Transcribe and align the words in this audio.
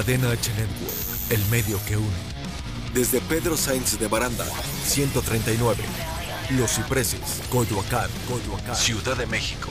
Adena 0.00 0.30
H 0.30 0.50
Network, 0.54 1.30
el 1.30 1.44
medio 1.50 1.78
que 1.86 1.94
une. 1.94 2.16
Desde 2.94 3.20
Pedro 3.20 3.54
Sainz 3.54 3.98
de 3.98 4.08
Baranda, 4.08 4.46
139. 4.46 5.84
Los 6.52 6.76
Cipreses, 6.76 7.42
Coyoacán, 7.50 8.10
Coyoacán. 8.26 8.74
Ciudad 8.74 9.14
de 9.14 9.26
México. 9.26 9.68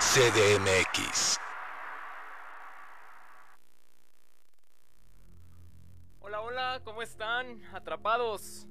CDMX. 0.00 1.38
Hola, 6.18 6.40
hola, 6.40 6.80
¿cómo 6.82 7.00
están? 7.02 7.62
Atrapados. 7.72 8.66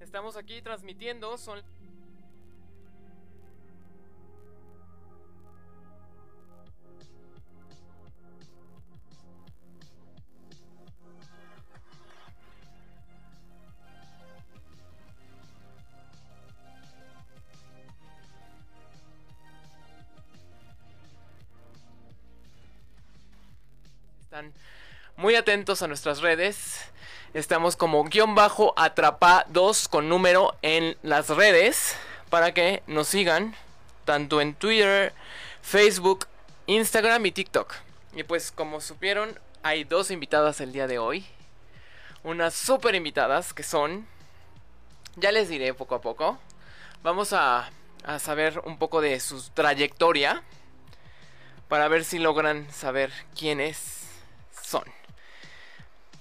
Estamos 0.00 0.38
aquí 0.38 0.62
transmitiendo. 0.62 1.36
Son 1.36 1.62
Están 24.36 24.52
muy 25.16 25.34
atentos 25.34 25.80
a 25.80 25.88
nuestras 25.88 26.20
redes. 26.20 26.90
Estamos 27.32 27.74
como 27.74 28.04
guion 28.04 28.34
bajo 28.34 28.74
atrapa 28.76 29.46
2 29.48 29.88
con 29.88 30.10
número 30.10 30.54
en 30.60 30.98
las 31.02 31.30
redes 31.30 31.96
para 32.28 32.52
que 32.52 32.82
nos 32.86 33.08
sigan 33.08 33.56
tanto 34.04 34.42
en 34.42 34.52
Twitter, 34.52 35.14
Facebook, 35.62 36.26
Instagram 36.66 37.24
y 37.24 37.32
TikTok. 37.32 37.76
Y 38.14 38.24
pues 38.24 38.52
como 38.52 38.82
supieron, 38.82 39.40
hay 39.62 39.84
dos 39.84 40.10
invitadas 40.10 40.60
el 40.60 40.70
día 40.70 40.86
de 40.86 40.98
hoy. 40.98 41.24
Unas 42.22 42.52
super 42.52 42.94
invitadas 42.94 43.54
que 43.54 43.62
son... 43.62 44.06
Ya 45.14 45.32
les 45.32 45.48
diré 45.48 45.72
poco 45.72 45.94
a 45.94 46.02
poco. 46.02 46.38
Vamos 47.02 47.32
a, 47.32 47.70
a 48.04 48.18
saber 48.18 48.60
un 48.66 48.78
poco 48.78 49.00
de 49.00 49.18
su 49.18 49.40
trayectoria. 49.54 50.42
Para 51.68 51.88
ver 51.88 52.04
si 52.04 52.18
logran 52.18 52.70
saber 52.70 53.10
quiénes 53.34 54.05
son. 54.66 54.84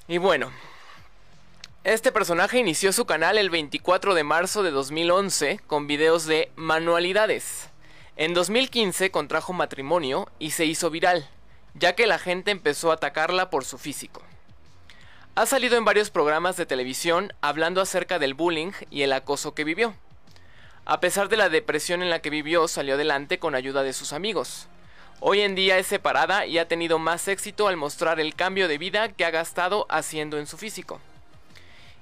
Y 0.08 0.20
bueno, 0.20 0.52
este 1.84 2.12
personaje 2.12 2.60
inició 2.60 2.94
su 2.94 3.06
canal 3.06 3.38
el 3.38 3.50
24 3.50 4.14
de 4.14 4.24
marzo 4.24 4.64
de 4.64 4.72
2011 4.72 5.60
con 5.66 5.88
videos 5.88 6.26
de 6.26 6.52
manualidades. 6.56 7.70
En 8.16 8.34
2015 8.34 9.12
contrajo 9.12 9.52
matrimonio 9.52 10.30
y 10.40 10.52
se 10.52 10.66
hizo 10.66 10.90
viral, 10.90 11.28
ya 11.74 11.96
que 11.96 12.08
la 12.08 12.20
gente 12.20 12.52
empezó 12.52 12.92
a 12.92 12.96
atacarla 12.96 13.50
por 13.50 13.66
su 13.66 13.78
físico. 13.78 14.22
Ha 15.34 15.46
salido 15.46 15.78
en 15.78 15.84
varios 15.84 16.12
programas 16.12 16.56
de 16.56 16.66
televisión 16.66 17.34
hablando 17.42 17.82
acerca 17.82 18.20
del 18.20 18.36
bullying 18.36 18.72
y 18.90 19.02
el 19.02 19.12
acoso 19.12 19.54
que 19.54 19.66
vivió. 19.66 19.96
A 20.86 21.00
pesar 21.00 21.30
de 21.30 21.38
la 21.38 21.50
depresión 21.50 22.04
en 22.04 22.10
la 22.10 22.20
que 22.20 22.30
vivió, 22.30 22.68
salió 22.68 22.94
adelante 22.94 23.40
con 23.40 23.56
ayuda 23.56 23.84
de 23.84 23.92
sus 23.92 24.14
amigos. 24.14 24.68
Hoy 25.22 25.42
en 25.42 25.56
día 25.56 25.78
es 25.78 25.88
separada 25.88 26.46
y 26.46 26.58
ha 26.58 26.68
tenido 26.68 27.00
más 27.00 27.28
éxito 27.28 27.68
al 27.68 27.78
mostrar 27.78 28.20
el 28.20 28.36
cambio 28.36 28.68
de 28.68 28.78
vida 28.78 29.10
que 29.10 29.26
ha 29.26 29.32
gastado 29.32 29.86
haciendo 29.90 30.38
en 30.38 30.46
su 30.46 30.58
físico. 30.58 31.00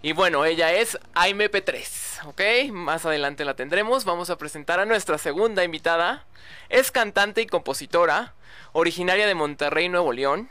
Y 0.02 0.14
bueno, 0.14 0.44
ella 0.46 0.74
es 0.74 0.98
AIMP3, 1.14 2.28
¿ok? 2.28 2.74
Más 2.74 3.06
adelante 3.06 3.46
la 3.46 3.56
tendremos. 3.56 4.04
Vamos 4.04 4.30
a 4.30 4.38
presentar 4.38 4.80
a 4.80 4.86
nuestra 4.86 5.18
segunda 5.18 5.64
invitada. 5.64 6.26
Es 6.70 6.92
cantante 6.92 7.42
y 7.42 7.46
compositora, 7.46 8.34
originaria 8.74 9.28
de 9.28 9.36
Monterrey, 9.36 9.90
Nuevo 9.90 10.12
León. 10.12 10.50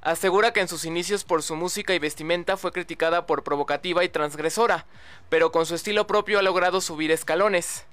Asegura 0.00 0.52
que 0.52 0.60
en 0.60 0.68
sus 0.68 0.84
inicios 0.84 1.22
por 1.22 1.44
su 1.44 1.54
música 1.54 1.94
y 1.94 2.00
vestimenta 2.00 2.56
fue 2.56 2.72
criticada 2.72 3.26
por 3.26 3.44
provocativa 3.44 4.02
y 4.02 4.08
transgresora, 4.08 4.86
pero 5.28 5.52
con 5.52 5.66
su 5.66 5.76
estilo 5.76 6.08
propio 6.08 6.40
ha 6.40 6.42
logrado 6.42 6.80
subir 6.80 7.12
escalones. 7.12 7.84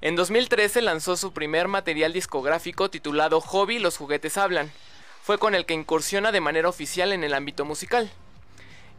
En 0.00 0.14
2013 0.14 0.80
lanzó 0.80 1.16
su 1.16 1.32
primer 1.32 1.66
material 1.66 2.12
discográfico 2.12 2.88
titulado 2.88 3.40
Hobby 3.40 3.80
Los 3.80 3.96
juguetes 3.96 4.38
hablan. 4.38 4.70
Fue 5.24 5.38
con 5.38 5.56
el 5.56 5.66
que 5.66 5.74
incursiona 5.74 6.30
de 6.30 6.40
manera 6.40 6.68
oficial 6.68 7.12
en 7.12 7.24
el 7.24 7.34
ámbito 7.34 7.64
musical. 7.64 8.08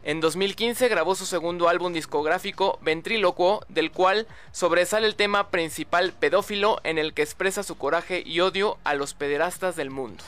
En 0.02 0.20
2015 0.20 0.88
grabó 0.88 1.14
su 1.14 1.24
segundo 1.24 1.70
álbum 1.70 1.94
discográfico 1.94 2.78
Ventrílocuo, 2.82 3.64
del 3.70 3.90
cual 3.90 4.26
sobresale 4.52 5.06
el 5.06 5.16
tema 5.16 5.48
principal 5.48 6.12
pedófilo 6.12 6.80
en 6.84 6.98
el 6.98 7.14
que 7.14 7.22
expresa 7.22 7.62
su 7.62 7.78
coraje 7.78 8.22
y 8.24 8.40
odio 8.40 8.76
a 8.84 8.92
los 8.92 9.14
pederastas 9.14 9.76
del 9.76 9.88
mundo. 9.88 10.22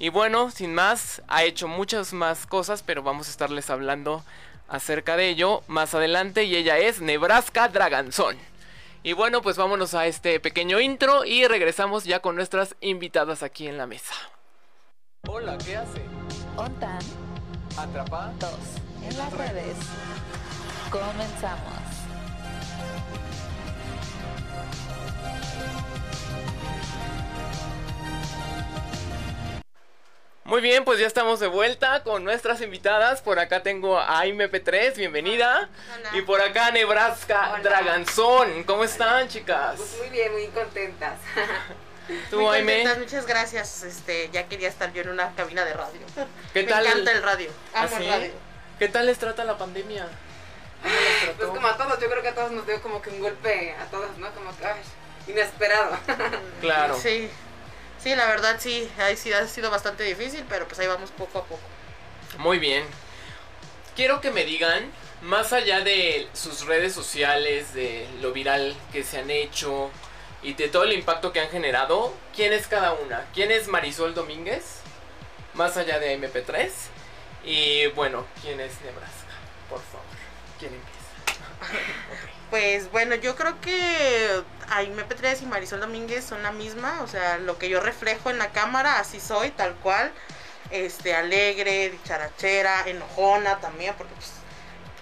Y 0.00 0.08
bueno, 0.08 0.50
sin 0.50 0.74
más, 0.74 1.22
ha 1.28 1.44
hecho 1.44 1.68
muchas 1.68 2.12
más 2.12 2.46
cosas, 2.46 2.82
pero 2.82 3.04
vamos 3.04 3.28
a 3.28 3.30
estarles 3.30 3.70
hablando 3.70 4.24
acerca 4.66 5.16
de 5.16 5.28
ello 5.28 5.62
más 5.68 5.94
adelante 5.94 6.42
y 6.42 6.56
ella 6.56 6.78
es 6.78 7.00
Nebraska 7.00 7.68
Draganzón. 7.68 8.36
Y 9.04 9.14
bueno, 9.14 9.42
pues 9.42 9.56
vámonos 9.56 9.94
a 9.94 10.06
este 10.06 10.38
pequeño 10.38 10.78
intro 10.78 11.24
y 11.24 11.46
regresamos 11.48 12.04
ya 12.04 12.20
con 12.20 12.36
nuestras 12.36 12.76
invitadas 12.80 13.42
aquí 13.42 13.66
en 13.66 13.76
la 13.76 13.86
mesa. 13.86 14.14
Hola, 15.26 15.58
¿qué 15.58 15.76
hace? 15.76 16.02
Ontan 16.56 17.00
Atrapa. 17.76 18.32
dos 18.38 18.58
en 19.04 19.18
las 19.18 19.32
redes. 19.32 19.76
Comenzamos. 20.90 21.82
Muy 30.44 30.60
bien, 30.60 30.84
pues 30.84 30.98
ya 30.98 31.06
estamos 31.06 31.38
de 31.38 31.46
vuelta 31.46 32.02
con 32.02 32.24
nuestras 32.24 32.60
invitadas. 32.62 33.22
Por 33.22 33.38
acá 33.38 33.62
tengo 33.62 33.98
a 33.98 34.26
IMP3, 34.26 34.96
bienvenida. 34.96 35.68
Hola. 35.96 36.10
Y 36.14 36.22
por 36.22 36.40
acá 36.40 36.72
Nebraska 36.72 37.52
Hola. 37.52 37.62
Draganzón. 37.62 38.64
¿Cómo 38.64 38.82
están, 38.82 39.28
chicas? 39.28 39.76
Pues 39.76 39.96
muy 39.98 40.08
bien, 40.08 40.32
muy 40.32 40.48
contentas. 40.48 41.14
¿Tú, 42.30 42.40
Muy 42.40 42.58
contentas, 42.58 42.98
muchas 42.98 43.26
gracias. 43.26 43.84
Este, 43.84 44.28
ya 44.32 44.48
quería 44.48 44.68
estar 44.68 44.92
yo 44.92 45.02
en 45.02 45.10
una 45.10 45.32
cabina 45.36 45.64
de 45.64 45.74
radio. 45.74 46.00
¿Qué 46.52 46.64
Me 46.64 46.68
tal? 46.68 46.86
encanta 46.86 47.12
el 47.12 47.22
radio. 47.22 47.50
Amo 47.74 47.88
¿Ah, 47.94 47.98
sí? 47.98 48.04
el 48.04 48.10
radio. 48.10 48.32
¿Qué 48.80 48.88
tal 48.88 49.06
les 49.06 49.18
trata 49.18 49.44
la 49.44 49.56
pandemia? 49.56 50.08
Pues 51.36 51.48
como 51.48 51.68
a 51.68 51.76
todos, 51.76 52.00
yo 52.00 52.10
creo 52.10 52.20
que 52.20 52.28
a 52.28 52.34
todos 52.34 52.50
nos 52.50 52.66
dio 52.66 52.82
como 52.82 53.00
que 53.00 53.10
un 53.10 53.20
golpe 53.20 53.76
a 53.80 53.84
todos, 53.86 54.18
¿no? 54.18 54.28
Como 54.32 54.54
que, 54.58 54.66
ay, 54.66 54.80
inesperado. 55.28 55.96
Claro. 56.60 56.98
Sí. 57.00 57.30
Sí, 58.02 58.16
la 58.16 58.26
verdad 58.26 58.56
sí, 58.58 58.90
ahí 58.98 59.16
sí 59.16 59.32
ha 59.32 59.46
sido 59.46 59.70
bastante 59.70 60.02
difícil, 60.02 60.44
pero 60.48 60.66
pues 60.66 60.80
ahí 60.80 60.88
vamos 60.88 61.10
poco 61.10 61.38
a 61.38 61.44
poco. 61.44 61.62
Muy 62.38 62.58
bien. 62.58 62.84
Quiero 63.94 64.20
que 64.20 64.30
me 64.32 64.44
digan, 64.44 64.90
más 65.20 65.52
allá 65.52 65.80
de 65.80 66.28
sus 66.32 66.66
redes 66.66 66.92
sociales, 66.92 67.74
de 67.74 68.08
lo 68.20 68.32
viral 68.32 68.74
que 68.92 69.04
se 69.04 69.18
han 69.18 69.30
hecho 69.30 69.90
y 70.42 70.54
de 70.54 70.68
todo 70.68 70.82
el 70.82 70.92
impacto 70.92 71.32
que 71.32 71.40
han 71.40 71.50
generado, 71.50 72.12
¿quién 72.34 72.52
es 72.52 72.66
cada 72.66 72.92
una? 72.94 73.24
¿Quién 73.32 73.52
es 73.52 73.68
Marisol 73.68 74.14
Domínguez? 74.14 74.80
Más 75.54 75.76
allá 75.76 76.00
de 76.00 76.18
MP3. 76.18 76.70
Y 77.44 77.86
bueno, 77.88 78.26
¿quién 78.40 78.60
es 78.60 78.80
Nebraska? 78.80 79.32
Por 79.68 79.80
favor, 79.80 80.06
¿quién 80.58 80.72
empieza? 80.74 80.98
Pues 82.50 82.90
bueno, 82.92 83.14
yo 83.14 83.34
creo 83.34 83.58
que 83.62 84.42
Aime 84.74 85.06
P3 85.06 85.42
y 85.42 85.46
Marisol 85.46 85.80
Domínguez 85.80 86.24
son 86.24 86.42
la 86.42 86.50
misma, 86.50 87.02
o 87.02 87.06
sea, 87.06 87.38
lo 87.38 87.58
que 87.58 87.68
yo 87.68 87.80
reflejo 87.80 88.30
en 88.30 88.38
la 88.38 88.52
cámara, 88.52 88.98
así 88.98 89.20
soy, 89.20 89.50
tal 89.50 89.74
cual. 89.76 90.12
Este, 90.70 91.14
alegre, 91.14 91.90
dicharachera, 91.90 92.88
enojona 92.88 93.60
también, 93.60 93.94
porque 93.98 94.14
pues, 94.14 94.32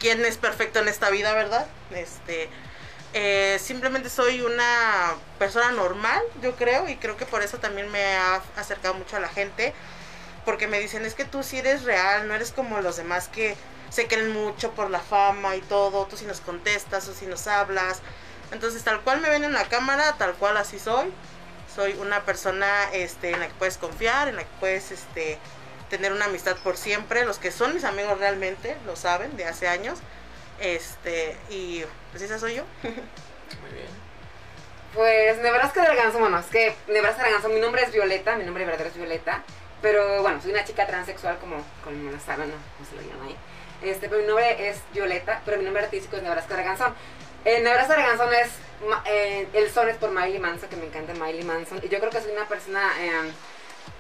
¿quién 0.01 0.25
es 0.25 0.37
perfecto 0.39 0.81
en 0.81 0.89
esta 0.89 1.11
vida, 1.11 1.33
verdad? 1.33 1.67
Este, 1.93 2.49
eh, 3.13 3.59
simplemente 3.63 4.11
soy 4.11 4.41
una 4.41 5.15
persona 5.39 5.71
normal, 5.71 6.21
yo 6.43 6.57
creo, 6.57 6.89
y 6.89 6.97
creo 6.97 7.17
que 7.17 7.27
por 7.27 7.43
eso 7.43 7.59
también 7.59 7.91
me 7.93 8.03
ha 8.17 8.43
acercado 8.57 8.95
mucho 8.95 9.17
a 9.17 9.21
la 9.21 9.29
gente, 9.29 9.73
porque 10.45 10.67
me 10.67 10.81
dicen, 10.81 11.05
es 11.05 11.15
que 11.15 11.25
tú 11.25 11.45
sí 11.45 11.59
eres 11.59 11.85
real, 11.85 12.27
no 12.27 12.35
eres 12.35 12.51
como 12.51 12.81
los 12.81 12.97
demás 12.97 13.29
que 13.29 13.57
se 13.91 14.09
creen 14.09 14.33
mucho 14.33 14.73
por 14.73 14.91
la 14.91 15.01
fama 15.01 15.55
y 15.57 15.61
todo, 15.61 16.07
tú 16.07 16.17
si 16.17 16.25
nos 16.25 16.41
contestas 16.41 17.07
o 17.09 17.15
si 17.15 17.27
nos 17.27 17.47
hablas. 17.47 18.01
Entonces, 18.53 18.83
tal 18.83 19.01
cual 19.01 19.21
me 19.21 19.29
ven 19.29 19.45
en 19.45 19.53
la 19.53 19.65
cámara, 19.65 20.15
tal 20.19 20.35
cual 20.35 20.57
así 20.57 20.79
soy. 20.79 21.13
Soy 21.75 21.93
una 22.01 22.25
persona 22.25 22.91
este, 22.93 23.31
en 23.31 23.41
la 23.41 23.47
que 23.49 23.55
puedes 23.55 23.79
confiar, 23.79 24.29
en 24.29 24.37
la 24.37 24.43
que 24.43 24.51
puedes 24.59 24.91
este, 24.91 25.39
tener 25.89 26.13
una 26.13 26.25
amistad 26.25 26.57
por 26.65 26.77
siempre. 26.77 27.25
Los 27.25 27.39
que 27.39 27.51
son 27.51 27.75
mis 27.75 27.85
amigos 27.85 28.19
realmente 28.19 28.77
lo 28.87 28.97
saben 28.97 29.37
de 29.37 29.45
hace 29.45 29.69
años. 29.69 29.99
Este, 30.59 31.37
y 31.49 31.85
pues 32.11 32.23
esa 32.23 32.39
soy 32.39 32.57
yo. 32.57 32.65
Muy 32.83 33.73
bien. 33.73 34.11
Pues 34.95 35.39
Nebraska 35.39 35.85
Draganzo, 35.85 36.19
bueno, 36.19 36.39
es 36.41 36.47
que 36.47 36.75
Nebraska 36.89 37.23
Draganzo, 37.23 37.49
mi 37.49 37.61
nombre 37.61 37.83
es 37.83 37.93
Violeta, 37.93 38.37
mi 38.37 38.45
nombre 38.45 38.65
verdadero 38.65 38.91
es 38.91 38.97
Violeta, 38.97 39.45
pero 39.81 40.23
bueno, 40.23 40.43
soy 40.43 40.51
una 40.51 40.65
chica 40.65 40.85
transexual 40.85 41.39
como, 41.39 41.65
como 41.85 42.11
lo 42.11 42.19
saben, 42.19 42.51
¿no? 42.51 42.57
¿Cómo 42.77 42.91
se 42.91 42.97
lo 42.97 43.03
llaman 43.03 43.29
ahí? 43.29 43.37
Este, 43.83 44.09
pero 44.09 44.21
mi 44.21 44.27
nombre 44.27 44.69
es 44.69 44.81
Violeta, 44.93 45.43
pero 45.45 45.59
mi 45.59 45.65
nombre 45.65 45.85
artístico 45.85 46.17
es 46.17 46.25
Nebraska 46.25 46.55
Draganzón. 46.55 46.95
Eh, 47.45 47.61
Nebraska 47.61 47.95
Draganzón 47.95 48.35
es, 48.35 48.51
eh, 49.07 49.49
el 49.55 49.71
son 49.71 49.89
es 49.89 49.97
por 49.97 50.11
Miley 50.11 50.39
Manson, 50.39 50.69
que 50.69 50.77
me 50.77 50.87
encanta 50.87 51.15
Miley 51.15 51.43
Manson, 51.43 51.81
y 51.83 51.89
yo 51.89 51.99
creo 51.99 52.11
que 52.11 52.21
soy 52.21 52.33
una 52.33 52.47
persona 52.47 52.93
eh, 53.01 53.33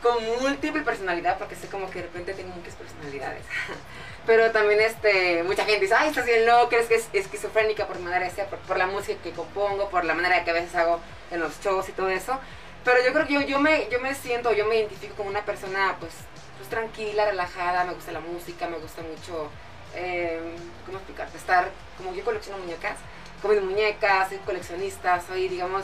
con 0.02 0.22
múltiple 0.40 0.82
personalidad, 0.82 1.38
porque 1.38 1.56
sé 1.56 1.68
como 1.68 1.90
que 1.90 2.00
de 2.00 2.06
repente 2.06 2.34
tengo 2.34 2.54
muchas 2.54 2.74
personalidades. 2.74 3.42
Pero 4.26 4.50
también 4.50 4.80
este, 4.80 5.42
mucha 5.42 5.64
gente 5.64 5.80
dice, 5.80 5.94
ay, 5.94 6.08
estás 6.10 6.26
bien 6.26 6.44
loco, 6.46 6.68
crees 6.68 6.86
que 6.86 6.96
es 6.96 7.08
esquizofrénica 7.12 7.86
por 7.86 7.98
manera 8.00 8.28
de 8.28 8.44
por 8.66 8.76
la 8.76 8.86
música 8.86 9.20
que 9.22 9.32
compongo, 9.32 9.88
por 9.88 10.04
la 10.04 10.14
manera 10.14 10.44
que 10.44 10.50
a 10.50 10.54
veces 10.54 10.74
hago 10.74 11.00
en 11.30 11.40
los 11.40 11.58
shows 11.60 11.88
y 11.88 11.92
todo 11.92 12.10
eso. 12.10 12.38
Pero 12.84 12.98
yo 13.04 13.12
creo 13.12 13.26
que 13.26 13.34
yo, 13.34 13.40
yo, 13.42 13.60
me, 13.60 13.88
yo 13.90 14.00
me 14.00 14.14
siento, 14.14 14.52
yo 14.52 14.66
me 14.66 14.76
identifico 14.76 15.14
como 15.14 15.30
una 15.30 15.44
persona 15.44 15.96
pues, 15.98 16.12
pues 16.58 16.68
tranquila, 16.68 17.24
relajada, 17.24 17.84
me 17.84 17.94
gusta 17.94 18.12
la 18.12 18.20
música, 18.20 18.68
me 18.68 18.78
gusta 18.78 19.02
mucho, 19.02 19.50
eh, 19.94 20.40
¿cómo 20.86 20.98
explicarte? 20.98 21.36
Estar, 21.36 21.68
como 21.98 22.14
yo 22.14 22.24
colecciono 22.24 22.58
muñecas, 22.58 22.96
con 23.42 23.52
mis 23.52 23.62
muñecas, 23.62 24.28
soy 24.28 24.38
coleccionista, 24.38 25.20
soy, 25.26 25.48
digamos, 25.48 25.82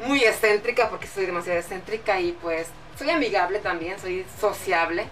muy 0.00 0.22
excéntrica 0.24 0.88
porque 0.90 1.06
soy 1.06 1.26
demasiado 1.26 1.58
excéntrica 1.58 2.20
y 2.20 2.32
pues 2.32 2.68
soy 2.98 3.10
amigable 3.10 3.58
también, 3.60 3.98
soy 4.00 4.24
sociable, 4.40 5.06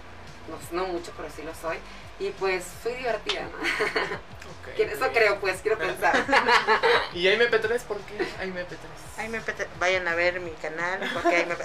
no, 0.71 0.81
no 0.83 0.87
mucho, 0.87 1.11
pero 1.17 1.29
sí 1.35 1.41
lo 1.43 1.53
soy. 1.55 1.77
Y 2.19 2.31
pues 2.31 2.63
soy 2.81 2.93
divertida, 2.95 3.43
¿no? 3.43 3.57
Ok, 3.59 4.73
Que 4.75 4.83
Eso 4.83 5.11
creo, 5.11 5.39
pues, 5.39 5.59
quiero 5.61 5.77
pensar. 5.77 6.15
¿Y 7.13 7.25
AMP3 7.27 7.79
por 7.81 7.97
qué 8.01 8.17
AMP3? 8.41 8.65
Ay, 9.17 9.29
me 9.29 9.39
pete- 9.41 9.67
vayan 9.79 10.07
a 10.07 10.15
ver 10.15 10.39
mi 10.39 10.51
canal, 10.51 10.99
porque 11.13 11.35
ahí 11.35 11.45
me... 11.45 11.55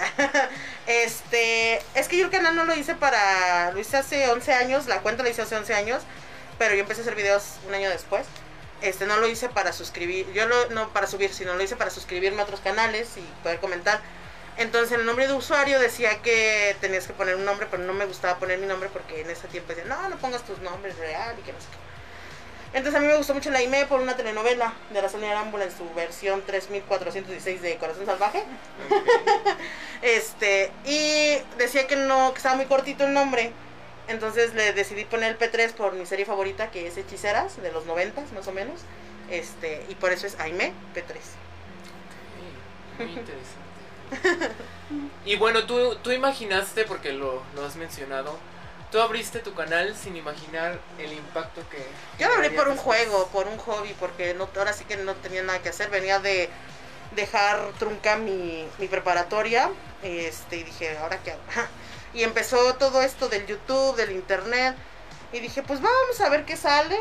este, 0.87 1.81
es 1.95 2.09
que 2.09 2.19
yo 2.19 2.27
el 2.27 2.31
canal 2.31 2.55
no 2.57 2.65
lo 2.65 2.75
hice 2.75 2.95
para, 2.95 3.71
lo 3.73 3.79
hice 3.81 3.97
hace 3.97 4.29
11 4.31 4.53
años, 4.53 4.87
la 4.87 5.01
cuenta 5.01 5.23
la 5.23 5.31
hice 5.31 5.43
hace 5.43 5.57
11 5.57 5.75
años, 5.75 6.03
pero 6.59 6.75
yo 6.75 6.81
empecé 6.81 7.01
a 7.01 7.05
hacer 7.05 7.15
videos 7.15 7.57
un 7.69 7.75
año 7.75 7.89
después. 7.91 8.27
Este, 8.83 9.07
no 9.07 9.17
lo 9.19 9.29
hice 9.29 9.49
para 9.49 9.73
suscribir, 9.73 10.31
yo 10.33 10.47
lo, 10.47 10.71
no 10.71 10.89
para 10.93 11.07
subir, 11.07 11.33
sino 11.33 11.55
lo 11.55 11.63
hice 11.63 11.77
para 11.77 11.91
suscribirme 11.91 12.41
a 12.41 12.45
otros 12.45 12.61
canales 12.61 13.17
y 13.17 13.43
poder 13.43 13.61
comentar. 13.61 14.01
Entonces 14.57 14.99
el 14.99 15.07
nombre 15.07 15.27
de 15.27 15.33
usuario 15.33 15.79
decía 15.79 16.21
que 16.21 16.77
tenías 16.81 17.07
que 17.07 17.13
poner 17.13 17.37
un 17.37 17.45
nombre, 17.45 17.67
pero 17.71 17.83
no 17.85 17.95
me 17.95 18.05
gustaba 18.07 18.39
poner 18.39 18.59
mi 18.59 18.67
nombre 18.67 18.91
porque 18.93 19.21
en 19.23 19.31
ese 19.31 19.49
tiempo 19.49 19.69
decían, 19.69 19.89
no, 19.89 20.09
no 20.09 20.17
pongas 20.19 20.43
tus 20.43 20.59
nombres 20.59 20.99
real 20.99 21.37
y 21.39 21.43
que 21.43 21.53
no 21.53 21.61
sé 21.61 21.67
qué. 21.71 22.79
Entonces 22.79 22.99
a 22.99 23.01
mí 23.03 23.07
me 23.07 23.17
gustó 23.17 23.35
mucho 23.35 23.51
la 23.51 23.63
IME 23.63 23.85
por 23.87 24.01
una 24.01 24.17
telenovela 24.17 24.73
de 24.91 25.03
la 25.03 25.09
Sonia 25.09 25.31
Arámbula 25.31 25.65
en 25.65 25.77
su 25.77 25.93
versión 25.95 26.43
3416 26.43 27.63
de 27.63 27.77
Corazón 27.77 28.07
Salvaje. 28.07 28.45
Este, 30.03 30.73
y 30.85 31.39
decía 31.59 31.87
que 31.87 31.95
no, 31.95 32.33
que 32.33 32.39
estaba 32.39 32.57
muy 32.57 32.67
cortito 32.67 33.05
el 33.05 33.13
nombre. 33.13 33.53
Entonces 34.13 34.55
le 34.55 34.73
decidí 34.75 35.05
poner 35.07 35.33
el 35.33 35.39
P3 35.39 35.73
por 35.73 35.95
mi 35.95 36.05
serie 36.05 36.27
favorita, 36.27 36.71
que 36.71 36.87
es 36.87 36.97
Hechiceras, 36.97 37.61
de 37.61 37.73
los 37.73 37.87
90 37.87 38.23
más 38.35 38.47
o 38.47 38.53
menos. 38.53 38.81
Este, 39.31 39.85
y 39.89 39.95
por 39.95 40.13
eso 40.13 40.27
es 40.27 40.39
Aime 40.39 40.73
P3. 40.95 41.17
Muy 42.99 43.13
interesante. 43.19 44.55
Y 45.25 45.37
bueno, 45.37 45.65
tú, 45.65 45.97
tú 46.03 46.11
imaginaste, 46.11 46.85
porque 46.85 47.13
lo, 47.13 47.43
lo 47.55 47.65
has 47.65 47.77
mencionado, 47.77 48.37
tú 48.91 49.01
abriste 49.01 49.39
tu 49.39 49.55
canal 49.55 49.97
sin 49.97 50.17
imaginar 50.17 50.79
el 50.99 51.13
impacto 51.15 51.63
que... 51.71 51.79
Yo 52.19 52.29
lo 52.29 52.35
abrí 52.35 52.51
por 52.51 52.69
un 52.69 52.77
juego, 52.77 53.29
por 53.29 53.47
un 53.47 53.57
hobby, 53.57 53.95
porque 53.99 54.35
no, 54.35 54.51
ahora 54.55 54.75
sí 54.75 54.85
que 54.85 54.99
no 54.99 55.15
tenía 55.15 55.43
nada 55.43 55.63
que 55.63 55.71
hacer. 55.71 55.89
Venía 55.89 56.19
de 56.19 56.51
dejar 57.17 57.73
trunca 57.79 58.17
mi, 58.17 58.69
mi 58.79 58.89
preparatoria 58.89 59.71
este, 60.03 60.57
y 60.57 60.65
dije, 60.65 60.99
¿ahora 60.99 61.19
qué 61.23 61.33
hago? 61.33 61.41
Y 62.15 62.25
empezó 62.25 62.75
todo 62.75 63.03
esto 63.03 63.29
del 63.29 63.47
YouTube, 63.47 63.97
del 63.97 64.13
internet. 64.13 64.77
Y 65.33 65.41
dije, 65.41 65.63
pues 65.63 65.81
vamos 65.81 66.21
a 66.21 66.29
ver 66.29 66.45
qué 66.45 66.57
sale. 66.57 66.99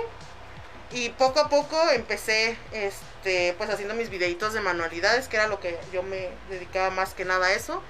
Y 0.92 1.10
poco 1.10 1.40
a 1.40 1.50
poco 1.50 1.78
empecé 1.92 2.58
este, 2.72 3.54
pues 3.58 3.70
haciendo 3.70 3.94
mis 3.94 4.10
videitos 4.10 4.54
de 4.54 4.62
manualidades, 4.62 5.28
que 5.28 5.38
era 5.38 5.48
lo 5.48 5.60
que 5.60 5.78
yo 5.94 6.04
me 6.04 6.30
dedicaba 6.50 6.90
más 6.90 7.14
que 7.14 7.26
nada 7.26 7.48
a 7.48 7.54
eso. 7.54 7.82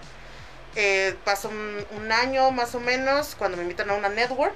Eh, 0.75 1.15
pasó 1.25 1.49
un, 1.49 2.11
año 2.11 2.51
más 2.51 2.75
o 2.75 2.79
menos 2.79 3.35
cuando 3.35 3.57
me 3.57 3.63
invitan 3.63 3.89
a 3.89 3.93
una 3.93 4.09
network. 4.09 4.55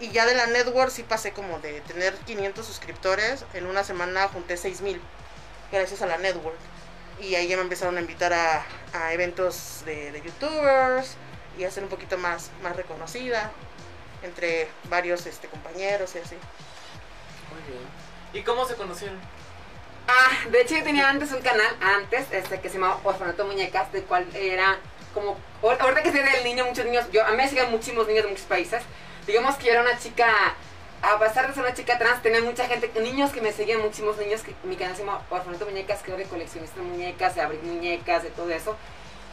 Y 0.00 0.10
ya 0.10 0.26
de 0.26 0.34
la 0.34 0.46
network 0.46 0.90
sí 0.90 1.04
pasé 1.04 1.32
como 1.32 1.60
de 1.60 1.80
tener 1.82 2.14
500 2.14 2.66
suscriptores. 2.66 3.44
En 3.54 3.66
una 3.66 3.84
semana 3.84 4.28
junté 4.28 4.56
6000 4.56 5.00
gracias 5.70 6.02
a 6.02 6.06
la 6.06 6.18
network. 6.18 6.58
Y 7.20 7.36
ahí 7.36 7.46
ya 7.46 7.56
me 7.56 7.62
empezaron 7.62 7.96
a 7.96 8.00
invitar 8.00 8.32
a, 8.32 8.64
eventos 9.12 9.82
de 9.84 10.20
youtubers 10.24 11.16
y 11.58 11.64
a 11.64 11.70
ser 11.70 11.82
un 11.82 11.88
poquito 11.88 12.18
más, 12.18 12.50
más 12.62 12.76
reconocida 12.76 13.50
entre 14.22 14.68
varios 14.88 15.26
este, 15.26 15.48
compañeros 15.48 16.14
y 16.14 16.18
así. 16.18 16.36
Muy 17.52 17.62
bien. 17.72 17.84
¿Y 18.32 18.42
cómo 18.42 18.64
se 18.66 18.74
conocieron? 18.76 19.18
Ah, 20.08 20.48
de 20.50 20.60
hecho 20.60 20.76
yo 20.76 20.82
tenía 20.82 21.08
antes 21.08 21.32
un 21.32 21.40
canal, 21.42 21.76
antes, 21.80 22.26
este, 22.32 22.60
que 22.60 22.68
se 22.68 22.74
llamaba 22.74 22.98
Orfanato 23.04 23.44
Muñecas, 23.46 23.92
de 23.92 24.02
cual 24.02 24.26
era 24.34 24.78
como, 25.14 25.36
ahor- 25.62 25.78
ahorita 25.80 26.02
que 26.02 26.10
soy 26.10 26.20
del 26.22 26.44
niño, 26.44 26.64
muchos 26.64 26.84
niños, 26.84 27.04
yo, 27.12 27.24
a 27.24 27.30
mí 27.30 27.36
me 27.36 27.48
siguen 27.48 27.70
muchísimos 27.70 28.06
niños 28.08 28.24
de 28.24 28.30
muchos 28.30 28.46
países, 28.46 28.82
digamos 29.26 29.56
que 29.56 29.66
yo 29.66 29.72
era 29.72 29.82
una 29.82 29.98
chica, 29.98 30.26
a 31.02 31.18
pesar 31.18 31.46
de 31.46 31.54
ser 31.54 31.62
una 31.62 31.74
chica 31.74 31.98
trans, 31.98 32.22
tenía 32.22 32.40
mucha 32.40 32.66
gente, 32.66 32.90
niños 33.00 33.30
que 33.30 33.40
me 33.40 33.52
seguían, 33.52 33.80
muchísimos 33.80 34.16
niños, 34.16 34.40
que 34.42 34.54
mi 34.64 34.76
canal 34.76 34.96
se 34.96 35.04
llama 35.04 35.22
Orfanato 35.30 35.66
Muñecas, 35.66 36.02
que 36.02 36.10
era 36.10 36.18
de 36.18 36.24
coleccionista 36.24 36.76
de 36.80 36.86
muñecas, 36.86 37.34
de 37.34 37.40
abrir 37.42 37.62
muñecas, 37.62 38.22
de 38.22 38.30
todo 38.30 38.50
eso, 38.50 38.76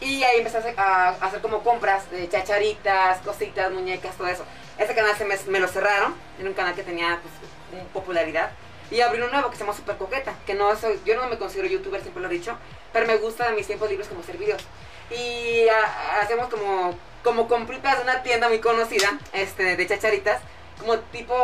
y 0.01 0.24
ahí 0.24 0.38
empecé 0.38 0.57
a 0.78 1.10
hacer, 1.10 1.38
a 1.38 1.42
como 1.42 1.63
compras 1.63 2.10
de 2.12 2.30
chacharitas, 2.30 3.19
cositas, 3.19 3.72
muñecas, 3.72 4.16
todo 4.16 4.28
eso. 4.28 4.46
Ese 4.78 4.96
canal 4.96 5.16
se 5.18 5.25
me, 5.25 5.36
me 5.48 5.60
lo 5.60 5.68
cerraron, 5.68 6.16
era 6.40 6.48
un 6.48 6.56
canal 6.56 6.74
que 6.74 6.84
tenía 6.84 7.19
pues, 7.22 7.84
popularidad. 7.94 8.51
Y 8.92 9.01
abrí 9.01 9.19
uno 9.19 9.30
nuevo 9.30 9.50
que 9.50 9.57
se 9.57 9.63
llama 9.63 9.75
Super 9.75 9.98
Coqueta, 9.98 10.34
que 10.46 10.54
no 10.54 10.75
soy, 10.75 11.00
yo 11.06 11.16
no 11.16 11.28
me 11.28 11.38
considero 11.38 11.68
youtuber, 11.68 12.01
siempre 12.01 12.22
lo 12.22 12.30
he 12.30 12.34
dicho, 12.34 12.57
pero 12.92 13.06
me 13.06 13.18
gusta 13.18 13.50
en 13.50 13.56
mis 13.56 13.68
tiempos 13.68 13.90
libres 13.90 14.07
como 14.07 14.22
hacer 14.22 14.38
videos. 14.38 14.63
Y 15.12 15.68
ah, 15.68 16.22
hacemos 16.22 16.48
como, 16.48 16.96
como 17.24 17.48
compritas 17.48 17.98
de 17.98 18.04
una 18.04 18.24
tienda 18.24 18.48
muy 18.48 18.60
conocida, 18.60 19.19
este, 19.34 19.75
de 19.75 19.88
chacharitas, 19.88 20.42
como 20.80 20.98
tipo 21.00 21.36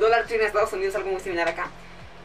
Dollar 0.00 0.26
Tree 0.26 0.36
en 0.38 0.46
Estados 0.46 0.72
Unidos, 0.72 0.94
algo 0.94 1.10
muy 1.10 1.20
similar 1.20 1.48
acá. 1.48 1.70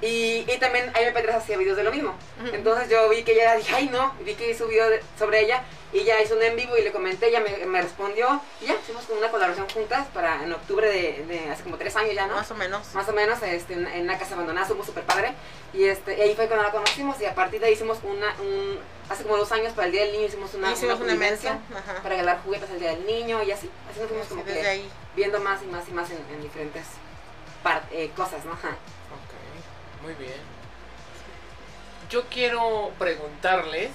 Y, 0.02 0.46
y 0.52 0.58
también 0.60 0.92
IMP3 0.94 1.30
hacía 1.36 1.58
videos 1.58 1.78
de 1.78 1.84
lo 1.84 1.92
mismo. 1.92 2.16
Entonces 2.54 2.90
yo 2.90 3.08
vi 3.10 3.24
que 3.24 3.34
ella, 3.34 3.56
dije, 3.56 3.74
ay 3.76 3.90
no, 3.92 4.14
vi 4.26 4.34
que 4.36 4.50
hizo 4.50 4.66
video 4.68 4.90
de- 4.90 5.04
sobre 5.20 5.42
ella 5.42 5.62
y 5.94 6.04
ya 6.06 6.20
hizo 6.22 6.36
un 6.36 6.42
en 6.42 6.56
vivo 6.56 6.76
y 6.78 6.82
le 6.82 6.92
comenté, 6.92 7.28
ella 7.28 7.40
me, 7.42 7.66
me 7.68 7.82
respondió 7.82 8.42
y 8.62 8.66
ya 8.66 8.76
hicimos 8.82 9.04
como 9.06 9.20
una 9.20 9.30
colaboración 9.30 9.68
juntas 9.70 10.08
para 10.14 10.42
en 10.44 10.52
octubre 10.54 10.88
de, 10.90 11.24
de 11.26 11.50
hace 11.52 11.64
como 11.64 11.78
tres 11.78 11.96
años 11.98 12.16
ya, 12.16 12.26
¿no? 12.28 12.36
Más 12.36 12.50
o 12.50 12.56
menos. 12.56 12.94
más 12.96 13.08
o 13.10 13.14
menos 13.14 13.44
este, 13.44 13.74
en, 13.74 13.86
en 13.88 14.02
una 14.04 14.18
casa 14.18 14.34
abandonada, 14.34 14.68
somos 14.68 14.86
súper 14.88 15.04
padre. 15.04 15.34
Y, 15.74 15.84
este, 15.86 16.18
y 16.18 16.22
ahí 16.22 16.36
fue 16.36 16.48
cuando 16.48 16.64
la 16.66 16.72
conocimos 16.72 17.20
y 17.22 17.26
a 17.26 17.36
partir 17.36 17.60
de 17.60 17.68
ahí 17.68 17.74
hicimos 17.74 18.00
una, 18.04 18.34
un, 18.40 18.80
hace 19.10 19.24
como 19.24 19.38
dos 19.38 19.52
años 19.52 19.74
para 19.74 19.86
el 19.86 19.92
Día 19.92 20.02
del 20.04 20.14
Niño 20.14 20.26
hicimos 20.28 20.54
una, 20.56 20.72
Hicimos 20.72 20.94
un 20.96 21.00
convivencia 21.02 21.52
evento. 21.52 21.78
Ajá. 21.78 21.94
para 22.02 22.10
regalar 22.10 22.40
juguetes 22.44 22.70
al 22.72 22.80
Día 22.80 22.90
del 22.92 23.06
Niño 23.06 23.44
y 23.44 23.52
así, 23.52 23.70
así 23.92 24.00
nos 24.00 24.08
fuimos 24.10 24.28
como 24.28 24.44
que 24.46 24.66
ahí. 24.66 24.90
viendo 25.16 25.40
más 25.42 25.62
y 25.62 25.66
más 25.68 25.88
y 25.88 25.92
más 25.92 26.10
en, 26.10 26.18
en 26.34 26.42
diferentes 26.42 26.86
par- 27.62 27.84
eh, 27.92 28.10
cosas, 28.16 28.44
¿no? 28.46 28.54
Ajá. 28.54 28.76
Muy 30.04 30.14
bien. 30.16 30.40
Yo 32.10 32.24
quiero 32.30 32.92
preguntarles. 32.98 33.92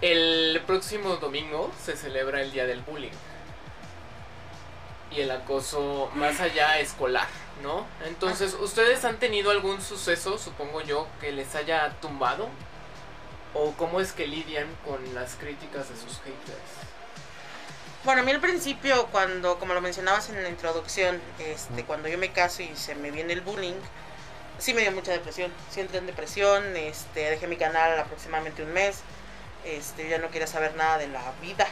El 0.00 0.60
próximo 0.66 1.16
domingo 1.16 1.72
se 1.82 1.96
celebra 1.96 2.42
el 2.42 2.52
Día 2.52 2.66
del 2.66 2.82
Bullying. 2.82 3.12
Y 5.10 5.20
el 5.20 5.30
acoso 5.30 6.10
más 6.14 6.40
allá 6.40 6.78
escolar, 6.78 7.28
¿no? 7.62 7.86
Entonces, 8.04 8.54
¿ustedes 8.54 9.04
han 9.04 9.18
tenido 9.18 9.50
algún 9.50 9.80
suceso, 9.80 10.36
supongo 10.38 10.82
yo, 10.82 11.06
que 11.20 11.32
les 11.32 11.54
haya 11.54 11.90
tumbado? 12.00 12.48
¿O 13.54 13.72
cómo 13.72 14.00
es 14.00 14.12
que 14.12 14.26
lidian 14.26 14.66
con 14.84 15.14
las 15.14 15.36
críticas 15.36 15.88
de 15.88 15.96
sus 15.96 16.18
haters? 16.18 16.93
Bueno, 18.04 18.20
a 18.20 18.24
mí 18.24 18.32
al 18.32 18.40
principio, 18.40 19.06
cuando, 19.06 19.58
como 19.58 19.72
lo 19.72 19.80
mencionabas 19.80 20.28
en 20.28 20.42
la 20.42 20.50
introducción, 20.50 21.22
este, 21.38 21.72
Ujú. 21.72 21.86
cuando 21.86 22.08
yo 22.08 22.18
me 22.18 22.30
caso 22.32 22.62
y 22.62 22.76
se 22.76 22.94
me 22.94 23.10
viene 23.10 23.32
el 23.32 23.40
bullying, 23.40 23.76
sí 24.58 24.74
me 24.74 24.82
dio 24.82 24.92
mucha 24.92 25.12
depresión. 25.12 25.50
Sí 25.70 25.80
entré 25.80 25.98
en 25.98 26.06
depresión, 26.06 26.76
este, 26.76 27.30
dejé 27.30 27.46
mi 27.46 27.56
canal 27.56 27.98
aproximadamente 27.98 28.62
un 28.62 28.74
mes. 28.74 28.98
Este, 29.64 30.06
ya 30.10 30.18
no 30.18 30.30
quería 30.30 30.46
saber 30.46 30.74
nada 30.76 30.98
de 30.98 31.08
la 31.08 31.22
vida. 31.40 31.66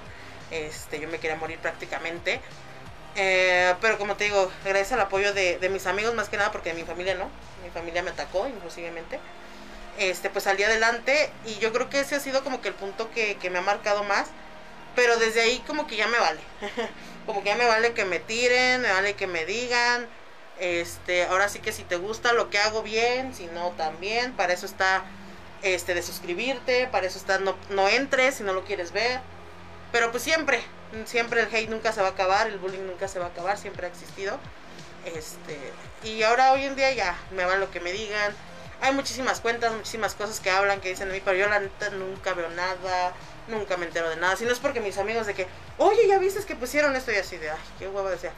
este, 0.50 1.00
yo 1.00 1.08
me 1.08 1.18
quería 1.18 1.36
morir 1.36 1.58
prácticamente. 1.58 2.40
Eh, 3.16 3.74
pero 3.82 3.98
como 3.98 4.16
te 4.16 4.24
digo, 4.24 4.50
gracias 4.64 4.92
al 4.92 5.00
apoyo 5.00 5.34
de, 5.34 5.58
de 5.58 5.68
mis 5.68 5.86
amigos 5.86 6.14
más 6.14 6.30
que 6.30 6.38
nada, 6.38 6.50
porque 6.50 6.70
de 6.70 6.76
mi 6.76 6.84
familia 6.84 7.14
no. 7.14 7.28
Mi 7.62 7.68
familia 7.68 8.02
me 8.02 8.10
atacó 8.10 8.48
inclusivemente. 8.48 9.20
Este, 9.98 10.30
pues 10.30 10.44
salí 10.44 10.62
adelante 10.64 11.30
y 11.44 11.58
yo 11.58 11.74
creo 11.74 11.90
que 11.90 12.00
ese 12.00 12.14
ha 12.16 12.20
sido 12.20 12.42
como 12.42 12.62
que 12.62 12.68
el 12.68 12.74
punto 12.74 13.10
que, 13.10 13.36
que 13.36 13.50
me 13.50 13.58
ha 13.58 13.62
marcado 13.62 14.02
más. 14.04 14.28
Pero 14.94 15.16
desde 15.18 15.40
ahí 15.40 15.62
como 15.66 15.86
que 15.86 15.96
ya 15.96 16.06
me 16.08 16.18
vale. 16.18 16.40
como 17.26 17.42
que 17.42 17.48
ya 17.48 17.56
me 17.56 17.66
vale 17.66 17.92
que 17.92 18.04
me 18.04 18.20
tiren, 18.20 18.82
me 18.82 18.92
vale 18.92 19.14
que 19.14 19.26
me 19.26 19.44
digan. 19.44 20.06
Este, 20.58 21.24
ahora 21.24 21.48
sí 21.48 21.58
que 21.58 21.72
si 21.72 21.82
te 21.82 21.96
gusta 21.96 22.32
lo 22.32 22.48
que 22.48 22.58
hago 22.58 22.82
bien, 22.82 23.34
si 23.34 23.46
no 23.46 23.70
también, 23.72 24.32
para 24.32 24.52
eso 24.52 24.66
está 24.66 25.04
este 25.62 25.94
de 25.94 26.02
suscribirte, 26.02 26.86
para 26.88 27.06
eso 27.06 27.18
está 27.18 27.38
no, 27.38 27.56
no 27.70 27.88
entres 27.88 28.36
si 28.36 28.42
no 28.44 28.52
lo 28.52 28.64
quieres 28.64 28.92
ver. 28.92 29.20
Pero 29.90 30.10
pues 30.10 30.22
siempre, 30.22 30.60
siempre 31.06 31.40
el 31.40 31.54
hate 31.54 31.70
nunca 31.70 31.92
se 31.92 32.00
va 32.00 32.08
a 32.08 32.10
acabar, 32.10 32.46
el 32.48 32.58
bullying 32.58 32.86
nunca 32.86 33.08
se 33.08 33.18
va 33.18 33.26
a 33.26 33.28
acabar, 33.28 33.58
siempre 33.58 33.86
ha 33.86 33.90
existido. 33.90 34.38
Este, 35.04 35.58
y 36.02 36.22
ahora 36.22 36.52
hoy 36.52 36.64
en 36.64 36.76
día 36.76 36.92
ya 36.92 37.16
me 37.30 37.44
vale 37.44 37.60
lo 37.60 37.70
que 37.70 37.80
me 37.80 37.92
digan. 37.92 38.34
hay 38.80 38.92
muchísimas 38.92 39.40
cuentas, 39.40 39.72
muchísimas 39.72 40.14
cosas 40.14 40.40
que 40.40 40.50
hablan, 40.50 40.80
que 40.80 40.90
dicen 40.90 41.08
de 41.08 41.14
mí, 41.14 41.22
pero 41.24 41.36
yo 41.36 41.48
la 41.48 41.60
neta 41.60 41.90
nunca 41.90 42.34
veo 42.34 42.48
nada, 42.50 43.12
nunca 43.48 43.76
me 43.76 43.86
entero 43.86 44.08
de 44.10 44.16
nada. 44.16 44.36
Si 44.36 44.44
no 44.44 44.52
es 44.52 44.58
porque 44.58 44.80
mis 44.80 44.98
amigos 44.98 45.26
de 45.26 45.34
que, 45.34 45.46
oye, 45.78 46.06
ya 46.06 46.18
viste 46.18 46.44
que 46.44 46.56
pusieron 46.56 46.94
esto 46.96 47.12
y 47.12 47.16
así 47.16 47.36
de, 47.36 47.50
ay, 47.50 47.58
qué 47.78 47.88
huevo 47.88 48.08
decía. 48.08 48.32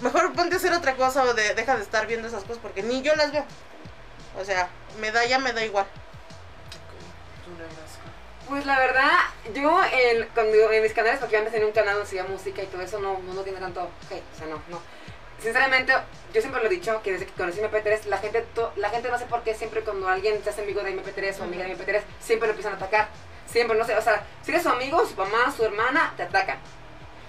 Mejor 0.00 0.32
ponte 0.32 0.54
a 0.54 0.58
hacer 0.58 0.72
otra 0.72 0.94
cosa 0.96 1.22
o 1.24 1.34
de, 1.34 1.54
deja 1.54 1.76
de 1.76 1.82
estar 1.82 2.06
viendo 2.06 2.26
esas 2.28 2.42
cosas 2.44 2.58
porque 2.62 2.82
ni 2.82 3.02
yo 3.02 3.14
las 3.16 3.32
veo. 3.32 3.44
O 4.38 4.44
sea, 4.44 4.68
me 4.98 5.10
da, 5.12 5.24
ya 5.26 5.38
me 5.38 5.52
da 5.52 5.64
igual. 5.64 5.86
Pues 8.48 8.66
la 8.66 8.78
verdad, 8.78 9.10
yo 9.54 9.80
en, 9.84 10.26
cuando, 10.34 10.72
en 10.72 10.82
mis 10.82 10.92
canales, 10.92 11.20
porque 11.20 11.36
antes 11.36 11.52
tenía 11.52 11.66
un 11.66 11.72
canal 11.72 11.94
donde 11.94 12.08
hacía 12.08 12.24
música 12.24 12.62
y 12.62 12.66
todo 12.66 12.82
eso, 12.82 12.98
no, 12.98 13.18
no, 13.20 13.42
tiene 13.42 13.60
tanto 13.60 13.82
o 13.82 14.38
sea, 14.38 14.46
no, 14.48 14.60
no. 14.68 14.80
Sinceramente, 15.40 15.92
yo 16.34 16.40
siempre 16.40 16.60
lo 16.60 16.66
he 16.66 16.70
dicho, 16.70 17.00
que 17.02 17.12
desde 17.12 17.26
que 17.26 17.32
conocí 17.32 17.60
MP3, 17.60 18.06
la 18.06 18.18
gente, 18.18 18.42
to- 18.54 18.72
la 18.76 18.90
gente 18.90 19.08
no 19.10 19.18
sé 19.18 19.26
por 19.26 19.42
qué 19.42 19.54
siempre 19.54 19.82
cuando 19.82 20.08
alguien 20.08 20.42
se 20.42 20.50
hace 20.50 20.62
amigo 20.62 20.82
de 20.82 20.90
MP3 20.96 21.40
o 21.40 21.44
amiga 21.44 21.64
de 21.64 21.76
MP3, 21.76 22.02
siempre 22.20 22.48
lo 22.48 22.52
empiezan 22.52 22.72
a 22.74 22.76
atacar. 22.76 23.08
Siempre, 23.50 23.76
no 23.76 23.84
sé, 23.84 23.96
o 23.96 24.02
sea, 24.02 24.24
si 24.42 24.50
eres 24.50 24.62
su 24.62 24.68
amigo, 24.68 25.04
su 25.06 25.14
mamá, 25.16 25.52
su 25.56 25.64
hermana, 25.64 26.12
te 26.16 26.22
atacan. 26.24 26.58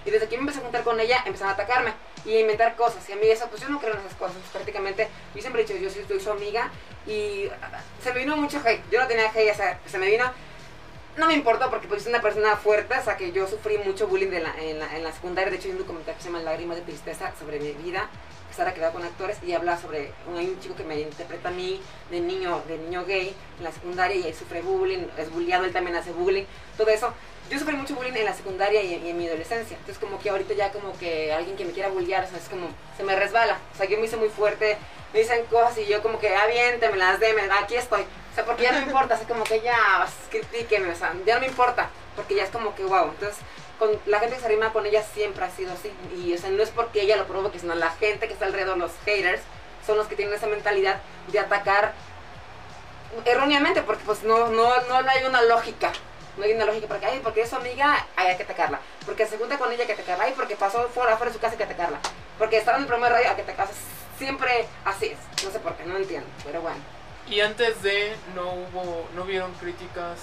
Y 0.05 0.11
desde 0.11 0.27
que 0.27 0.35
me 0.37 0.41
empecé 0.41 0.59
a 0.59 0.63
juntar 0.63 0.83
con 0.83 0.99
ella, 0.99 1.23
empezaron 1.25 1.51
a 1.51 1.53
atacarme 1.53 1.93
y 2.25 2.35
a 2.35 2.39
inventar 2.41 2.75
cosas. 2.75 3.07
Y 3.09 3.13
a 3.13 3.15
mí 3.15 3.27
eso, 3.27 3.47
pues 3.49 3.61
yo 3.61 3.69
no 3.69 3.79
creo 3.79 3.93
en 3.93 3.99
esas 3.99 4.15
cosas, 4.15 4.37
prácticamente. 4.51 5.07
Yo 5.35 5.41
siempre 5.41 5.61
he 5.61 5.65
dicho, 5.65 5.77
yo 5.79 5.89
sí 5.89 6.03
soy 6.07 6.19
su 6.19 6.31
amiga 6.31 6.69
y 7.07 7.49
se 8.03 8.13
me 8.13 8.19
vino 8.19 8.35
mucho 8.37 8.59
hate. 8.65 8.83
Yo 8.91 8.99
no 8.99 9.07
tenía 9.07 9.29
hate, 9.31 9.51
o 9.51 9.55
sea, 9.55 9.79
se 9.85 9.97
me 9.97 10.07
vino 10.07 10.31
no 11.17 11.27
me 11.27 11.33
importó 11.33 11.69
porque 11.69 11.89
pues 11.89 12.07
una 12.07 12.21
persona 12.21 12.55
fuerte, 12.55 12.97
o 12.97 13.03
sea 13.03 13.17
que 13.17 13.33
yo 13.33 13.45
sufrí 13.45 13.77
mucho 13.79 14.07
bullying 14.07 14.29
de 14.29 14.39
la- 14.39 14.55
en, 14.57 14.79
la, 14.79 14.95
en 14.95 15.03
la 15.03 15.11
secundaria. 15.11 15.51
De 15.51 15.57
hecho 15.57 15.67
hay 15.67 15.73
un 15.73 15.79
documental 15.79 16.15
que 16.15 16.21
se 16.21 16.29
llama 16.29 16.39
Lágrimas 16.41 16.77
de 16.77 16.83
Tristeza 16.83 17.33
sobre 17.37 17.59
mi 17.59 17.73
vida, 17.73 18.09
que 18.51 18.61
estará 18.61 18.73
quedado 18.73 18.91
con 18.93 19.03
actores 19.03 19.37
y 19.47 19.53
habla 19.53 19.79
sobre 19.79 20.11
hay 20.37 20.47
un 20.49 20.59
chico 20.59 20.75
que 20.75 20.83
me 20.83 20.99
interpreta 20.99 21.47
a 21.47 21.51
mí 21.51 21.81
de 22.09 22.19
niño, 22.19 22.61
de 22.67 22.77
niño 22.77 23.05
gay 23.05 23.33
en 23.57 23.63
la 23.63 23.71
secundaria 23.71 24.17
y 24.17 24.27
él 24.27 24.35
sufre 24.35 24.61
bullying, 24.61 25.05
es 25.17 25.31
bulliado, 25.31 25.63
él 25.63 25.71
también 25.71 25.95
hace 25.95 26.11
bullying, 26.11 26.43
todo 26.77 26.89
eso. 26.89 27.13
Yo 27.49 27.57
sufrí 27.59 27.75
mucho 27.75 27.95
bullying 27.95 28.13
en 28.13 28.25
la 28.25 28.33
secundaria 28.33 28.81
y, 28.81 28.93
y 28.95 29.09
en 29.09 29.17
mi 29.17 29.27
adolescencia. 29.27 29.77
Entonces 29.77 29.97
como 30.03 30.19
que 30.19 30.29
ahorita 30.29 30.53
ya 30.53 30.71
como 30.71 30.97
que 30.97 31.33
alguien 31.33 31.55
que 31.55 31.63
me 31.65 31.71
quiera 31.71 31.89
bullear, 31.89 32.25
o 32.25 32.27
sea, 32.29 32.37
es 32.39 32.49
como, 32.49 32.67
se 32.97 33.03
me 33.03 33.15
resbala. 33.15 33.57
O 33.73 33.77
sea, 33.77 33.87
yo 33.87 33.97
me 33.97 34.05
hice 34.05 34.17
muy 34.17 34.29
fuerte, 34.29 34.77
me 35.13 35.19
dicen 35.19 35.45
cosas 35.45 35.77
y 35.77 35.85
yo 35.85 36.01
como 36.01 36.19
que, 36.19 36.33
ah, 36.35 36.47
bien, 36.47 36.79
te 36.79 36.89
me 36.89 36.97
las 36.97 37.19
de, 37.19 37.33
me- 37.33 37.51
aquí 37.53 37.75
estoy. 37.75 38.01
O 38.01 38.35
sea, 38.35 38.45
porque 38.45 38.63
ya 38.63 38.71
no 38.73 38.79
me 38.79 38.85
importa, 38.87 39.15
así 39.15 39.25
como 39.25 39.43
que 39.45 39.59
ya, 39.61 40.07
critíqueme, 40.29 40.91
o 40.91 40.95
sea, 40.95 41.13
ya 41.25 41.35
no 41.35 41.41
me 41.41 41.47
importa, 41.47 41.89
porque 42.15 42.35
ya 42.35 42.43
es 42.43 42.49
como 42.49 42.75
que, 42.75 42.83
wow. 42.83 43.09
Entonces, 43.09 43.37
con 43.79 43.89
la 44.05 44.19
gente 44.19 44.35
que 44.35 44.41
se 44.41 44.47
arrima 44.47 44.73
con 44.73 44.85
ella 44.85 45.03
siempre 45.03 45.45
ha 45.45 45.49
sido 45.49 45.73
así. 45.73 45.91
Y, 46.15 46.33
o 46.33 46.37
sea, 46.37 46.49
no 46.49 46.61
es 46.61 46.69
porque 46.69 47.01
ella 47.01 47.17
lo 47.17 47.27
provoque, 47.27 47.59
sino 47.59 47.73
la 47.75 47.91
gente 47.91 48.27
que 48.27 48.33
está 48.33 48.45
alrededor, 48.45 48.77
los 48.77 48.91
haters, 49.05 49.41
son 49.85 49.97
los 49.97 50.07
que 50.07 50.15
tienen 50.15 50.33
esa 50.33 50.47
mentalidad 50.47 51.01
de 51.31 51.39
atacar 51.39 51.93
erróneamente, 53.25 53.81
porque 53.81 54.03
pues 54.05 54.23
no, 54.23 54.47
no, 54.49 54.81
no 54.81 54.95
hay 55.09 55.23
una 55.25 55.41
lógica. 55.41 55.91
No 56.37 56.45
hay 56.45 56.53
una 56.53 56.65
lógica, 56.65 56.87
porque, 56.87 57.05
ay, 57.05 57.19
porque 57.21 57.41
es 57.41 57.49
su 57.49 57.57
amiga, 57.57 58.07
ay, 58.15 58.27
hay 58.27 58.37
que 58.37 58.43
atacarla. 58.43 58.79
Porque 59.05 59.25
se 59.25 59.37
junta 59.37 59.57
con 59.57 59.71
ella, 59.71 59.81
hay 59.81 59.87
que 59.87 59.93
atacarla. 59.93 60.23
Ay, 60.25 60.33
porque 60.35 60.55
pasó 60.55 60.87
fuera, 60.87 61.17
fuera 61.17 61.29
de 61.29 61.33
su 61.33 61.41
casa, 61.41 61.53
hay 61.53 61.57
que 61.57 61.65
atacarla. 61.65 61.99
Porque 62.37 62.57
estaba 62.57 62.77
en 62.77 62.85
el 62.85 62.89
de 62.89 63.09
radio, 63.09 63.29
hay 63.29 63.35
que 63.35 63.41
atacarla. 63.41 63.73
Siempre 64.17 64.65
así 64.85 65.07
es. 65.07 65.43
No 65.43 65.51
sé 65.51 65.59
por 65.59 65.75
qué, 65.75 65.85
no 65.85 65.97
entiendo. 65.97 66.27
Pero 66.45 66.61
bueno. 66.61 66.79
Y 67.27 67.41
antes 67.41 67.81
de, 67.81 68.15
no 68.33 68.53
hubo, 68.53 69.07
no 69.13 69.23
hubieron 69.23 69.51
críticas 69.55 70.19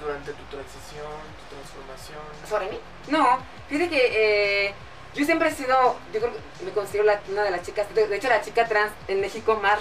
durante 0.00 0.32
tu 0.32 0.42
transición, 0.44 1.06
tu 1.48 1.54
transformación. 1.56 2.18
¿Sobre 2.48 2.70
mí? 2.70 2.78
No, 3.08 3.38
fíjate 3.68 3.90
que 3.90 4.66
eh, 4.68 4.74
yo 5.14 5.24
siempre 5.24 5.48
he 5.48 5.52
sido, 5.52 5.96
yo 6.12 6.20
creo 6.20 6.32
que 6.58 6.64
me 6.64 6.70
considero 6.72 7.04
la- 7.04 7.20
una 7.28 7.42
de 7.42 7.50
las 7.50 7.62
chicas, 7.62 7.92
de, 7.94 8.06
de 8.06 8.16
hecho 8.16 8.28
la 8.28 8.40
chica 8.40 8.66
trans 8.66 8.92
en 9.08 9.20
México 9.20 9.58
más 9.62 9.78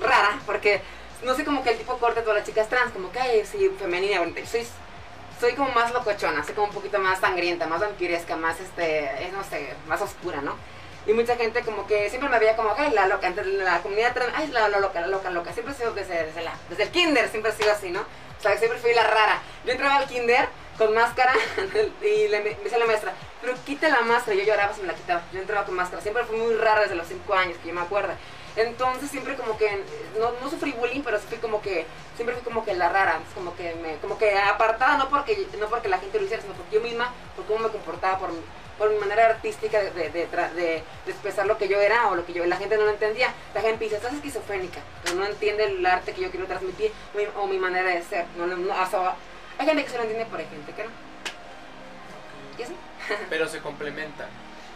rara, 0.00 0.38
porque 0.46 0.82
no 1.22 1.34
sé 1.34 1.44
como 1.44 1.62
que 1.62 1.70
el 1.70 1.78
tipo 1.78 1.96
corte 1.98 2.20
de 2.20 2.22
todas 2.26 2.38
las 2.38 2.46
chicas 2.46 2.68
trans, 2.68 2.92
como 2.92 3.10
que 3.10 3.20
ay, 3.20 3.44
sí, 3.46 3.70
femenina, 3.78 4.20
soy, 4.50 4.66
soy 5.40 5.52
como 5.54 5.70
más 5.70 5.92
locochona, 5.92 6.44
soy 6.44 6.54
como 6.54 6.68
un 6.68 6.74
poquito 6.74 6.98
más 6.98 7.20
sangrienta, 7.20 7.66
más 7.66 7.80
vampiresca, 7.80 8.36
más, 8.36 8.60
este, 8.60 9.04
eh, 9.04 9.30
no 9.32 9.42
sé, 9.44 9.74
más 9.86 10.00
oscura, 10.02 10.40
¿no? 10.42 10.56
Y 11.06 11.12
mucha 11.12 11.36
gente 11.36 11.62
como 11.62 11.86
que 11.86 12.08
siempre 12.08 12.30
me 12.30 12.38
veía 12.38 12.56
como, 12.56 12.74
ay, 12.76 12.90
la 12.92 13.06
loca, 13.06 13.26
entre 13.26 13.44
la 13.44 13.82
comunidad 13.82 14.14
trans, 14.14 14.32
ay, 14.34 14.48
la, 14.48 14.68
la 14.68 14.78
loca, 14.78 15.00
la 15.00 15.06
loca, 15.08 15.30
loca. 15.30 15.52
Siempre 15.52 15.74
he 15.74 15.76
sido 15.76 15.92
desde, 15.92 16.24
desde, 16.26 16.42
la, 16.42 16.52
desde 16.70 16.84
el 16.84 16.90
kinder, 16.90 17.28
siempre 17.28 17.52
he 17.52 17.54
sido 17.54 17.72
así, 17.72 17.90
¿no? 17.90 18.00
O 18.00 18.42
sea, 18.42 18.56
siempre 18.56 18.78
fui 18.78 18.94
la 18.94 19.04
rara. 19.04 19.42
Yo 19.64 19.72
entraba 19.72 19.96
al 19.96 20.06
kinder 20.06 20.48
con 20.78 20.94
máscara 20.94 21.32
y 22.02 22.28
le, 22.28 22.40
me 22.40 22.54
decía 22.54 22.78
la 22.78 22.86
maestra, 22.86 23.12
pero 23.40 23.54
quita 23.66 23.88
la 23.88 24.00
máscara. 24.00 24.36
Yo 24.36 24.44
lloraba 24.44 24.72
si 24.72 24.80
me 24.80 24.86
la 24.86 24.94
quitaba. 24.94 25.22
Yo 25.32 25.40
entraba 25.40 25.66
con 25.66 25.74
máscara. 25.74 26.02
Siempre 26.02 26.24
fui 26.24 26.38
muy 26.38 26.54
rara 26.56 26.80
desde 26.82 26.94
los 26.94 27.06
5 27.06 27.34
años, 27.34 27.58
que 27.58 27.68
yo 27.68 27.74
me 27.74 27.82
acuerdo. 27.82 28.14
Entonces 28.56 29.10
siempre 29.10 29.34
como 29.34 29.58
que, 29.58 29.82
no, 30.18 30.32
no 30.40 30.48
sufrí 30.48 30.72
bullying, 30.72 31.02
pero 31.02 31.18
sí 31.18 31.36
como 31.40 31.60
que, 31.60 31.86
siempre 32.14 32.36
fui 32.36 32.44
como 32.44 32.64
que 32.64 32.74
la 32.74 32.88
rara, 32.88 33.20
como 33.34 33.56
que 33.56 33.74
me, 33.74 33.96
como 33.96 34.16
que 34.16 34.36
apartada, 34.38 34.96
no 34.96 35.08
porque, 35.08 35.48
no 35.58 35.66
porque 35.66 35.88
la 35.88 35.98
gente 35.98 36.18
lo 36.18 36.24
hiciera, 36.24 36.42
sino 36.42 36.54
porque 36.54 36.76
yo 36.76 36.80
misma, 36.80 37.12
por 37.34 37.46
cómo 37.46 37.66
me 37.66 37.68
comportaba, 37.70 38.18
por, 38.18 38.30
por 38.78 38.90
mi 38.90 38.96
manera 38.98 39.26
artística 39.26 39.78
de, 39.80 39.90
de, 39.92 40.10
de, 40.10 40.30
tra- 40.30 40.50
de- 40.52 40.82
de 41.04 41.10
expresar 41.10 41.46
lo 41.46 41.56
que 41.58 41.68
yo 41.68 41.80
era 41.80 42.08
o 42.08 42.14
lo 42.16 42.24
que 42.26 42.32
yo, 42.32 42.44
la 42.46 42.56
gente 42.56 42.76
no 42.76 42.84
lo 42.84 42.90
entendía. 42.90 43.32
La 43.54 43.60
gente 43.60 43.84
dice, 43.84 43.96
estás 43.96 44.12
esquizofrénica, 44.12 44.80
pero 45.02 45.16
no 45.16 45.24
entiende 45.26 45.64
el 45.64 45.84
arte 45.86 46.12
que 46.12 46.20
yo 46.22 46.30
quiero 46.30 46.46
transmitir 46.46 46.92
o 47.14 47.18
mi, 47.18 47.24
o 47.36 47.46
mi 47.46 47.58
manera 47.58 47.90
de 47.90 48.02
ser. 48.02 48.26
No, 48.36 48.46
no, 48.46 48.56
no, 48.56 48.72
o 48.82 48.86
sea, 48.86 49.14
hay 49.58 49.66
gente 49.66 49.84
que 49.84 49.90
se 49.90 49.96
lo 49.96 50.02
entiende, 50.02 50.26
pero 50.30 50.42
hay 50.42 50.48
gente 50.50 50.72
que 50.72 50.84
no. 50.84 50.90
¿Y 52.58 52.62
así? 52.62 52.76
Pero 53.30 53.48
se 53.48 53.58
complementan. 53.60 54.28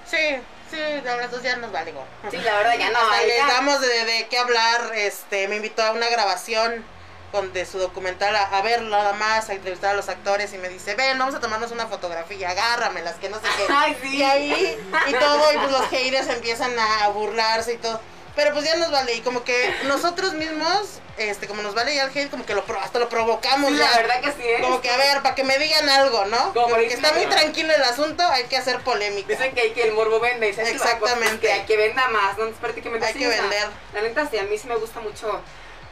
Sí, 0.04 0.36
sí, 0.70 0.80
a 1.06 1.16
las 1.16 1.30
dos 1.30 1.42
ya 1.42 1.56
nos 1.56 1.70
vale. 1.72 1.92
Sí, 2.30 2.36
la 2.38 2.56
verdad 2.56 2.78
ya 2.78 2.90
no. 2.92 2.98
Hasta 2.98 3.14
ahí 3.14 3.26
les 3.26 3.36
ya- 3.38 3.46
damos 3.46 3.80
de, 3.80 4.04
de 4.04 4.26
qué 4.28 4.38
hablar. 4.38 4.92
Este, 4.94 5.48
me 5.48 5.56
invitó 5.56 5.82
a 5.82 5.92
una 5.92 6.08
grabación 6.08 6.84
con, 7.32 7.52
de 7.52 7.66
su 7.66 7.78
documental 7.78 8.34
a, 8.34 8.44
a 8.44 8.62
ver 8.62 8.82
nada 8.82 9.12
más, 9.12 9.48
a 9.48 9.54
entrevistar 9.54 9.90
a 9.90 9.94
los 9.94 10.08
actores 10.08 10.52
y 10.54 10.58
me 10.58 10.68
dice, 10.68 10.94
ven, 10.94 11.18
vamos 11.18 11.34
a 11.34 11.40
tomarnos 11.40 11.70
una 11.72 11.86
fotografía, 11.86 12.50
agárramelas, 12.50 13.16
que 13.16 13.28
no 13.28 13.36
sé 13.36 13.46
qué. 13.56 13.66
Ay, 13.72 13.96
sí. 14.02 14.16
Y 14.16 14.22
ahí, 14.22 14.78
y 15.08 15.12
todo, 15.14 15.52
y 15.52 15.58
pues 15.58 15.70
los 15.70 15.88
haters 15.88 16.28
empiezan 16.28 16.78
a 16.78 17.08
burlarse 17.08 17.74
y 17.74 17.76
todo. 17.76 18.00
Pero 18.34 18.52
pues 18.52 18.64
ya 18.64 18.76
nos 18.76 18.92
vale, 18.92 19.14
y 19.14 19.20
como 19.20 19.42
que 19.42 19.74
nosotros 19.86 20.34
mismos, 20.34 21.00
este, 21.16 21.48
como 21.48 21.60
nos 21.60 21.74
vale 21.74 21.92
ya 21.96 22.04
el 22.04 22.10
hate, 22.16 22.30
como 22.30 22.46
que 22.46 22.54
lo, 22.54 22.64
hasta 22.80 23.00
lo 23.00 23.08
provocamos 23.08 23.72
Sí, 23.72 23.78
ya. 23.78 23.90
la 23.90 23.96
verdad 23.96 24.20
que 24.20 24.30
sí, 24.30 24.42
¿eh? 24.48 24.58
Como 24.62 24.80
que 24.80 24.88
a 24.90 24.96
ver, 24.96 25.22
para 25.22 25.34
que 25.34 25.42
me 25.42 25.58
digan 25.58 25.88
algo, 25.88 26.24
¿no? 26.26 26.54
Como 26.54 26.76
que 26.76 26.86
está 26.86 27.12
muy 27.14 27.26
tranquilo 27.26 27.74
el 27.74 27.82
asunto, 27.82 28.22
hay 28.22 28.44
que 28.44 28.56
hacer 28.56 28.78
polémica. 28.82 29.28
Dicen 29.28 29.52
que, 29.56 29.72
que 29.72 29.82
el 29.82 29.92
morbo 29.92 30.20
vende. 30.20 30.50
Exactamente. 30.50 31.48
Que 31.48 31.52
hay 31.52 31.64
que 31.66 31.76
venda 31.76 32.06
más, 32.10 32.38
¿no? 32.38 32.44
Es 32.44 32.54
prácticamente 32.60 33.06
Hay 33.06 33.14
que 33.14 33.26
vender. 33.26 33.68
La 33.92 34.02
neta, 34.02 34.28
sí, 34.30 34.38
a 34.38 34.44
mí 34.44 34.56
sí 34.56 34.68
me 34.68 34.76
gusta 34.76 35.00
mucho. 35.00 35.40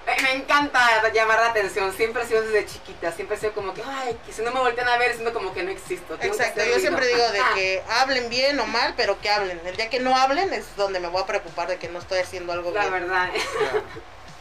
Eh, 0.07 0.17
Me 0.23 0.33
encanta 0.35 0.81
llamar 1.13 1.39
la 1.41 1.47
atención. 1.51 1.93
Siempre 1.93 2.23
he 2.23 2.27
sido 2.27 2.43
desde 2.43 2.67
chiquita. 2.67 3.13
Siempre 3.13 3.37
he 3.37 3.41
sido 3.41 3.53
como 3.53 3.75
que, 3.75 3.83
ay, 3.83 4.19
que 4.25 4.33
si 4.33 4.43
no 4.43 4.51
me 4.53 4.61
voltean 4.61 4.89
a 4.89 4.97
ver, 4.99 5.13
siento 5.15 5.33
como 5.33 5.53
que 5.53 5.63
no 5.63 5.71
existo. 5.71 6.17
tengo 6.17 6.37
que 6.37 6.43
Exacto, 6.43 6.65
yo 6.65 6.79
siempre 6.79 7.07
digo 7.07 7.29
de 7.31 7.41
que 7.55 7.83
hablen 8.01 8.29
bien 8.31 8.59
o 8.61 8.67
mal, 8.67 8.95
pero 8.97 9.21
que 9.21 9.31
hablen. 9.31 9.61
El 9.65 9.77
día 9.77 9.91
que 9.91 10.01
no 10.01 10.17
hablen 10.17 10.53
es 10.53 10.77
donde 10.77 11.01
me 11.01 11.09
voy 11.09 11.23
a 11.23 11.27
preocupar 11.27 11.69
de 11.69 11.79
que 11.79 11.89
no 11.89 11.99
estoy 11.99 12.21
haciendo 12.21 12.53
algo 12.53 12.71
La 12.71 12.81
bien. 12.83 12.93
verdad. 12.93 13.31
Claro. 13.59 13.83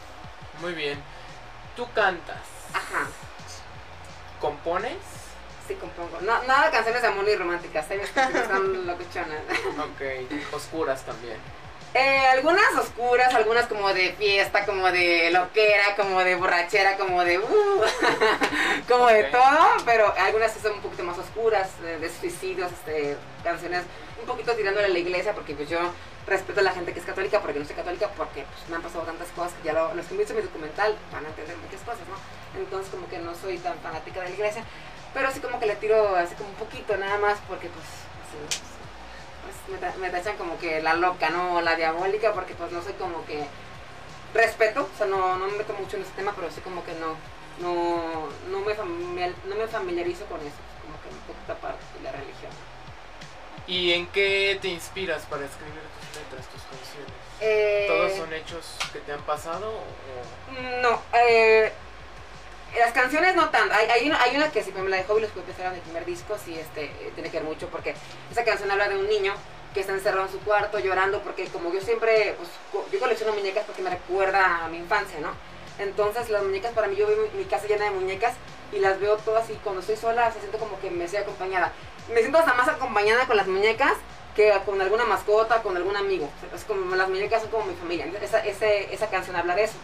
Muy 0.60 0.72
bien. 0.72 1.02
Tú 1.76 1.86
cantas, 1.92 2.38
Ajá. 2.72 3.06
compones. 4.40 4.96
Sí, 5.68 5.74
compongo. 5.74 6.18
No, 6.20 6.42
nada 6.44 6.66
de 6.66 6.70
canciones 6.70 7.02
de 7.02 7.08
amor 7.08 7.24
ni 7.24 7.34
románticas. 7.34 7.90
¿eh? 7.90 7.98
Mis 8.00 8.10
canciones 8.10 8.48
son 8.48 8.86
locochonas. 8.86 9.40
Ok. 9.80 10.54
Oscuras 10.54 11.02
también. 11.04 11.36
Eh, 11.98 12.26
algunas 12.26 12.74
oscuras, 12.74 13.32
algunas 13.34 13.66
como 13.68 13.90
de 13.94 14.12
fiesta, 14.18 14.66
como 14.66 14.90
de 14.92 15.30
loquera, 15.30 15.96
como 15.96 16.20
de 16.22 16.34
borrachera, 16.34 16.98
como 16.98 17.24
de 17.24 17.38
uh, 17.38 17.44
como 18.88 19.06
de 19.06 19.24
todo, 19.24 19.66
pero 19.86 20.12
algunas 20.18 20.52
son 20.52 20.72
un 20.74 20.80
poquito 20.82 21.04
más 21.04 21.16
oscuras, 21.16 21.70
de, 21.80 21.98
de 21.98 22.10
suicidios, 22.10 22.70
este, 22.70 23.16
canciones 23.42 23.82
un 24.20 24.26
poquito 24.26 24.52
tirándole 24.54 24.86
a 24.86 24.90
la 24.90 24.98
iglesia, 24.98 25.32
porque 25.32 25.54
pues 25.54 25.70
yo 25.70 25.78
respeto 26.26 26.60
a 26.60 26.64
la 26.64 26.72
gente 26.72 26.92
que 26.92 27.00
es 27.00 27.06
católica, 27.06 27.40
porque 27.40 27.60
no 27.60 27.64
soy 27.64 27.76
católica, 27.76 28.10
porque 28.14 28.42
pues, 28.44 28.68
me 28.68 28.76
han 28.76 28.82
pasado 28.82 29.04
tantas 29.04 29.28
cosas 29.28 29.52
que 29.54 29.68
ya 29.68 29.72
lo- 29.72 29.94
los 29.94 30.04
que 30.04 30.12
han 30.12 30.18
visto 30.18 30.34
mi 30.34 30.42
documental 30.42 30.98
van 31.12 31.24
a 31.24 31.28
entender 31.28 31.56
muchas 31.56 31.80
cosas, 31.80 32.02
¿no? 32.10 32.60
Entonces 32.60 32.90
como 32.92 33.08
que 33.08 33.18
no 33.18 33.34
soy 33.34 33.56
tan 33.58 33.78
fanática 33.78 34.20
de 34.20 34.28
la 34.28 34.34
iglesia, 34.34 34.64
pero 35.14 35.30
sí 35.30 35.40
como 35.40 35.58
que 35.58 35.64
le 35.66 35.76
tiro 35.76 36.14
así 36.16 36.34
como 36.34 36.50
un 36.50 36.56
poquito 36.56 36.94
nada 36.98 37.16
más, 37.16 37.38
porque 37.48 37.68
pues, 37.68 37.86
así, 38.26 38.36
pues, 38.48 38.60
me, 39.68 39.78
ta- 39.78 39.94
me 39.98 40.10
tachan 40.10 40.36
como 40.36 40.58
que 40.58 40.80
la 40.82 40.94
loca, 40.94 41.30
¿no? 41.30 41.54
O 41.56 41.60
la 41.60 41.76
diabólica, 41.76 42.32
porque 42.32 42.54
pues 42.54 42.72
no 42.72 42.82
soy 42.82 42.92
como 42.94 43.24
que 43.26 43.44
respeto, 44.34 44.88
o 44.92 44.96
sea, 44.98 45.06
no, 45.06 45.36
no 45.38 45.46
me 45.46 45.58
meto 45.58 45.72
mucho 45.74 45.96
en 45.96 46.02
ese 46.02 46.12
tema, 46.12 46.32
pero 46.36 46.50
sí 46.50 46.60
como 46.60 46.84
que 46.84 46.92
no, 46.94 47.16
no, 47.60 48.28
no, 48.50 48.60
me, 48.60 48.74
familiar- 48.74 49.34
no 49.46 49.56
me 49.56 49.66
familiarizo 49.66 50.26
con 50.26 50.40
eso, 50.40 50.56
como 50.84 51.00
que 51.02 51.08
un 51.08 51.20
poquito 51.26 51.52
aparte 51.52 51.82
de 51.98 52.02
la 52.04 52.12
religión. 52.12 52.52
¿Y 53.66 53.92
en 53.94 54.06
qué 54.08 54.58
te 54.62 54.68
inspiras 54.68 55.22
para 55.24 55.44
escribir 55.44 55.74
tus 55.74 56.20
letras, 56.22 56.46
tus 56.48 56.62
canciones? 56.62 57.12
Eh, 57.40 57.86
¿Todos 57.88 58.12
son 58.14 58.32
hechos 58.32 58.76
que 58.92 59.00
te 59.00 59.12
han 59.12 59.22
pasado 59.22 59.68
o...? 59.70 60.80
No, 60.82 61.02
eh, 61.14 61.72
las 62.78 62.92
canciones 62.92 63.34
no 63.34 63.48
tanto. 63.50 63.74
Hay, 63.74 63.88
hay, 63.90 64.06
una, 64.08 64.22
hay 64.22 64.36
una 64.36 64.50
que 64.52 64.62
si 64.62 64.70
me 64.70 64.88
la 64.88 64.98
de 64.98 65.04
Hobby 65.04 65.22
los 65.22 65.30
que 65.32 65.40
empezaron 65.40 65.74
el 65.74 65.80
primer 65.80 66.04
disco, 66.04 66.36
sí, 66.42 66.56
este, 66.56 66.84
eh, 66.84 67.10
tiene 67.14 67.30
que 67.30 67.38
ver 67.38 67.48
mucho 67.48 67.68
porque 67.68 67.94
esa 68.30 68.44
canción 68.44 68.70
habla 68.70 68.88
de 68.88 68.96
un 68.98 69.08
niño 69.08 69.34
que 69.76 69.82
está 69.82 69.92
encerrado 69.92 70.24
en 70.24 70.32
su 70.32 70.40
cuarto 70.40 70.78
llorando 70.78 71.20
porque 71.20 71.44
como 71.48 71.70
yo 71.70 71.82
siempre, 71.82 72.34
pues 72.38 72.48
yo 72.90 72.98
colecciono 72.98 73.34
muñecas 73.34 73.64
porque 73.66 73.82
me 73.82 73.90
recuerda 73.90 74.64
a 74.64 74.68
mi 74.68 74.78
infancia, 74.78 75.20
¿no? 75.20 75.28
Entonces 75.78 76.30
las 76.30 76.42
muñecas 76.42 76.72
para 76.72 76.88
mí, 76.88 76.96
yo 76.96 77.06
veo 77.06 77.28
mi, 77.34 77.44
casa 77.44 77.66
llena 77.66 77.84
de 77.84 77.90
muñecas 77.90 78.32
y 78.72 78.78
las 78.78 78.98
veo 78.98 79.18
todas 79.18 79.50
y 79.50 79.52
cuando 79.56 79.82
estoy 79.82 79.96
sola 79.96 80.32
se 80.32 80.38
siento 80.40 80.56
como 80.56 80.80
que 80.80 80.90
me 80.90 81.04
estoy 81.04 81.20
acompañada. 81.20 81.72
Me 82.10 82.20
siento 82.20 82.38
hasta 82.38 82.54
más 82.54 82.68
acompañada 82.68 83.26
con 83.26 83.36
las 83.36 83.46
muñecas 83.46 83.92
que 84.34 84.50
con 84.64 84.80
alguna 84.80 85.04
mascota, 85.04 85.60
con 85.62 85.76
algún 85.76 85.94
amigo. 85.96 86.30
Es 86.54 86.64
como, 86.64 86.96
las 86.96 87.08
muñecas 87.10 87.42
son 87.42 87.50
como 87.50 87.66
mi 87.66 87.74
familia. 87.74 88.06
Esa, 88.22 88.40
ese- 88.46 88.92
esa 88.94 89.10
canción 89.10 89.36
habla 89.36 89.54
de 89.54 89.64
eso. 89.64 89.74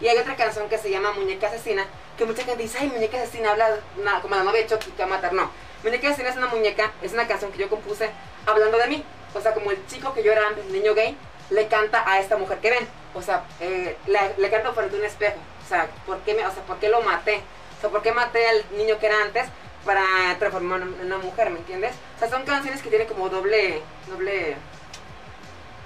Y 0.00 0.08
hay 0.08 0.16
otra 0.16 0.34
canción 0.34 0.68
que 0.70 0.78
se 0.78 0.88
llama 0.90 1.12
Muñeca 1.12 1.48
Asesina, 1.48 1.86
que 2.16 2.24
mucha 2.24 2.42
gente 2.44 2.62
dice, 2.62 2.78
ay, 2.80 2.88
Muñeca 2.88 3.18
Asesina 3.18 3.50
habla 3.52 3.76
na- 4.02 4.22
como 4.22 4.34
la 4.34 4.44
novia 4.44 4.62
de 4.62 4.66
Chucky 4.68 4.90
que 4.92 5.02
va 5.02 5.04
a 5.04 5.16
matar. 5.16 5.32
No, 5.34 5.50
Muñeca 5.84 6.08
Asesina 6.08 6.30
es 6.30 6.36
una 6.36 6.46
muñeca, 6.48 6.90
es 7.02 7.12
una 7.12 7.28
canción 7.28 7.52
que 7.52 7.58
yo 7.58 7.68
compuse 7.68 8.08
hablando 8.46 8.78
de 8.78 8.86
mí. 8.86 9.04
O 9.34 9.40
sea, 9.40 9.54
como 9.54 9.70
el 9.70 9.86
chico 9.86 10.12
que 10.14 10.22
yo 10.22 10.32
era 10.32 10.46
antes, 10.48 10.64
el 10.66 10.72
niño 10.72 10.94
gay, 10.94 11.16
le 11.50 11.66
canta 11.66 12.04
a 12.06 12.20
esta 12.20 12.36
mujer 12.36 12.58
que 12.58 12.70
ven. 12.70 12.88
O 13.14 13.22
sea, 13.22 13.44
eh, 13.60 13.96
le, 14.06 14.34
le 14.38 14.50
canta 14.50 14.72
frente 14.72 14.96
a 14.96 14.98
un 14.98 15.04
espejo. 15.04 15.36
O 15.64 15.68
sea, 15.68 15.88
¿por 16.06 16.18
qué, 16.20 16.34
me, 16.34 16.46
o 16.46 16.50
sea, 16.50 16.62
¿por 16.64 16.78
qué 16.78 16.88
lo 16.88 17.00
maté? 17.02 17.42
O 17.78 17.80
sea, 17.80 17.90
¿por 17.90 18.02
qué 18.02 18.12
maté 18.12 18.48
al 18.48 18.64
niño 18.76 18.98
que 18.98 19.06
era 19.06 19.22
antes 19.22 19.46
para 19.84 20.04
transformarlo 20.38 20.86
en 20.86 21.06
una 21.06 21.18
mujer, 21.18 21.50
¿me 21.50 21.58
entiendes? 21.58 21.92
O 22.16 22.18
sea, 22.18 22.28
son 22.28 22.44
canciones 22.44 22.82
que 22.82 22.88
tienen 22.88 23.08
como 23.08 23.28
doble, 23.28 23.82
doble 24.08 24.56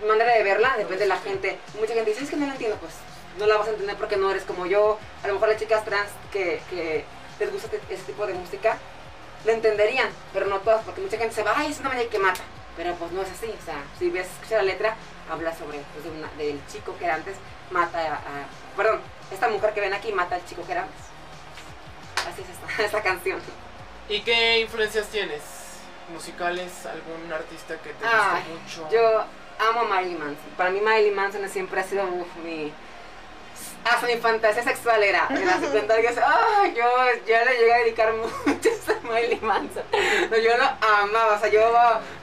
manera 0.06 0.34
de 0.34 0.42
verla, 0.42 0.74
depende 0.76 1.04
de 1.04 1.08
la 1.08 1.18
gente. 1.18 1.58
Mucha 1.78 1.94
gente 1.94 2.10
dice, 2.10 2.24
es 2.24 2.30
que 2.30 2.36
no 2.36 2.46
la 2.46 2.52
entiendo, 2.52 2.76
pues 2.76 2.92
no 3.38 3.46
la 3.46 3.56
vas 3.56 3.68
a 3.68 3.70
entender 3.70 3.96
porque 3.96 4.16
no 4.16 4.30
eres 4.30 4.44
como 4.44 4.66
yo. 4.66 4.98
A 5.22 5.28
lo 5.28 5.34
mejor 5.34 5.48
las 5.48 5.58
chicas 5.58 5.84
trans 5.84 6.10
que, 6.32 6.60
que 6.70 7.04
les 7.38 7.52
gusta 7.52 7.68
este, 7.74 7.94
este 7.94 8.12
tipo 8.12 8.26
de 8.26 8.34
música, 8.34 8.78
la 9.44 9.52
entenderían, 9.52 10.08
pero 10.32 10.46
no 10.46 10.58
todas, 10.60 10.84
porque 10.84 11.00
mucha 11.00 11.16
gente 11.16 11.34
se 11.34 11.42
va, 11.42 11.54
ay, 11.56 11.70
es 11.70 11.80
una 11.80 11.90
muñeca 11.90 12.10
que 12.10 12.18
mata. 12.18 12.40
Pero 12.76 12.94
pues 12.94 13.10
no 13.12 13.22
es 13.22 13.30
así, 13.30 13.46
o 13.46 13.64
sea, 13.64 13.82
si 13.98 14.10
ves, 14.10 14.26
escucha 14.26 14.56
la 14.58 14.64
letra, 14.64 14.96
habla 15.30 15.56
sobre, 15.56 15.80
pues, 15.92 16.04
de 16.04 16.10
una- 16.10 16.30
del 16.36 16.60
chico 16.70 16.94
que 16.98 17.04
era 17.06 17.14
antes, 17.14 17.36
mata 17.70 17.98
a, 17.98 18.14
a- 18.16 18.76
perdón, 18.76 19.00
esta 19.30 19.48
mujer 19.48 19.72
que 19.72 19.80
ven 19.80 19.94
aquí 19.94 20.12
mata 20.12 20.34
al 20.36 20.44
chico 20.44 20.64
que 20.66 20.72
era 20.72 20.82
antes. 20.82 21.00
Así 22.30 22.42
es 22.42 22.48
esta, 22.50 22.82
esta 22.84 23.02
canción. 23.02 23.40
¿Y 24.08 24.20
qué 24.20 24.60
influencias 24.60 25.06
tienes? 25.08 25.42
¿Musicales? 26.12 26.86
¿Algún 26.86 27.32
artista 27.32 27.76
que 27.78 27.90
te 27.90 28.04
guste 28.04 28.60
mucho? 28.84 28.88
Yo 28.90 29.24
amo 29.68 29.80
a 29.80 29.84
Marilyn 29.84 30.18
Manson. 30.18 30.50
Para 30.56 30.70
mí 30.70 30.80
Marilyn 30.80 31.14
Manson 31.14 31.48
siempre 31.48 31.80
ha 31.80 31.84
sido 31.84 32.04
uf, 32.04 32.36
mi... 32.44 32.72
Hasta 33.88 34.06
mi 34.06 34.16
fantasía 34.16 34.64
sexual 34.64 35.02
era. 35.02 35.28
En 35.30 35.46
la 35.46 35.60
secundaria, 35.60 36.10
ay, 36.10 36.74
yo, 36.74 36.84
yo 37.26 37.44
le 37.44 37.56
llegué 37.56 37.72
a 37.72 37.78
dedicar 37.78 38.12
mucho 38.14 38.70
a 39.04 39.06
Marilyn 39.06 39.44
Manson. 39.44 39.84
No, 40.30 40.36
yo 40.36 40.56
lo 40.56 40.64
amaba, 40.64 41.34
o 41.34 41.38
sea, 41.38 41.48
yo, 41.48 41.60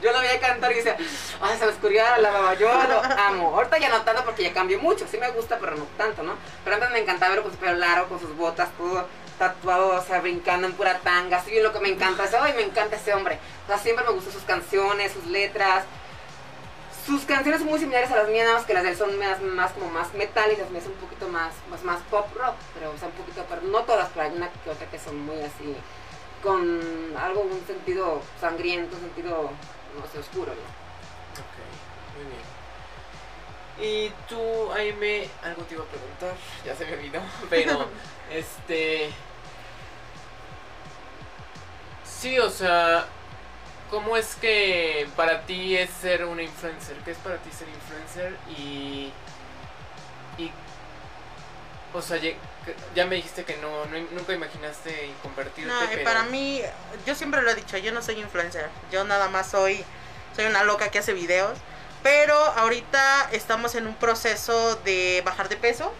yo 0.01 0.11
lo 0.11 0.19
veía 0.19 0.39
cantar 0.41 0.71
y 0.73 0.75
decía, 0.75 0.97
ay, 1.41 1.57
se 1.57 1.65
me 1.65 1.71
escurría 1.71 2.17
la 2.17 2.31
baba, 2.31 2.53
yo 2.55 2.67
lo 2.67 3.01
amo. 3.01 3.55
Ahorita 3.55 3.77
ya 3.77 3.89
no 3.89 4.01
tanto 4.01 4.25
porque 4.25 4.43
ya 4.43 4.53
cambió 4.53 4.77
mucho, 4.79 5.07
sí 5.09 5.17
me 5.17 5.31
gusta, 5.31 5.57
pero 5.57 5.75
no 5.77 5.85
tanto, 5.97 6.21
¿no? 6.21 6.33
Pero 6.65 6.75
antes 6.75 6.91
me 6.91 6.99
encantaba 6.99 7.29
verlo 7.29 7.43
con 7.43 7.53
su 7.53 7.57
pelo 7.57 7.75
largo, 7.75 8.09
con 8.09 8.19
sus 8.19 8.35
botas, 8.35 8.69
todo 8.77 9.07
tatuado, 9.39 9.97
o 9.97 10.01
sea, 10.01 10.19
brincando 10.19 10.67
en 10.67 10.73
pura 10.73 10.99
tanga, 10.99 11.37
así 11.37 11.59
lo 11.59 11.73
que 11.73 11.79
me 11.79 11.89
encanta, 11.89 12.23
o 12.23 12.27
sea, 12.27 12.43
ay, 12.43 12.53
me 12.53 12.63
encanta 12.63 12.97
ese 12.97 13.13
hombre. 13.13 13.39
O 13.65 13.67
sea, 13.67 13.77
siempre 13.77 14.05
me 14.05 14.11
gustan 14.11 14.33
sus 14.33 14.43
canciones, 14.43 15.13
sus 15.13 15.25
letras, 15.27 15.85
sus 17.05 17.25
canciones 17.25 17.59
son 17.59 17.69
muy 17.69 17.79
similares 17.79 18.11
a 18.11 18.15
las 18.15 18.29
mías, 18.29 18.45
nada 18.45 18.57
más 18.57 18.65
que 18.65 18.73
las 18.73 18.83
de 18.83 18.89
él 18.89 18.97
son 18.97 19.17
más, 19.19 19.41
más 19.41 19.71
como 19.73 19.89
más 19.89 20.13
metal 20.13 20.51
y 20.51 20.55
las 20.55 20.69
mías 20.69 20.83
son 20.83 20.93
un 20.93 20.99
poquito 20.99 21.27
más, 21.27 21.53
más, 21.69 21.83
más 21.83 22.01
pop 22.03 22.27
rock, 22.35 22.55
pero 22.73 22.91
o 22.91 22.97
sea, 22.97 23.09
un 23.09 23.13
poquito, 23.15 23.45
pero 23.49 23.61
no 23.63 23.83
todas, 23.83 24.09
pero 24.13 24.25
hay 24.25 24.35
una 24.35 24.49
que 24.49 24.69
otra 24.69 24.89
que 24.89 24.99
son 24.99 25.19
muy 25.25 25.39
así, 25.41 25.75
con 26.41 26.81
algo, 27.17 27.41
un 27.41 27.65
sentido 27.67 28.21
sangriento, 28.39 28.95
un 28.95 29.01
sentido, 29.01 29.49
no 29.99 30.11
sé, 30.11 30.19
oscuro, 30.19 30.53
¿no? 30.53 30.61
Ok, 31.41 31.57
muy 32.15 32.25
bien. 32.31 32.53
Y 33.79 34.09
tú, 34.29 34.71
Aime, 34.71 35.27
algo 35.43 35.63
te 35.63 35.73
iba 35.73 35.83
a 35.83 35.87
preguntar, 35.87 36.35
ya 36.65 36.75
se 36.75 36.85
me 36.85 36.93
olvidó, 36.93 37.21
pero 37.49 37.87
este... 38.31 39.09
Sí, 42.05 42.39
o 42.39 42.49
sea, 42.49 43.05
¿cómo 43.93 44.17
es 44.17 44.33
que 44.41 45.07
para 45.15 45.41
ti 45.45 45.77
es 45.77 45.87
ser 46.01 46.25
una 46.25 46.41
influencer? 46.41 46.97
¿Qué 47.05 47.11
es 47.11 47.17
para 47.19 47.37
ti 47.37 47.51
ser 47.51 47.67
influencer? 47.69 48.35
Y... 48.57 49.11
y 50.39 50.51
o 51.93 52.01
sea, 52.01 52.17
ya, 52.95 53.05
me 53.05 53.17
dijiste 53.17 53.45
que 53.45 53.55
no, 53.57 53.85
no- 53.85 54.07
nunca 54.13 54.33
imaginaste 54.33 55.11
convertirte, 55.21 55.71
No, 55.71 55.79
pero... 55.91 56.03
para 56.03 56.23
mí, 56.23 56.59
yo 57.05 57.13
siempre 57.13 57.43
lo 57.43 57.51
he 57.51 57.55
dicho, 57.55 57.77
yo 57.77 57.91
no 57.91 58.01
soy 58.01 58.19
influencer. 58.19 58.67
Yo 58.91 59.03
nada 59.03 59.29
más 59.29 59.51
soy, 59.51 59.85
soy 60.35 60.45
una 60.45 60.63
loca 60.63 60.89
que 60.89 60.97
hace 60.97 61.13
videos. 61.13 61.55
Pero 62.01 62.35
ahorita 62.35 63.29
estamos 63.31 63.75
en 63.75 63.85
un 63.85 63.93
proceso 63.93 64.75
de 64.77 65.21
bajar 65.23 65.49
de 65.49 65.55
peso. 65.55 65.93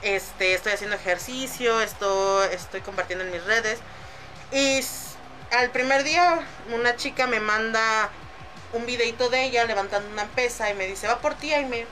Este, 0.00 0.54
estoy 0.54 0.74
haciendo 0.74 0.94
ejercicio, 0.94 1.80
estoy, 1.80 2.46
estoy 2.52 2.82
compartiendo 2.82 3.24
en 3.24 3.32
mis 3.32 3.42
redes. 3.42 3.80
Y 4.52 4.80
al 5.52 5.70
primer 5.70 6.04
día, 6.04 6.40
una 6.72 6.96
chica 6.96 7.26
me 7.26 7.40
manda 7.40 8.10
un 8.72 8.86
videito 8.86 9.28
de 9.28 9.44
ella 9.44 9.64
levantando 9.64 10.10
una 10.10 10.26
pesa 10.26 10.70
y 10.70 10.74
me 10.74 10.86
dice, 10.86 11.06
va 11.06 11.20
por 11.20 11.34
ti, 11.34 11.54
y 11.54 11.64
me, 11.64 11.86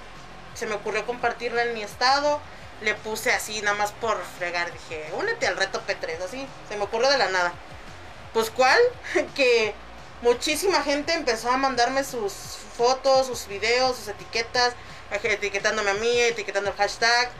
se 0.54 0.66
me 0.66 0.74
ocurrió 0.74 1.06
compartirla 1.06 1.62
en 1.62 1.74
mi 1.74 1.82
estado. 1.82 2.40
Le 2.80 2.94
puse 2.94 3.32
así, 3.32 3.62
nada 3.62 3.76
más 3.76 3.92
por 3.92 4.20
fregar. 4.38 4.72
Dije, 4.72 5.10
únete 5.14 5.46
al 5.46 5.56
reto 5.56 5.80
P3, 5.86 6.22
así. 6.24 6.46
Se 6.68 6.76
me 6.76 6.84
ocurrió 6.84 7.08
de 7.08 7.18
la 7.18 7.28
nada. 7.28 7.52
Pues, 8.32 8.50
¿cuál? 8.50 8.78
que 9.34 9.74
muchísima 10.22 10.82
gente 10.82 11.12
empezó 11.14 11.50
a 11.50 11.56
mandarme 11.56 12.04
sus 12.04 12.32
fotos, 12.76 13.26
sus 13.26 13.46
videos, 13.46 13.96
sus 13.96 14.08
etiquetas, 14.08 14.74
etiquetándome 15.22 15.90
a 15.90 15.94
mí, 15.94 16.20
etiquetando 16.20 16.70
el 16.70 16.76
hashtag. 16.76 17.30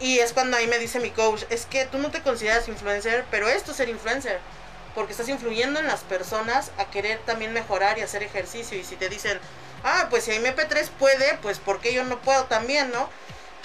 Y 0.00 0.18
es 0.18 0.32
cuando 0.32 0.56
ahí 0.56 0.66
me 0.66 0.78
dice 0.78 0.98
mi 0.98 1.10
coach, 1.10 1.44
es 1.50 1.66
que 1.66 1.84
tú 1.84 1.98
no 1.98 2.10
te 2.10 2.22
consideras 2.22 2.66
influencer, 2.68 3.24
pero 3.30 3.48
esto 3.48 3.70
es 3.70 3.76
ser 3.76 3.88
influencer. 3.88 4.40
Porque 4.94 5.12
estás 5.12 5.28
influyendo 5.28 5.80
en 5.80 5.86
las 5.86 6.00
personas 6.00 6.70
a 6.78 6.86
querer 6.86 7.18
también 7.20 7.52
mejorar 7.52 7.98
y 7.98 8.02
hacer 8.02 8.22
ejercicio. 8.22 8.78
Y 8.78 8.84
si 8.84 8.96
te 8.96 9.08
dicen, 9.08 9.38
ah, 9.82 10.06
pues 10.10 10.24
si 10.24 10.32
MP3 10.32 10.88
puede, 10.98 11.38
pues 11.42 11.58
¿por 11.58 11.80
qué 11.80 11.92
yo 11.92 12.04
no 12.04 12.20
puedo 12.20 12.44
también, 12.44 12.90
no? 12.90 13.08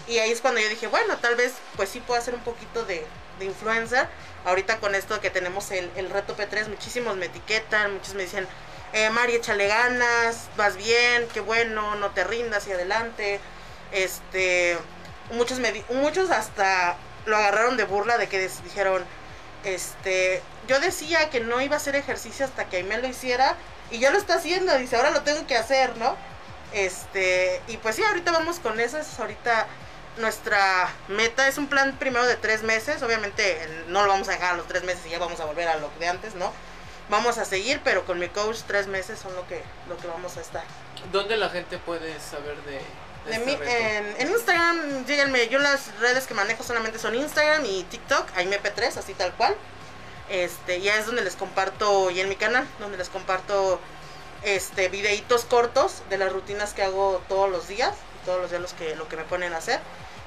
Y 0.08 0.18
ahí 0.18 0.32
es 0.32 0.42
cuando 0.42 0.60
yo 0.60 0.70
dije, 0.70 0.88
bueno, 0.88 1.18
tal 1.18 1.36
vez 1.36 1.54
pues 1.76 1.90
sí 1.90 2.00
puedo 2.00 2.20
hacer 2.20 2.34
un 2.34 2.42
poquito 2.42 2.84
de, 2.86 3.06
de 3.38 3.46
influencer. 3.46 4.08
Ahorita 4.46 4.78
con 4.78 4.96
esto 4.96 5.20
que 5.22 5.30
tenemos 5.30 5.70
el, 5.72 5.92
el 5.96 6.10
reto 6.10 6.36
P3, 6.36 6.68
muchísimos 6.68 7.16
me 7.18 7.28
etiquetan, 7.28 7.94
muchos 7.94 8.16
me 8.16 8.24
dicen, 8.24 8.48
eh, 8.94 9.10
Mari, 9.12 9.36
échale 9.36 9.68
ganas, 9.68 10.50
vas 10.58 10.76
bien, 10.78 11.28
qué 11.34 11.42
bueno, 11.42 11.96
no 11.96 12.10
te 12.12 12.24
rindas 12.24 12.68
y 12.68 12.72
adelante. 12.72 13.40
Este, 13.92 14.78
muchos, 15.32 15.60
me, 15.60 15.84
muchos 15.90 16.32
hasta 16.32 16.98
lo 17.26 17.38
agarraron 17.38 17.78
de 17.78 17.84
burla 17.84 18.18
de 18.18 18.28
que 18.28 18.50
dijeron, 18.64 19.06
este, 19.64 20.42
yo 20.70 20.80
decía 20.80 21.32
que 21.32 21.40
no 21.40 21.60
iba 21.62 21.74
a 21.74 21.78
hacer 21.78 21.96
ejercicio 21.96 22.46
hasta 22.46 22.70
que 22.70 22.78
Aimee 22.78 23.00
lo 23.00 23.08
hiciera 23.08 23.56
y 23.90 23.98
ya 23.98 24.12
lo 24.12 24.20
está 24.20 24.36
haciendo, 24.36 24.78
dice, 24.78 24.96
ahora 24.96 25.10
lo 25.10 25.24
tengo 25.24 25.48
que 25.48 25.58
hacer, 25.58 25.98
¿no? 25.98 26.16
Este, 26.74 27.60
y 27.68 27.78
pues 27.78 27.96
sí, 27.96 28.04
ahorita 28.04 28.32
vamos 28.32 28.60
con 28.60 28.80
eso, 28.80 29.00
es 29.00 29.20
ahorita 29.20 29.66
nuestra 30.18 30.94
meta, 31.08 31.48
es 31.48 31.58
un 31.58 31.68
plan 31.68 31.98
primero 31.98 32.28
de 32.28 32.36
tres 32.36 32.62
meses, 32.62 33.02
obviamente 33.02 33.68
no 33.88 34.04
lo 34.04 34.10
vamos 34.10 34.30
a 34.30 34.34
dejar 34.34 34.54
a 34.54 34.58
los 34.58 34.68
tres 34.68 34.84
meses 34.84 35.08
y 35.08 35.10
ya 35.10 35.18
vamos 35.18 35.40
a 35.40 35.46
volver 35.46 35.68
a 35.68 35.78
lo 35.78 35.90
de 36.00 36.08
antes, 36.08 36.36
¿no? 36.36 36.54
Vamos 37.10 37.40
a 37.40 37.46
seguir, 37.46 37.82
pero 37.84 38.06
con 38.06 38.20
mi 38.20 38.30
coach 38.30 38.60
tres 38.68 38.86
meses 38.86 39.18
son 39.18 39.36
lo 39.36 39.48
que, 39.48 39.64
lo 39.88 39.98
que 39.98 40.06
vamos 40.06 40.38
a 40.38 40.42
estar. 40.42 40.64
¿Dónde 41.12 41.36
la 41.36 41.50
gente 41.50 41.80
puede 41.80 42.20
saber 42.20 42.56
de, 42.58 42.80
de 43.26 43.36
este 43.36 43.98
en, 43.98 44.22
en 44.22 44.30
Instagram, 44.30 45.08
síganme, 45.08 45.48
yo 45.48 45.58
las 45.58 45.98
redes 46.00 46.28
que 46.28 46.36
manejo 46.36 46.62
solamente 46.62 47.00
son 47.00 47.16
Instagram 47.16 47.66
y 47.66 47.86
TikTok, 47.86 48.36
AIMP3, 48.36 48.98
así 48.98 49.16
tal 49.16 49.34
cual. 49.34 49.56
Este, 50.30 50.82
ya 50.82 50.96
es 50.96 51.06
donde 51.08 51.24
les 51.24 51.36
comparto, 51.36 52.12
y 52.12 52.20
en 52.20 52.30
mi 52.30 52.36
canal, 52.36 52.68
donde 52.80 52.98
les 52.98 53.10
comparto 53.10 53.80
este 54.44 54.88
videitos 54.90 55.44
cortos 55.46 56.04
de 56.10 56.18
las 56.18 56.32
rutinas 56.32 56.74
que 56.74 56.84
hago 56.84 57.22
todos 57.28 57.50
los 57.50 57.68
días, 57.68 57.94
todos 58.26 58.40
los 58.42 58.50
días 58.52 58.62
los 58.62 58.74
que, 58.74 58.96
lo 58.96 59.08
que 59.10 59.18
me 59.18 59.24
ponen 59.24 59.54
a 59.54 59.58
hacer. 59.58 59.80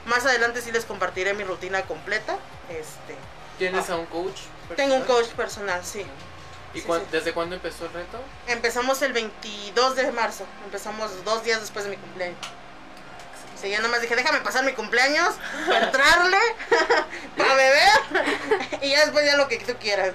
Más 0.06 0.26
adelante 0.26 0.60
sí 0.60 0.72
les 0.72 0.84
compartiré 0.84 1.34
mi 1.34 1.44
rutina 1.44 1.82
completa. 1.82 2.36
Este, 2.68 3.14
¿Tienes 3.58 3.88
a 3.90 3.96
un 3.96 4.06
coach? 4.06 4.40
tengo 4.76 4.94
un 4.96 5.02
personal? 5.02 5.22
coach 5.24 5.34
personal, 5.36 5.84
sí. 5.84 6.04
¿Y 6.74 6.80
sí, 6.80 6.86
cuán- 6.86 7.02
sí. 7.02 7.06
desde 7.12 7.32
cuándo 7.32 7.54
empezó 7.54 7.84
el 7.86 7.92
reto? 7.92 8.18
Empezamos 8.48 9.00
el 9.02 9.12
22 9.12 9.94
de 9.94 10.10
marzo, 10.10 10.44
empezamos 10.64 11.24
dos 11.24 11.44
días 11.44 11.60
después 11.60 11.84
de 11.84 11.90
mi 11.92 11.96
cumpleaños. 11.96 12.38
Sí, 13.62 13.70
ya 13.70 13.80
nomás 13.80 14.02
dije, 14.02 14.16
déjame 14.16 14.40
pasar 14.40 14.64
mi 14.64 14.72
cumpleaños, 14.72 15.36
para 15.68 15.86
entrarle, 15.86 16.38
para 17.36 17.54
beber, 17.54 18.26
y 18.82 18.90
ya 18.90 19.02
después 19.02 19.24
ya 19.24 19.36
lo 19.36 19.46
que 19.46 19.58
tú 19.58 19.74
quieras. 19.80 20.14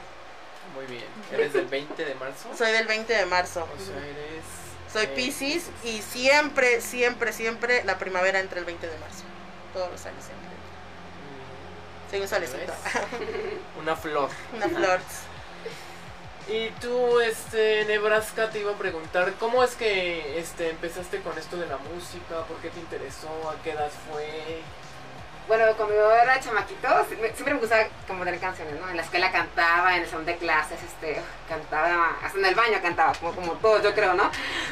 Muy 0.75 0.85
bien. 0.85 1.05
¿Eres 1.31 1.53
del 1.53 1.65
20 1.65 2.03
de 2.03 2.13
marzo? 2.15 2.49
Soy 2.57 2.73
del 2.73 2.87
20 2.87 3.13
de 3.13 3.25
marzo. 3.25 3.61
O 3.73 3.83
sea, 3.83 3.95
eres... 3.95 4.43
Soy 4.91 5.07
Pisces 5.15 5.69
y 5.83 6.01
siempre, 6.01 6.81
siempre, 6.81 7.31
siempre 7.31 7.83
la 7.85 7.97
primavera 7.97 8.39
entre 8.39 8.59
el 8.59 8.65
20 8.65 8.85
de 8.85 8.97
marzo. 8.99 9.23
Todos 9.73 9.91
los 9.91 10.05
años 10.05 10.23
siempre. 10.23 10.47
Soy 12.11 12.21
un 12.21 12.27
solecito. 12.27 12.73
Una 13.81 13.95
flor. 13.95 14.29
una 14.53 14.67
flor. 14.67 14.99
Y 16.49 16.69
tú, 16.79 17.19
este, 17.19 17.83
Nebraska, 17.85 18.49
te 18.49 18.59
iba 18.59 18.71
a 18.71 18.75
preguntar, 18.77 19.33
¿cómo 19.37 19.63
es 19.63 19.75
que 19.75 20.39
este, 20.39 20.69
empezaste 20.69 21.19
con 21.19 21.37
esto 21.37 21.57
de 21.57 21.67
la 21.67 21.77
música? 21.77 22.43
¿Por 22.47 22.57
qué 22.57 22.69
te 22.69 22.79
interesó? 22.79 23.27
¿A 23.49 23.61
qué 23.63 23.71
edad 23.71 23.91
fue? 24.11 24.61
bueno, 25.47 25.63
cuando 25.77 25.95
yo 25.95 26.11
era 26.11 26.37
chamaquito, 26.41 26.89
siempre 27.07 27.53
me 27.53 27.59
gustaba 27.61 27.87
componer 28.05 28.37
canciones, 28.37 28.77
¿no? 28.81 28.89
En 28.89 28.97
la 28.97 29.03
escuela 29.03 29.31
cantaba, 29.31 29.95
en 29.95 30.03
el 30.03 30.09
salón 30.09 30.25
de 30.25 30.35
clases, 30.35 30.77
este, 30.83 31.21
cantaba, 31.47 32.17
hasta 32.21 32.37
en 32.37 32.43
el 32.45 32.53
baño 32.53 32.79
cantaba, 32.81 33.13
como, 33.13 33.31
como 33.33 33.53
todos, 33.53 33.81
yo 33.81 33.93
creo, 33.95 34.13
¿no? 34.13 34.29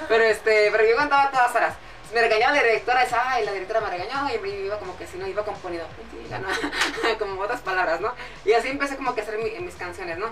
Pero 0.10 0.26
este, 0.26 0.70
pero 0.72 0.84
yo 0.86 0.98
cantaba 0.98 1.32
todas 1.32 1.56
horas. 1.56 1.76
Me 2.14 2.20
regañaba 2.22 2.56
la 2.58 2.64
directora, 2.64 3.00
decía, 3.02 3.24
ay, 3.26 3.46
la 3.46 3.54
directora 3.54 3.80
me 3.80 3.90
regañó, 3.90 4.28
y 4.30 4.50
iba 4.66 4.78
como 4.78 4.98
que 4.98 5.08
si 5.08 5.18
no, 5.18 5.26
iba 5.28 5.46
componido, 5.46 5.86
como 7.20 7.42
otras 7.42 7.62
palabras, 7.62 8.02
¿no? 8.02 8.14
Y 8.44 8.52
así 8.52 8.68
empecé 8.68 8.98
como 8.98 9.16
que 9.16 9.22
a 9.22 9.24
hacer 9.24 9.38
mi- 9.38 9.58
mis 9.60 9.76
canciones, 9.76 10.18
¿no? 10.18 10.28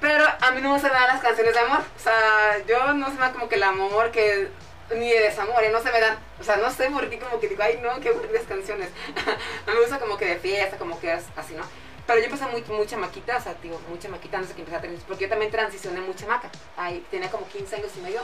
Pero 0.00 0.24
a 0.24 0.50
mí 0.52 0.60
no 0.60 0.72
me 0.72 0.78
se 0.78 0.86
me 0.86 0.94
dan 0.94 1.08
las 1.08 1.20
canciones 1.20 1.54
de 1.54 1.60
amor. 1.60 1.80
O 1.80 2.00
sea, 2.00 2.64
yo 2.66 2.92
no 2.94 3.06
se 3.06 3.14
me 3.14 3.20
da 3.20 3.32
como 3.32 3.48
que 3.48 3.56
el 3.56 3.62
amor 3.62 4.10
que. 4.10 4.48
Ni 4.90 5.10
de 5.10 5.20
desamor, 5.20 5.62
¿eh? 5.62 5.70
no 5.70 5.82
se 5.82 5.92
me 5.92 6.00
dan. 6.00 6.18
O 6.40 6.44
sea, 6.44 6.56
no 6.56 6.70
sé 6.70 6.88
por 6.88 7.10
qué 7.10 7.18
como 7.18 7.38
que 7.40 7.48
digo, 7.48 7.62
ay 7.62 7.78
no, 7.82 8.00
qué 8.00 8.08
aburridas 8.08 8.44
canciones. 8.48 8.88
no 9.66 9.74
me 9.74 9.80
gusta 9.80 9.98
como 9.98 10.16
que 10.16 10.24
de 10.24 10.36
fiesta, 10.36 10.78
como 10.78 10.98
que 10.98 11.12
así, 11.12 11.54
¿no? 11.54 11.64
Pero 12.06 12.20
yo 12.20 12.24
empecé 12.24 12.46
muy, 12.46 12.62
muy 12.74 12.86
chamaquita, 12.86 13.36
o 13.36 13.40
sea, 13.42 13.54
digo, 13.62 13.78
muy 13.86 13.98
chamaquita 13.98 14.38
antes 14.38 14.48
de 14.48 14.54
que 14.54 14.62
empecé 14.62 14.78
a 14.78 14.80
tener. 14.80 14.98
Porque 15.00 15.24
yo 15.24 15.28
también 15.28 15.50
transicioné 15.50 16.00
muy 16.00 16.14
chamaca. 16.14 16.48
Ahí 16.76 17.04
tenía 17.10 17.30
como 17.30 17.46
15 17.48 17.76
años 17.76 17.92
y 17.98 18.00
medio. 18.00 18.22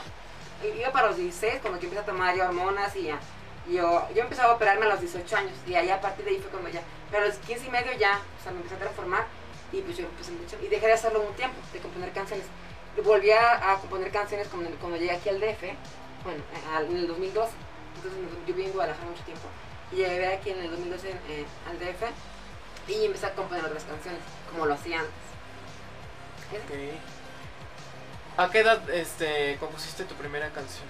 Iba 0.63 0.91
para 0.91 1.09
los 1.09 1.17
16, 1.17 1.59
cuando 1.61 1.79
que 1.79 1.85
empecé 1.85 2.01
a 2.01 2.05
tomar 2.05 2.39
hormonas 2.39 2.95
y 2.95 3.03
ya. 3.03 3.19
Yo, 3.69 4.07
yo 4.15 4.21
empecé 4.23 4.41
a 4.41 4.51
operarme 4.51 4.85
a 4.87 4.89
los 4.89 5.01
18 5.01 5.37
años 5.37 5.53
y 5.67 5.75
ahí 5.75 5.89
a 5.91 6.01
partir 6.01 6.25
de 6.25 6.31
ahí 6.31 6.39
fue 6.39 6.49
cuando 6.49 6.69
ya. 6.69 6.81
Pero 7.11 7.25
a 7.25 7.27
los 7.27 7.37
15 7.37 7.67
y 7.67 7.69
medio 7.69 7.91
ya, 7.93 8.19
o 8.39 8.43
sea, 8.43 8.51
me 8.51 8.57
empecé 8.57 8.75
a 8.75 8.79
transformar 8.79 9.25
y 9.71 9.81
pues 9.81 9.97
yo 9.97 10.05
empecé 10.05 10.31
mucho. 10.31 10.57
Y 10.63 10.67
dejé 10.67 10.87
de 10.87 10.93
hacerlo 10.93 11.21
un 11.21 11.33
tiempo, 11.35 11.57
de 11.73 11.79
componer 11.79 12.11
canciones. 12.11 12.45
Volví 13.03 13.31
a, 13.31 13.71
a 13.71 13.77
componer 13.77 14.11
canciones 14.11 14.47
cuando, 14.47 14.69
cuando 14.77 14.97
llegué 14.97 15.11
aquí 15.11 15.29
al 15.29 15.39
DF, 15.39 15.63
bueno, 16.23 16.43
en 16.89 16.97
el 16.97 17.07
2012. 17.07 17.51
Entonces 17.95 18.21
yo 18.47 18.53
viví 18.53 18.67
en 18.67 18.73
Guadalajara 18.73 19.09
mucho 19.09 19.23
tiempo. 19.23 19.47
Y 19.91 19.97
llegué 19.97 20.27
aquí 20.27 20.49
en 20.51 20.59
el 20.59 20.71
2012 20.71 21.09
eh, 21.09 21.45
al 21.69 21.79
DF 21.79 22.03
y 22.87 23.05
empecé 23.05 23.25
a 23.25 23.33
componer 23.33 23.65
otras 23.65 23.83
canciones, 23.83 24.21
como 24.51 24.65
lo 24.65 24.73
hacía 24.73 24.99
antes. 24.99 25.13
Ok. 26.53 26.71
¿A 28.37 28.49
qué 28.51 28.59
edad 28.59 28.89
este, 28.89 29.57
compusiste 29.59 30.03
tu 30.03 30.15
primera 30.15 30.49
canción? 30.49 30.85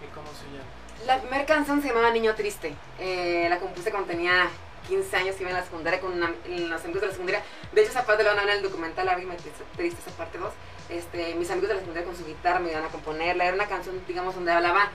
¿Y 0.00 0.06
cómo 0.14 0.28
se 0.28 0.44
llama? 0.46 0.70
La 1.06 1.20
primera 1.20 1.44
canción 1.44 1.82
se 1.82 1.88
llamaba 1.88 2.10
Niño 2.10 2.34
Triste. 2.34 2.74
Eh, 2.98 3.46
la 3.48 3.58
compuse 3.58 3.90
cuando 3.90 4.08
tenía 4.08 4.48
15 4.88 5.16
años, 5.16 5.36
iba 5.40 5.50
en 5.50 5.56
la 5.56 5.64
secundaria 5.64 6.00
con 6.00 6.12
una, 6.12 6.34
en 6.46 6.70
los 6.70 6.82
amigos 6.82 7.02
de 7.02 7.06
la 7.08 7.12
secundaria. 7.12 7.42
De 7.72 7.80
hecho, 7.80 7.90
esa 7.90 8.04
parte 8.04 8.22
la 8.22 8.30
van 8.30 8.40
a 8.40 8.44
ver 8.44 8.50
en 8.52 8.56
el 8.58 8.62
documental 8.62 9.06
Lágrima 9.06 9.34
Triste, 9.76 10.00
esa 10.00 10.16
parte 10.16 10.38
2. 10.38 10.52
Este, 10.88 11.34
mis 11.34 11.50
amigos 11.50 11.68
de 11.68 11.74
la 11.74 11.80
secundaria 11.80 12.06
con 12.06 12.16
su 12.16 12.26
guitarra 12.26 12.60
me 12.60 12.70
iban 12.70 12.84
a 12.84 12.88
componerla. 12.88 13.44
Era 13.44 13.54
una 13.54 13.66
canción, 13.66 14.00
digamos, 14.06 14.34
donde 14.34 14.52
hablaba 14.52 14.90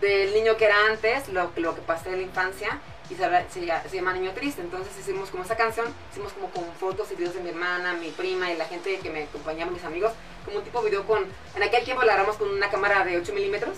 del 0.00 0.34
niño 0.34 0.56
que 0.56 0.66
era 0.66 0.76
antes, 0.90 1.28
lo, 1.28 1.50
lo 1.56 1.74
que 1.74 1.80
pasé 1.82 2.10
en 2.10 2.16
la 2.16 2.22
infancia, 2.22 2.80
y 3.08 3.14
se, 3.14 3.24
se, 3.50 3.88
se 3.88 3.96
llama 3.96 4.12
Niño 4.12 4.32
Triste. 4.32 4.60
Entonces 4.60 4.96
hicimos 4.98 5.30
como 5.30 5.44
esa 5.44 5.56
canción, 5.56 5.86
hicimos 6.10 6.32
como 6.32 6.50
con 6.50 6.64
fotos 6.74 7.10
y 7.12 7.14
videos 7.14 7.34
de 7.34 7.40
mi 7.40 7.50
hermana, 7.50 7.94
mi 7.94 8.10
prima 8.10 8.50
y 8.50 8.56
la 8.56 8.66
gente 8.66 8.98
que 8.98 9.10
me 9.10 9.24
acompañaba, 9.24 9.70
mis 9.70 9.84
amigos, 9.84 10.12
como 10.44 10.58
un 10.58 10.64
tipo 10.64 10.80
de 10.82 10.90
video 10.90 11.06
con, 11.06 11.24
en 11.54 11.62
aquel 11.62 11.84
tiempo 11.84 12.02
la 12.02 12.14
grabamos 12.14 12.36
con 12.36 12.50
una 12.50 12.70
cámara 12.70 13.04
de 13.04 13.18
8 13.18 13.32
milímetros 13.32 13.76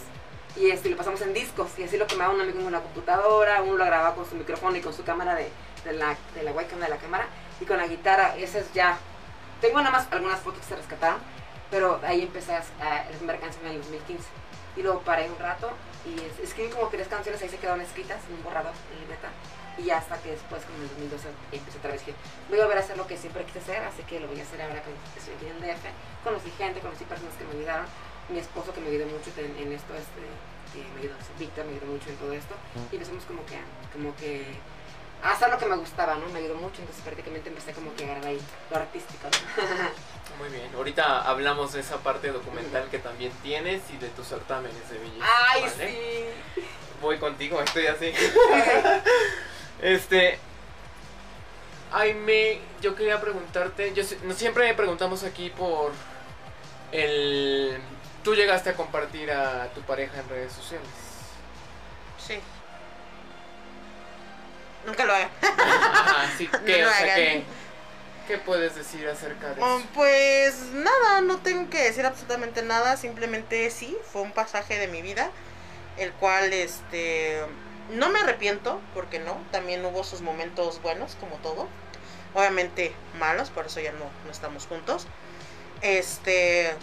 y 0.59 0.71
este, 0.71 0.91
lo 0.91 0.97
pasamos 0.97 1.21
en 1.23 1.33
discos 1.35 1.71
y 1.79 1.85
así 1.85 1.97
lo 1.97 2.07
quemaba 2.07 2.35
un 2.35 2.41
amigo 2.41 2.59
en 2.61 2.67
una 2.67 2.81
computadora, 2.81 3.63
uno 3.63 3.77
lo 3.77 3.85
grababa 3.85 4.15
con 4.15 4.29
su 4.29 4.35
micrófono 4.35 4.77
y 4.77 4.81
con 4.81 4.93
su 4.93 5.05
cámara 5.05 5.35
de, 5.35 5.49
de 5.85 5.93
la, 5.93 6.17
de 6.35 6.43
la 6.43 6.53
webcam 6.53 6.81
de 6.81 6.89
la 6.89 6.97
cámara 6.97 7.27
y 7.61 7.65
con 7.65 7.77
la 7.77 7.87
guitarra, 7.87 8.37
ese 8.37 8.61
es 8.61 8.73
ya, 8.73 8.99
tengo 9.61 9.79
nada 9.79 9.91
más 9.91 10.07
algunas 10.11 10.41
fotos 10.41 10.61
que 10.63 10.67
se 10.69 10.77
rescataron, 10.77 11.19
pero 11.71 12.01
ahí 12.05 12.23
empecé 12.23 12.55
a, 12.55 12.59
a 12.59 13.05
canción 13.41 13.67
en 13.67 13.73
el 13.73 13.79
2015 13.79 14.25
y 14.77 14.83
luego 14.83 15.01
paré 15.01 15.29
un 15.31 15.39
rato 15.39 15.71
y 16.07 16.15
es- 16.25 16.39
escribí 16.49 16.71
como 16.71 16.89
tres 16.89 17.09
canciones, 17.09 17.41
ahí 17.43 17.49
se 17.49 17.57
quedaron 17.59 17.81
escritas 17.81 18.19
en 18.29 18.35
un 18.37 18.43
borrador, 18.45 18.73
en 18.95 19.01
libreta 19.01 19.29
y 19.79 19.91
hasta 19.91 20.19
que 20.19 20.31
después, 20.33 20.65
como 20.65 20.79
en 20.79 20.83
el 20.85 20.89
2012, 20.91 21.29
empecé 21.53 21.79
otra 21.79 21.93
vez 21.93 22.03
que 22.03 22.13
voy 22.51 22.59
a 22.59 22.63
volver 22.65 22.79
a 22.79 22.81
hacer 22.81 22.97
lo 22.97 23.07
que 23.07 23.17
siempre 23.17 23.45
quise 23.45 23.61
hacer, 23.61 23.83
así 23.85 24.03
que 24.03 24.19
lo 24.19 24.27
voy 24.27 24.41
a 24.41 24.43
hacer 24.43 24.61
ahora 24.63 24.83
que 24.83 24.91
estoy 25.19 25.35
aquí 25.35 25.47
en 25.47 25.61
DF. 25.63 25.85
Conocí 26.25 26.51
gente, 26.59 26.81
conocí 26.81 27.05
personas 27.05 27.35
que 27.39 27.45
me 27.45 27.53
ayudaron, 27.59 27.87
mi 28.29 28.39
esposo 28.41 28.73
que 28.75 28.81
me 28.81 28.89
ayudó 28.91 29.07
mucho 29.07 29.31
en, 29.39 29.55
en 29.57 29.73
esto, 29.73 29.95
este, 29.95 30.27
que 30.73 30.83
me 30.95 31.01
ayudó, 31.01 31.15
Víctor 31.39 31.65
me 31.67 31.73
ayudó 31.73 31.87
mucho 31.87 32.09
en 32.11 32.17
todo 32.17 32.33
esto, 32.33 32.55
y 32.93 32.97
empezamos 32.97 33.25
como 33.25 33.45
que, 33.47 33.57
a- 33.57 33.93
como 33.93 34.15
que 34.17 34.45
a 35.23 35.33
hacer 35.33 35.51
lo 35.51 35.59
que 35.59 35.67
me 35.67 35.77
gustaba, 35.77 36.15
¿no? 36.17 36.29
Me 36.29 36.39
ayudó 36.39 36.55
mucho, 36.57 36.81
entonces 36.81 37.03
prácticamente 37.05 37.49
empecé 37.49 37.73
como 37.73 37.95
que 37.97 38.05
a 38.05 38.07
agarrar 38.13 38.27
ahí 38.27 38.41
lo 38.71 38.77
artístico, 38.77 39.29
¿no? 39.29 40.39
Muy 40.39 40.49
bien. 40.51 40.71
Ahorita 40.77 41.23
hablamos 41.23 41.73
de 41.73 41.81
esa 41.81 41.97
parte 41.97 42.31
documental 42.31 42.89
que 42.91 42.99
también 42.99 43.33
tienes 43.43 43.83
y 43.93 43.97
de 43.97 44.09
tus 44.11 44.29
certámenes 44.29 44.89
de 44.91 44.99
belleza. 44.99 45.27
¡Ay, 45.51 45.63
¿vale? 45.63 45.73
sí! 46.55 46.63
Voy 47.03 47.19
contigo, 47.19 47.61
estoy 47.61 47.87
así. 47.87 48.13
Este. 49.83 50.39
Aime, 51.93 52.61
yo 52.83 52.95
quería 52.95 53.21
preguntarte. 53.21 53.93
Yo 53.95 54.03
siempre 54.35 54.73
preguntamos 54.75 55.23
aquí 55.25 55.51
por 55.51 55.93
el. 56.93 57.79
Tú 58.29 58.35
llegaste 58.35 58.69
a 58.69 58.75
compartir 58.75 59.31
a 59.31 59.69
tu 59.73 59.81
pareja 59.81 60.21
en 60.21 60.29
redes 60.29 60.53
sociales. 60.53 60.87
Sí. 62.19 62.39
Nunca 64.85 65.07
lo 65.07 65.15
haga. 65.15 65.31
Ajá, 65.41 66.31
sí. 66.37 66.47
¿Qué, 66.67 66.83
No 66.83 66.89
o 66.89 66.93
sea, 66.93 66.99
hagan. 67.05 67.17
¿qué, 67.17 67.45
¿Qué 68.27 68.37
puedes 68.37 68.75
decir 68.75 69.09
acerca 69.09 69.55
de 69.55 69.63
Oh, 69.63 69.79
eso? 69.79 69.87
Pues 69.95 70.61
nada, 70.75 71.23
no 71.23 71.39
tengo 71.39 71.71
que 71.71 71.83
decir 71.83 72.05
absolutamente 72.05 72.61
nada, 72.61 72.99
simplemente 72.99 73.71
sí, 73.71 73.97
fue 74.13 74.21
un 74.21 74.33
pasaje 74.33 74.79
de 74.79 74.89
mi 74.89 75.01
vida, 75.01 75.31
el 75.97 76.13
cual 76.13 76.53
este 76.53 77.41
no 77.95 78.11
me 78.11 78.19
arrepiento, 78.19 78.79
porque 78.93 79.21
no, 79.21 79.39
también 79.53 79.83
hubo 79.87 80.05
sus 80.05 80.21
momentos 80.21 80.83
buenos, 80.83 81.15
como 81.15 81.37
todo, 81.37 81.67
obviamente 82.35 82.93
malos, 83.19 83.49
por 83.49 83.65
eso 83.65 83.81
ya 83.81 83.93
no, 83.93 84.05
no 84.27 84.31
estamos 84.31 84.67
juntos. 84.67 85.07
Este, 85.81 86.75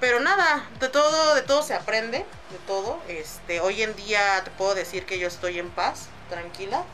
pero 0.00 0.20
nada, 0.20 0.68
de 0.80 0.88
todo, 0.88 1.34
de 1.34 1.42
todo 1.42 1.62
se 1.62 1.74
aprende, 1.74 2.18
de 2.18 2.58
todo. 2.66 3.00
Este, 3.08 3.60
hoy 3.60 3.82
en 3.82 3.94
día 3.96 4.42
te 4.44 4.50
puedo 4.52 4.74
decir 4.74 5.06
que 5.06 5.18
yo 5.18 5.28
estoy 5.28 5.58
en 5.58 5.70
paz, 5.70 6.08
tranquila. 6.28 6.84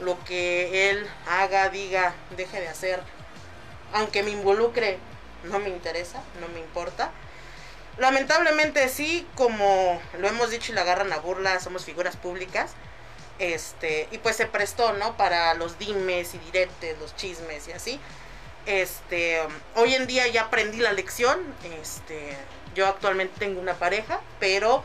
Lo 0.00 0.22
que 0.24 0.90
él 0.90 1.06
haga, 1.28 1.68
diga, 1.68 2.14
deje 2.36 2.60
de 2.60 2.68
hacer, 2.68 3.00
aunque 3.92 4.22
me 4.22 4.30
involucre, 4.30 4.98
no 5.44 5.58
me 5.58 5.68
interesa, 5.68 6.22
no 6.40 6.48
me 6.48 6.60
importa. 6.60 7.10
Lamentablemente 7.98 8.88
sí, 8.88 9.26
como 9.34 10.00
lo 10.18 10.28
hemos 10.28 10.50
dicho 10.50 10.72
y 10.72 10.74
la 10.74 10.82
agarran 10.82 11.12
a 11.12 11.18
burla, 11.18 11.60
somos 11.60 11.84
figuras 11.84 12.16
públicas. 12.16 12.72
Este, 13.38 14.08
y 14.10 14.18
pues 14.18 14.36
se 14.36 14.46
prestó, 14.46 14.92
¿no? 14.94 15.16
Para 15.16 15.52
los 15.54 15.78
dimes 15.78 16.34
y 16.34 16.38
diretes, 16.38 16.98
los 16.98 17.14
chismes 17.16 17.68
y 17.68 17.72
así. 17.72 18.00
Este, 18.66 19.40
hoy 19.74 19.94
en 19.94 20.06
día 20.06 20.26
ya 20.28 20.42
aprendí 20.42 20.78
la 20.78 20.92
lección. 20.92 21.38
Este, 21.80 22.36
yo 22.74 22.86
actualmente 22.86 23.34
tengo 23.38 23.60
una 23.60 23.74
pareja, 23.74 24.20
pero 24.38 24.84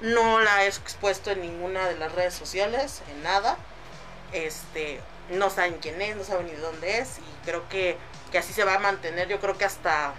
no 0.00 0.40
la 0.40 0.64
he 0.64 0.66
expuesto 0.66 1.30
en 1.30 1.42
ninguna 1.42 1.88
de 1.88 1.96
las 1.96 2.12
redes 2.12 2.34
sociales, 2.34 3.02
en 3.10 3.22
nada. 3.22 3.56
Este, 4.32 5.00
no 5.30 5.50
saben 5.50 5.78
quién 5.80 6.00
es, 6.00 6.16
no 6.16 6.24
saben 6.24 6.46
ni 6.46 6.52
de 6.52 6.58
dónde 6.58 6.98
es 6.98 7.18
y 7.18 7.44
creo 7.44 7.68
que, 7.68 7.96
que 8.32 8.38
así 8.38 8.52
se 8.52 8.64
va 8.64 8.74
a 8.74 8.78
mantener. 8.78 9.28
Yo 9.28 9.40
creo 9.40 9.56
que 9.56 9.64
hasta 9.64 10.14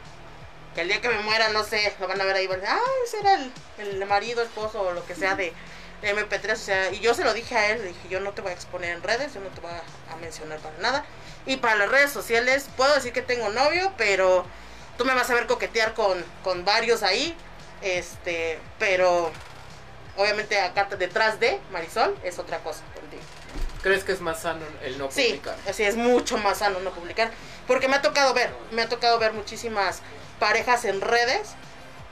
que 0.75 0.81
el 0.81 0.87
día 0.87 1.01
que 1.01 1.09
me 1.09 1.19
muera, 1.19 1.49
no 1.49 1.63
sé, 1.63 1.93
lo 1.99 2.07
van 2.07 2.21
a 2.21 2.23
ver 2.23 2.35
ahí, 2.35 2.47
van 2.47 2.59
a 2.59 2.61
decir, 2.61 2.77
ah, 2.79 2.91
ese 3.05 3.19
era 3.19 3.33
el, 3.35 3.51
el 3.79 4.05
marido, 4.05 4.41
esposo 4.41 4.81
o 4.81 4.93
lo 4.93 5.05
que 5.05 5.15
sea 5.15 5.35
de, 5.35 5.53
de 6.01 6.15
MP3. 6.15 6.53
O 6.53 6.55
sea, 6.55 6.91
y 6.91 6.99
yo 6.99 7.13
se 7.13 7.23
lo 7.23 7.33
dije 7.33 7.55
a 7.57 7.71
él, 7.71 7.81
le 7.81 7.87
dije, 7.89 8.07
yo 8.09 8.19
no 8.19 8.31
te 8.31 8.41
voy 8.41 8.51
a 8.51 8.53
exponer 8.53 8.91
en 8.95 9.03
redes, 9.03 9.33
yo 9.33 9.41
no 9.41 9.49
te 9.49 9.59
voy 9.59 9.71
a 9.71 10.15
mencionar 10.17 10.59
para 10.59 10.77
nada. 10.77 11.05
Y 11.45 11.57
para 11.57 11.75
las 11.75 11.89
redes 11.89 12.11
sociales, 12.11 12.67
puedo 12.77 12.93
decir 12.93 13.13
que 13.13 13.21
tengo 13.21 13.49
novio, 13.49 13.93
pero 13.97 14.45
tú 14.97 15.05
me 15.05 15.13
vas 15.13 15.29
a 15.29 15.33
ver 15.33 15.47
coquetear 15.47 15.93
con, 15.93 16.23
con 16.43 16.65
varios 16.65 17.03
ahí. 17.03 17.35
Este, 17.81 18.59
pero 18.77 19.31
obviamente 20.17 20.59
acá 20.61 20.85
detrás 20.97 21.39
de 21.39 21.59
Marisol 21.71 22.15
es 22.23 22.37
otra 22.37 22.59
cosa 22.59 22.81
contigo. 22.93 23.23
¿Crees 23.81 24.03
que 24.03 24.11
es 24.11 24.21
más 24.21 24.41
sano 24.41 24.63
el 24.83 24.99
no 24.99 25.09
Sí, 25.09 25.23
publicar? 25.29 25.55
así 25.67 25.83
es 25.83 25.95
mucho 25.95 26.37
más 26.37 26.59
sano 26.59 26.79
no 26.81 26.91
publicar. 26.91 27.31
Porque 27.65 27.87
me 27.87 27.95
ha 27.95 28.01
tocado 28.03 28.33
ver, 28.35 28.53
me 28.71 28.83
ha 28.83 28.89
tocado 28.89 29.17
ver 29.17 29.33
muchísimas 29.33 30.01
parejas 30.39 30.85
en 30.85 31.01
redes. 31.01 31.55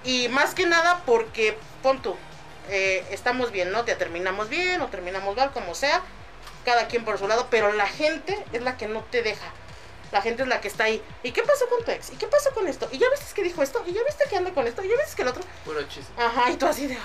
Y 0.04 0.30
más 0.30 0.56
que 0.56 0.65
nada 0.65 1.04
porque, 1.06 1.58
pon 1.84 2.02
tú, 2.02 2.15
eh, 2.70 3.06
estamos 3.12 3.52
bien, 3.52 3.72
¿no? 3.72 3.86
Ya 3.86 3.98
terminamos 3.98 4.50
bien 4.50 4.82
o 4.82 4.88
terminamos 4.88 5.36
mal, 5.36 5.52
como 5.52 5.76
sea. 5.76 6.02
Cada 6.65 6.88
quien 6.88 7.06
por 7.06 7.17
su 7.17 7.28
lado. 7.28 7.48
Pero 7.50 7.74
la 7.74 7.88
gente 7.88 8.43
es 8.54 8.62
la 8.62 8.78
que 8.78 8.88
no 8.88 9.02
te 9.04 9.22
deja. 9.22 9.52
La 10.12 10.22
gente 10.22 10.43
es 10.43 10.48
la 10.48 10.60
que 10.60 10.67
está 10.67 10.86
ahí. 10.86 11.02
¿Y 11.24 11.32
qué 11.32 11.43
pasó 11.43 11.67
con 11.69 11.84
tu 11.84 11.91
ex? 11.91 12.12
¿Y 12.12 12.15
qué 12.15 12.28
pasó 12.28 12.52
con 12.54 12.67
esto? 12.67 12.88
¿Y 12.91 12.98
ya 12.98 13.10
viste 13.10 13.34
que 13.36 13.43
dijo 13.43 13.62
esto? 13.62 13.84
¿Y 13.86 13.93
ya 13.93 14.04
viste 14.04 14.26
que 14.30 14.38
anda 14.38 14.52
con 14.52 14.65
esto? 14.65 14.84
¿Y 14.84 14.89
ya 14.89 14.95
viste 14.98 15.15
que 15.15 15.22
el 15.22 15.28
otro? 15.28 15.43
Puro 15.65 15.82
chisme. 15.84 16.15
Ajá, 16.17 16.50
y 16.52 16.56
tú 16.56 16.65
así 16.65 16.88
de... 16.88 16.98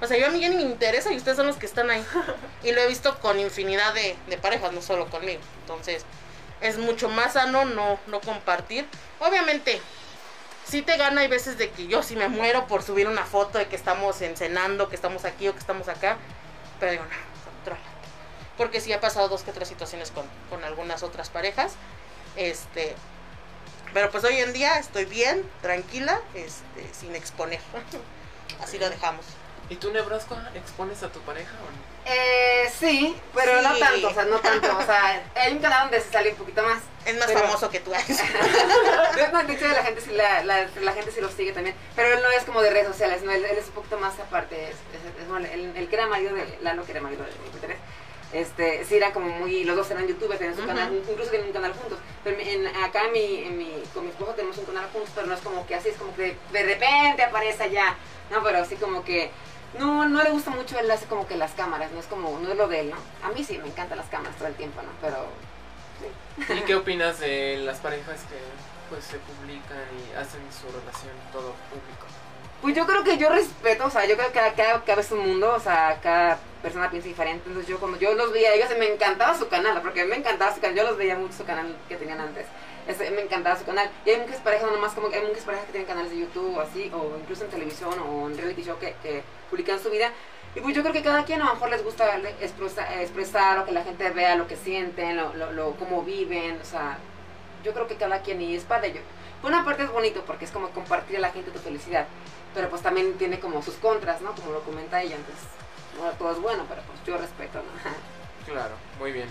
O 0.00 0.06
sea, 0.06 0.18
yo 0.18 0.26
a 0.26 0.30
mí 0.30 0.40
ya 0.40 0.48
ni 0.48 0.56
me 0.56 0.62
interesa 0.62 1.12
y 1.12 1.16
ustedes 1.16 1.36
son 1.36 1.46
los 1.46 1.56
que 1.56 1.66
están 1.66 1.90
ahí. 1.90 2.04
Y 2.62 2.72
lo 2.72 2.80
he 2.80 2.86
visto 2.86 3.18
con 3.20 3.38
infinidad 3.40 3.94
de, 3.94 4.16
de 4.28 4.38
parejas, 4.38 4.72
no 4.72 4.82
solo 4.82 5.08
conmigo. 5.08 5.40
Entonces, 5.62 6.04
es 6.60 6.78
mucho 6.78 7.08
más 7.08 7.34
sano 7.34 7.64
no, 7.64 7.98
no 8.06 8.20
compartir. 8.20 8.86
Obviamente, 9.20 9.80
sí 10.66 10.82
te 10.82 10.96
gana, 10.96 11.22
hay 11.22 11.28
veces 11.28 11.58
de 11.58 11.70
que 11.70 11.86
yo 11.86 12.02
sí 12.02 12.16
me 12.16 12.28
muero 12.28 12.66
por 12.66 12.82
subir 12.82 13.06
una 13.06 13.24
foto 13.24 13.58
de 13.58 13.66
que 13.66 13.76
estamos 13.76 14.20
encenando, 14.22 14.88
que 14.88 14.96
estamos 14.96 15.24
aquí 15.24 15.48
o 15.48 15.52
que 15.52 15.58
estamos 15.58 15.88
acá. 15.88 16.16
Pero 16.80 16.92
digo, 16.92 17.04
no. 17.04 17.33
Porque 18.56 18.80
sí 18.80 18.92
ha 18.92 19.00
pasado 19.00 19.28
dos 19.28 19.42
que 19.42 19.52
tres 19.52 19.68
situaciones 19.68 20.10
con, 20.10 20.24
con 20.50 20.64
algunas 20.64 21.02
otras 21.02 21.30
parejas. 21.30 21.72
Este, 22.36 22.94
pero 23.92 24.10
pues 24.10 24.24
hoy 24.24 24.36
en 24.38 24.52
día 24.52 24.78
estoy 24.78 25.04
bien, 25.04 25.48
tranquila, 25.62 26.20
este, 26.34 26.92
sin 26.98 27.14
exponer. 27.14 27.60
Así 28.62 28.78
lo 28.78 28.88
dejamos. 28.90 29.24
¿Y 29.70 29.76
tú, 29.76 29.90
Nebraska, 29.92 30.50
expones 30.54 31.02
a 31.02 31.08
tu 31.08 31.20
pareja 31.20 31.50
o 31.52 31.70
no? 31.70 31.94
Eh, 32.06 32.70
sí, 32.78 33.16
pero 33.34 33.62
no 33.62 33.72
Sí. 33.74 33.80
tanto, 33.80 34.08
o 34.08 34.12
sea, 34.14 34.24
no 34.24 34.38
tanto. 34.38 34.76
O 34.76 34.82
sea, 34.84 35.22
hay 35.36 35.52
un 35.54 35.58
canal 35.60 35.84
donde 35.84 36.02
se 36.02 36.10
sale 36.12 36.30
un 36.32 36.36
poquito 36.36 36.62
más. 36.62 36.82
Es 37.06 37.16
más 37.16 37.26
Pero- 37.28 37.40
famoso 37.40 37.70
que 37.70 37.80
tú. 37.80 37.90
No, 39.32 39.42
de 39.42 39.54
hecho, 39.54 39.66
la 39.68 39.82
gente, 39.82 40.00
sí, 40.02 40.10
la, 40.12 40.44
la, 40.44 40.68
la 40.82 40.92
gente 40.92 41.10
sí 41.12 41.20
lo 41.22 41.30
sigue 41.30 41.52
también. 41.52 41.74
Pero 41.96 42.08
él 42.14 42.22
no 42.22 42.30
es 42.32 42.44
como 42.44 42.60
de 42.60 42.70
redes 42.70 42.88
sociales, 42.88 43.22
no, 43.22 43.30
él, 43.32 43.42
él 43.44 43.56
es 43.56 43.66
un 43.68 43.72
poquito 43.72 43.96
más 43.98 44.18
aparte. 44.20 44.64
Es, 44.64 44.70
es- 44.74 45.22
es- 45.22 45.28
bueno, 45.28 45.46
el, 45.50 45.74
el 45.76 45.88
que 45.88 45.94
era 45.96 46.06
marido 46.08 46.34
de 46.34 46.58
Lalo, 46.60 46.84
que 46.84 46.92
era 46.92 47.00
marido 47.00 47.24
de 47.24 47.30
Teresa, 47.60 47.80
este, 48.34 48.84
sí 48.84 48.96
era 48.96 49.12
como 49.12 49.28
muy, 49.28 49.64
los 49.64 49.76
dos 49.76 49.90
eran 49.90 50.06
youtubers, 50.06 50.38
tenían 50.38 50.56
su 50.56 50.62
Ujú. 50.62 50.68
canal, 50.68 50.94
incluso 50.94 51.30
tienen 51.30 51.46
un 51.48 51.52
canal 51.52 51.72
juntos. 51.72 51.98
Pero 52.22 52.38
en, 52.40 52.66
acá 52.66 53.02
mi, 53.12 53.44
en 53.44 53.56
mi, 53.56 53.82
con 53.94 54.04
mi 54.04 54.10
esposo 54.10 54.32
tenemos 54.32 54.58
un 54.58 54.64
canal 54.66 54.88
juntos, 54.92 55.10
pero 55.14 55.26
no 55.26 55.34
es 55.34 55.40
como 55.40 55.66
que 55.66 55.74
así, 55.76 55.88
es 55.90 55.96
como 55.96 56.14
que 56.16 56.36
de 56.52 56.62
repente 56.62 57.22
aparece 57.22 57.62
allá. 57.62 57.96
No, 58.30 58.42
pero 58.42 58.58
así 58.58 58.76
como 58.76 59.04
que, 59.04 59.30
no, 59.78 60.08
no 60.08 60.22
le 60.22 60.30
gusta 60.30 60.50
mucho 60.50 60.78
él 60.78 60.90
hace 60.90 61.06
como 61.06 61.26
que 61.26 61.36
las 61.36 61.52
cámaras, 61.52 61.92
no 61.92 62.00
es 62.00 62.06
como, 62.06 62.38
no 62.38 62.50
es 62.50 62.56
lo 62.56 62.68
de 62.68 62.80
él, 62.80 62.90
¿no? 62.90 62.96
A 63.26 63.32
mí 63.32 63.44
sí, 63.44 63.58
me 63.58 63.68
encantan 63.68 63.98
las 63.98 64.08
cámaras 64.08 64.36
todo 64.36 64.48
el 64.48 64.54
tiempo, 64.54 64.82
¿no? 64.82 64.88
Pero 65.00 65.26
¿Y 66.56 66.60
qué 66.62 66.74
opinas 66.76 67.20
de 67.20 67.58
las 67.58 67.78
parejas 67.78 68.20
que 68.22 68.38
pues 68.90 69.04
se 69.04 69.18
publican 69.18 69.78
y 69.98 70.16
hacen 70.16 70.40
su 70.52 70.66
relación 70.66 71.12
todo 71.32 71.54
público? 71.70 72.06
Pues 72.62 72.74
yo 72.74 72.86
creo 72.86 73.04
que 73.04 73.18
yo 73.18 73.28
respeto, 73.28 73.86
o 73.86 73.90
sea, 73.90 74.06
yo 74.06 74.16
creo 74.16 74.28
que 74.28 74.34
cada, 74.34 74.52
cada 74.54 74.84
cabeza 74.84 75.14
es 75.14 75.20
un 75.20 75.28
mundo, 75.28 75.54
o 75.54 75.60
sea, 75.60 75.98
cada 76.02 76.38
persona 76.64 76.90
piensa 76.90 77.06
diferente. 77.08 77.44
Entonces 77.46 77.68
yo 77.70 77.78
cuando 77.78 77.98
yo 77.98 78.14
los 78.14 78.32
veía 78.32 78.54
ellos, 78.54 78.68
me 78.78 78.92
encantaba 78.92 79.38
su 79.38 79.46
canal, 79.48 79.80
porque 79.82 80.04
me 80.04 80.16
encantaba 80.16 80.52
su 80.52 80.60
canal, 80.60 80.76
yo 80.78 80.82
los 80.84 80.96
veía 80.96 81.14
mucho 81.16 81.34
su 81.34 81.44
canal 81.44 81.76
que 81.88 81.96
tenían 81.96 82.20
antes. 82.20 82.46
Me 83.12 83.22
encantaba 83.22 83.56
su 83.58 83.64
canal. 83.64 83.88
Y 84.04 84.10
hay 84.10 84.20
muchas 84.20 84.40
parejas, 84.40 84.66
no 84.66 84.72
nomás 84.72 84.92
como 84.94 85.08
hay 85.08 85.22
muchas 85.22 85.44
parejas 85.44 85.66
que 85.66 85.72
tienen 85.72 85.86
canales 85.86 86.10
de 86.10 86.18
YouTube 86.18 86.56
o 86.56 86.60
así, 86.60 86.90
o 86.92 87.16
incluso 87.20 87.44
en 87.44 87.50
televisión 87.50 87.94
o 88.00 88.28
en 88.28 88.36
reality 88.36 88.62
show 88.64 88.76
que, 88.78 89.22
publican 89.50 89.78
su 89.78 89.90
vida. 89.90 90.10
Y 90.56 90.60
pues 90.60 90.74
yo 90.74 90.82
creo 90.82 90.92
que 90.92 91.02
cada 91.02 91.24
quien 91.24 91.42
a 91.42 91.46
lo 91.46 91.54
mejor 91.54 91.68
les 91.70 91.82
gusta 91.84 92.16
expresa- 92.40 93.00
expresar 93.02 93.58
o 93.58 93.64
que 93.66 93.72
la 93.72 93.82
gente 93.84 94.08
vea 94.10 94.34
lo 94.36 94.46
que 94.48 94.56
sienten, 94.56 95.16
lo, 95.16 95.34
lo, 95.34 95.52
lo- 95.52 95.72
cómo 95.76 96.02
viven, 96.02 96.58
o 96.60 96.64
sea, 96.64 96.98
yo 97.64 97.72
creo 97.72 97.86
que 97.88 97.96
cada 97.96 98.20
quien 98.22 98.40
y 98.40 98.54
es 98.56 98.62
para 98.64 98.86
ello. 98.86 99.00
Por 99.42 99.50
una 99.50 99.64
parte 99.64 99.82
es 99.82 99.90
bonito 99.92 100.22
porque 100.26 100.44
es 100.46 100.50
como 100.50 100.70
compartir 100.70 101.16
a 101.16 101.20
la 101.20 101.30
gente 101.32 101.50
tu 101.50 101.58
felicidad, 101.58 102.06
pero 102.54 102.70
pues 102.70 102.82
también 102.82 103.14
tiene 103.18 103.40
como 103.40 103.62
sus 103.62 103.74
contras, 103.74 104.20
¿no? 104.22 104.32
Como 104.34 104.52
lo 104.52 104.60
comenta 104.60 105.02
ella, 105.02 105.16
entonces 105.16 105.44
no 105.98 106.10
todo 106.12 106.32
es 106.32 106.40
bueno, 106.40 106.64
pero 106.68 106.82
pues 106.82 106.98
yo 107.06 107.16
respeto, 107.18 107.58
¿no? 107.58 107.90
Claro, 108.52 108.74
muy 108.98 109.10
bien. 109.12 109.28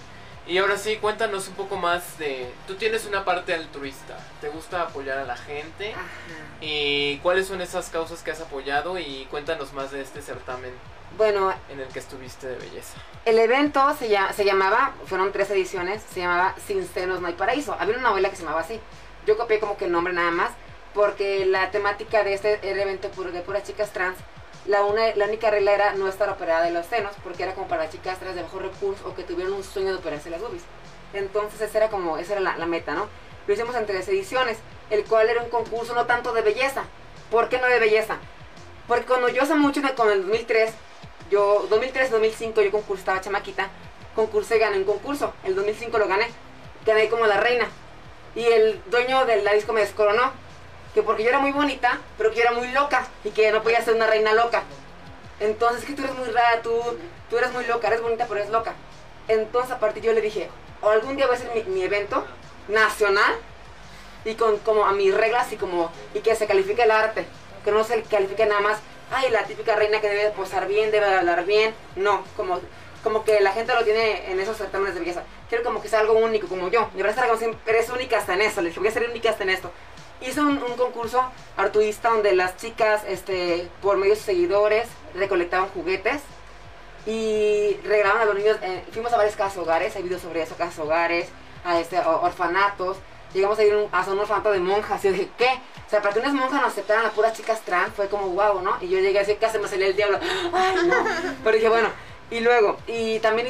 Y 0.47 0.57
ahora 0.57 0.75
sí, 0.75 0.97
cuéntanos 0.97 1.47
un 1.47 1.53
poco 1.53 1.77
más 1.77 2.17
de... 2.17 2.51
Tú 2.67 2.75
tienes 2.75 3.05
una 3.05 3.23
parte 3.23 3.53
altruista, 3.53 4.17
te 4.41 4.49
gusta 4.49 4.81
apoyar 4.81 5.19
a 5.19 5.23
la 5.23 5.37
gente. 5.37 5.93
Ajá. 5.93 6.03
¿Y 6.61 7.19
cuáles 7.19 7.47
son 7.47 7.61
esas 7.61 7.89
causas 7.89 8.23
que 8.23 8.31
has 8.31 8.41
apoyado? 8.41 8.97
Y 8.99 9.25
cuéntanos 9.29 9.71
más 9.71 9.91
de 9.91 10.01
este 10.01 10.21
certamen 10.21 10.73
Bueno, 11.15 11.53
en 11.69 11.79
el 11.79 11.87
que 11.89 11.99
estuviste 11.99 12.47
de 12.47 12.55
belleza. 12.57 12.97
el 13.23 13.37
evento 13.39 13.95
se, 13.97 14.09
lla- 14.09 14.33
se 14.33 14.43
llamaba, 14.43 14.93
fueron 15.05 15.31
tres 15.31 15.49
ediciones, 15.51 16.01
se 16.11 16.21
llamaba 16.21 16.55
Sin 16.67 16.85
senos 16.87 17.21
no 17.21 17.27
hay 17.27 17.33
paraíso. 17.35 17.77
Había 17.79 17.95
una 17.97 18.09
novela 18.09 18.29
que 18.31 18.35
se 18.35 18.41
llamaba 18.43 18.61
así. 18.61 18.79
Yo 19.27 19.37
copié 19.37 19.59
como 19.59 19.77
que 19.77 19.85
el 19.85 19.91
nombre 19.93 20.11
nada 20.13 20.31
más, 20.31 20.49
porque 20.93 21.45
la 21.45 21.71
temática 21.71 22.23
de 22.23 22.33
este 22.33 22.59
era 22.69 22.81
evento 22.81 23.09
de 23.31 23.41
puras 23.41 23.63
chicas 23.63 23.93
trans, 23.93 24.17
la, 24.65 24.83
una, 24.83 25.15
la 25.15 25.25
única 25.25 25.49
regla 25.49 25.73
era 25.73 25.93
no 25.93 26.07
estar 26.07 26.29
operada 26.29 26.63
de 26.63 26.71
los 26.71 26.85
senos, 26.85 27.13
porque 27.23 27.43
era 27.43 27.53
como 27.53 27.67
para 27.67 27.89
chicas 27.89 28.19
trans 28.19 28.35
de 28.35 28.43
bajo 28.43 28.59
recurso 28.59 29.07
o 29.07 29.15
que 29.15 29.23
tuvieran 29.23 29.53
un 29.53 29.63
sueño 29.63 29.89
de 29.89 29.97
operarse 29.97 30.29
las 30.29 30.41
boobies. 30.41 30.63
Entonces 31.13 31.61
esa 31.61 31.77
era 31.77 31.89
como, 31.89 32.17
esa 32.17 32.33
era 32.33 32.41
la, 32.41 32.57
la 32.57 32.65
meta, 32.65 32.93
¿no? 32.93 33.07
Lo 33.45 33.53
hicimos 33.53 33.75
en 33.75 33.85
tres 33.85 34.07
ediciones, 34.07 34.57
el 34.89 35.03
cual 35.05 35.29
era 35.29 35.43
un 35.43 35.49
concurso 35.49 35.93
no 35.93 36.05
tanto 36.05 36.33
de 36.33 36.41
belleza. 36.41 36.83
¿Por 37.29 37.49
qué 37.49 37.59
no 37.59 37.67
de 37.67 37.79
belleza? 37.79 38.17
Porque 38.87 39.05
cuando 39.05 39.29
yo 39.29 39.43
hace 39.43 39.55
mucho, 39.55 39.81
con 39.95 40.09
el 40.09 40.21
2003, 40.21 40.73
yo, 41.29 41.67
2003-2005, 41.69 42.63
yo 42.63 42.71
concursé, 42.71 43.01
estaba 43.01 43.21
chamaquita, 43.21 43.69
concursé, 44.15 44.59
gané 44.59 44.77
un 44.77 44.83
concurso. 44.83 45.33
El 45.43 45.55
2005 45.55 45.97
lo 45.97 46.07
gané, 46.07 46.27
gané 46.85 47.09
como 47.09 47.25
la 47.25 47.39
reina. 47.39 47.67
Y 48.35 48.43
el 48.45 48.81
dueño 48.89 49.25
de 49.25 49.41
la 49.41 49.53
disco 49.53 49.73
me 49.73 49.81
descoronó, 49.81 50.31
que 50.93 51.03
porque 51.03 51.23
yo 51.23 51.29
era 51.29 51.39
muy 51.39 51.51
bonita, 51.51 51.99
pero 52.17 52.29
que 52.31 52.37
yo 52.37 52.41
era 52.43 52.51
muy 52.51 52.67
loca 52.69 53.07
y 53.23 53.31
que 53.31 53.51
no 53.51 53.63
podía 53.63 53.81
ser 53.81 53.95
una 53.95 54.07
reina 54.07 54.33
loca. 54.33 54.63
Entonces, 55.39 55.81
es 55.81 55.85
que 55.85 55.93
tú 55.93 56.03
eres 56.03 56.15
muy 56.15 56.29
rara, 56.29 56.61
tú, 56.61 56.79
tú 57.29 57.37
eres 57.37 57.51
muy 57.51 57.65
loca, 57.65 57.87
eres 57.87 58.01
bonita, 58.01 58.25
pero 58.27 58.39
eres 58.39 58.51
loca. 58.51 58.73
Entonces, 59.27 59.71
a 59.71 59.79
partir 59.79 60.03
yo 60.03 60.13
le 60.13 60.21
dije, 60.21 60.49
o 60.81 60.89
algún 60.89 61.15
día 61.15 61.25
voy 61.25 61.35
a 61.35 61.39
hacer 61.39 61.51
mi, 61.53 61.63
mi 61.63 61.83
evento 61.83 62.25
nacional 62.67 63.33
y 64.25 64.35
con 64.35 64.57
como 64.59 64.85
a 64.85 64.93
mis 64.93 65.13
reglas 65.13 65.51
y 65.51 65.57
como 65.57 65.91
y 66.13 66.19
que 66.19 66.35
se 66.35 66.47
califique 66.47 66.83
el 66.83 66.91
arte, 66.91 67.25
que 67.63 67.71
no 67.71 67.83
se 67.83 68.03
califique 68.03 68.45
nada 68.45 68.61
más, 68.61 68.79
ay, 69.11 69.29
la 69.31 69.43
típica 69.43 69.75
reina 69.75 69.99
que 69.99 70.09
debe 70.09 70.29
posar 70.31 70.67
bien, 70.67 70.91
debe 70.91 71.05
hablar 71.05 71.45
bien, 71.45 71.73
no, 71.95 72.23
como 72.37 72.61
como 73.03 73.25
que 73.25 73.41
la 73.41 73.51
gente 73.51 73.73
lo 73.75 73.83
tiene 73.83 74.31
en 74.31 74.39
esos 74.39 74.57
certámenes 74.57 74.93
de 74.93 75.01
belleza. 75.01 75.23
Quiero 75.49 75.63
como 75.63 75.81
que 75.81 75.89
sea 75.89 75.99
algo 75.99 76.13
único, 76.13 76.47
como 76.47 76.69
yo. 76.69 76.89
De 76.93 77.03
verdad, 77.03 77.25
como 77.27 77.37
siempre 77.37 77.59
eres 77.73 77.89
única 77.89 78.17
hasta 78.17 78.33
en 78.33 78.41
esto. 78.41 78.61
Le 78.61 78.69
dije, 78.69 78.79
voy 78.79 78.87
a 78.87 78.91
ser 78.91 79.09
única 79.09 79.29
hasta 79.29 79.43
en 79.43 79.49
esto. 79.49 79.71
Hice 80.25 80.41
un, 80.41 80.57
concurso 80.77 81.21
altruista 81.57 82.09
donde 82.09 82.33
las 82.33 82.55
chicas, 82.57 83.03
este, 83.07 83.69
por 83.81 83.97
medio 83.97 84.11
de 84.11 84.15
sus 84.15 84.25
seguidores, 84.25 84.87
recolectaban 85.13 85.69
juguetes 85.69 86.21
y 87.05 87.77
regalaban 87.83 88.21
a 88.21 88.25
los 88.25 88.35
niños. 88.35 88.57
eh, 88.61 88.83
fuimos 88.91 89.11
a 89.11 89.17
varias 89.17 89.35
casas 89.35 89.57
hogares, 89.57 89.95
hay 89.95 90.03
videos 90.03 90.21
sobre 90.21 90.41
eso, 90.41 90.55
casas 90.55 90.79
hogares, 90.79 91.27
a 91.65 91.79
este, 91.79 91.99
orfanatos. 91.99 92.97
Llegamos 93.33 93.57
a 93.59 93.63
ir 93.63 93.73
a 93.91 94.11
un 94.11 94.19
orfanato 94.19 94.51
de 94.51 94.59
monjas. 94.59 95.03
Y 95.03 95.07
yo 95.07 95.13
dije, 95.13 95.29
¿qué? 95.37 95.49
O 95.85 95.89
sea, 95.89 96.01
para 96.01 96.13
que 96.13 96.19
unas 96.19 96.33
monjas 96.33 96.61
nos 96.61 96.71
aceptaran 96.71 97.05
a 97.05 97.09
puras 97.09 97.33
chicas 97.33 97.61
trans, 97.61 97.93
fue 97.93 98.07
como 98.07 98.27
guau, 98.27 98.61
¿no? 98.61 98.77
Y 98.79 98.87
yo 98.87 98.99
llegué 98.99 99.19
así, 99.19 99.35
casi 99.35 99.59
me 99.59 99.67
salía 99.67 99.87
el 99.87 99.95
diablo. 99.95 100.19
Ay, 100.53 100.75
no. 100.85 100.95
Pero 101.43 101.55
dije, 101.55 101.69
bueno. 101.69 101.89
Y 102.31 102.39
luego, 102.39 102.77
y 102.87 103.19
también 103.19 103.47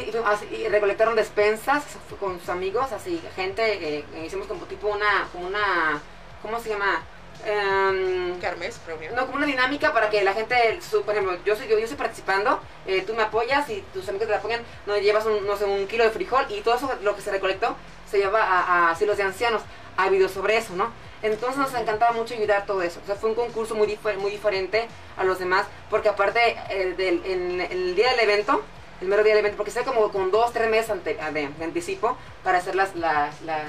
recolectaron 0.69 1.15
despensas 1.15 1.83
con 2.19 2.37
sus 2.39 2.49
amigos, 2.49 2.91
así, 2.91 3.21
gente, 3.33 3.99
eh, 3.99 4.05
hicimos 4.25 4.45
como 4.45 4.65
tipo 4.65 4.89
una, 4.89 5.29
una, 5.35 6.01
¿cómo 6.43 6.59
se 6.59 6.69
llama? 6.69 7.01
Em, 7.45 8.39
Carmes, 8.39 8.77
premio. 8.85 9.11
no, 9.15 9.25
como 9.25 9.37
una 9.37 9.45
dinámica 9.47 9.91
para 9.91 10.09
que 10.09 10.23
la 10.23 10.33
gente, 10.33 10.79
su- 10.81 11.01
por 11.03 11.13
ejemplo, 11.15 11.37
yo 11.43 11.55
soy 11.55 11.67
yo, 11.67 11.77
yo 11.77 11.83
estoy 11.83 11.97
participando, 11.97 12.59
eh, 12.87 13.01
tú 13.05 13.13
me 13.15 13.23
apoyas 13.23 13.69
y 13.69 13.81
tus 13.93 14.07
amigos 14.07 14.27
te 14.27 14.35
apoyan, 14.35 14.61
no 14.85 14.97
llevas 14.97 15.25
un, 15.25 15.45
no 15.45 15.57
sé, 15.57 15.65
un 15.65 15.87
kilo 15.87 16.03
de 16.05 16.11
frijol 16.11 16.45
y 16.49 16.61
todo 16.61 16.75
eso 16.75 16.89
lo 17.01 17.15
que 17.15 17.21
se 17.21 17.31
recolectó 17.31 17.75
se 18.09 18.19
lleva 18.19 18.41
a, 18.43 18.59
a 18.87 18.91
asilos 18.91 19.17
de 19.17 19.23
ancianos. 19.23 19.61
Ha 19.97 20.03
habido 20.05 20.29
sobre 20.29 20.55
eso, 20.57 20.73
¿no? 20.75 20.91
Entonces 21.21 21.57
nos 21.57 21.73
encantaba 21.73 22.11
mucho 22.13 22.33
ayudar 22.33 22.65
todo 22.65 22.81
eso. 22.81 22.99
O 23.03 23.05
sea, 23.05 23.15
fue 23.15 23.29
un 23.29 23.35
concurso 23.35 23.75
muy, 23.75 23.87
difer- 23.87 24.17
muy 24.17 24.31
diferente 24.31 24.87
a 25.17 25.23
los 25.23 25.37
demás, 25.39 25.65
porque 25.89 26.09
aparte 26.09 26.55
eh, 26.69 26.93
del, 26.97 27.21
el 27.69 27.95
día 27.95 28.09
del 28.11 28.21
evento, 28.21 28.61
el 29.01 29.07
mero 29.07 29.23
día 29.23 29.33
del 29.33 29.39
evento, 29.39 29.57
porque 29.57 29.69
está 29.69 29.83
como 29.83 30.11
con 30.11 30.31
dos, 30.31 30.51
tres 30.53 30.69
meses 30.69 30.89
ante- 30.91 31.15
de, 31.15 31.47
de 31.49 31.63
anticipo 31.65 32.17
para 32.43 32.57
hacer 32.59 32.75
las, 32.75 32.95
las, 32.95 33.41
las, 33.41 33.65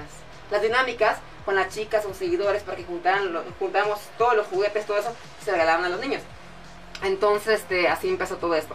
las 0.50 0.62
dinámicas 0.62 1.18
con 1.44 1.54
las 1.54 1.72
chicas 1.74 2.04
o 2.06 2.14
seguidores 2.14 2.62
para 2.62 2.76
que 2.76 2.84
juntaran 2.84 3.32
juntáramos 3.58 4.00
todos 4.18 4.34
los 4.36 4.46
juguetes, 4.46 4.86
todo 4.86 4.98
eso, 4.98 5.12
y 5.40 5.44
se 5.44 5.50
regalaban 5.52 5.84
a 5.84 5.88
los 5.88 6.00
niños. 6.00 6.22
Entonces, 7.02 7.60
este, 7.60 7.88
así 7.88 8.08
empezó 8.08 8.36
todo 8.36 8.54
esto. 8.54 8.74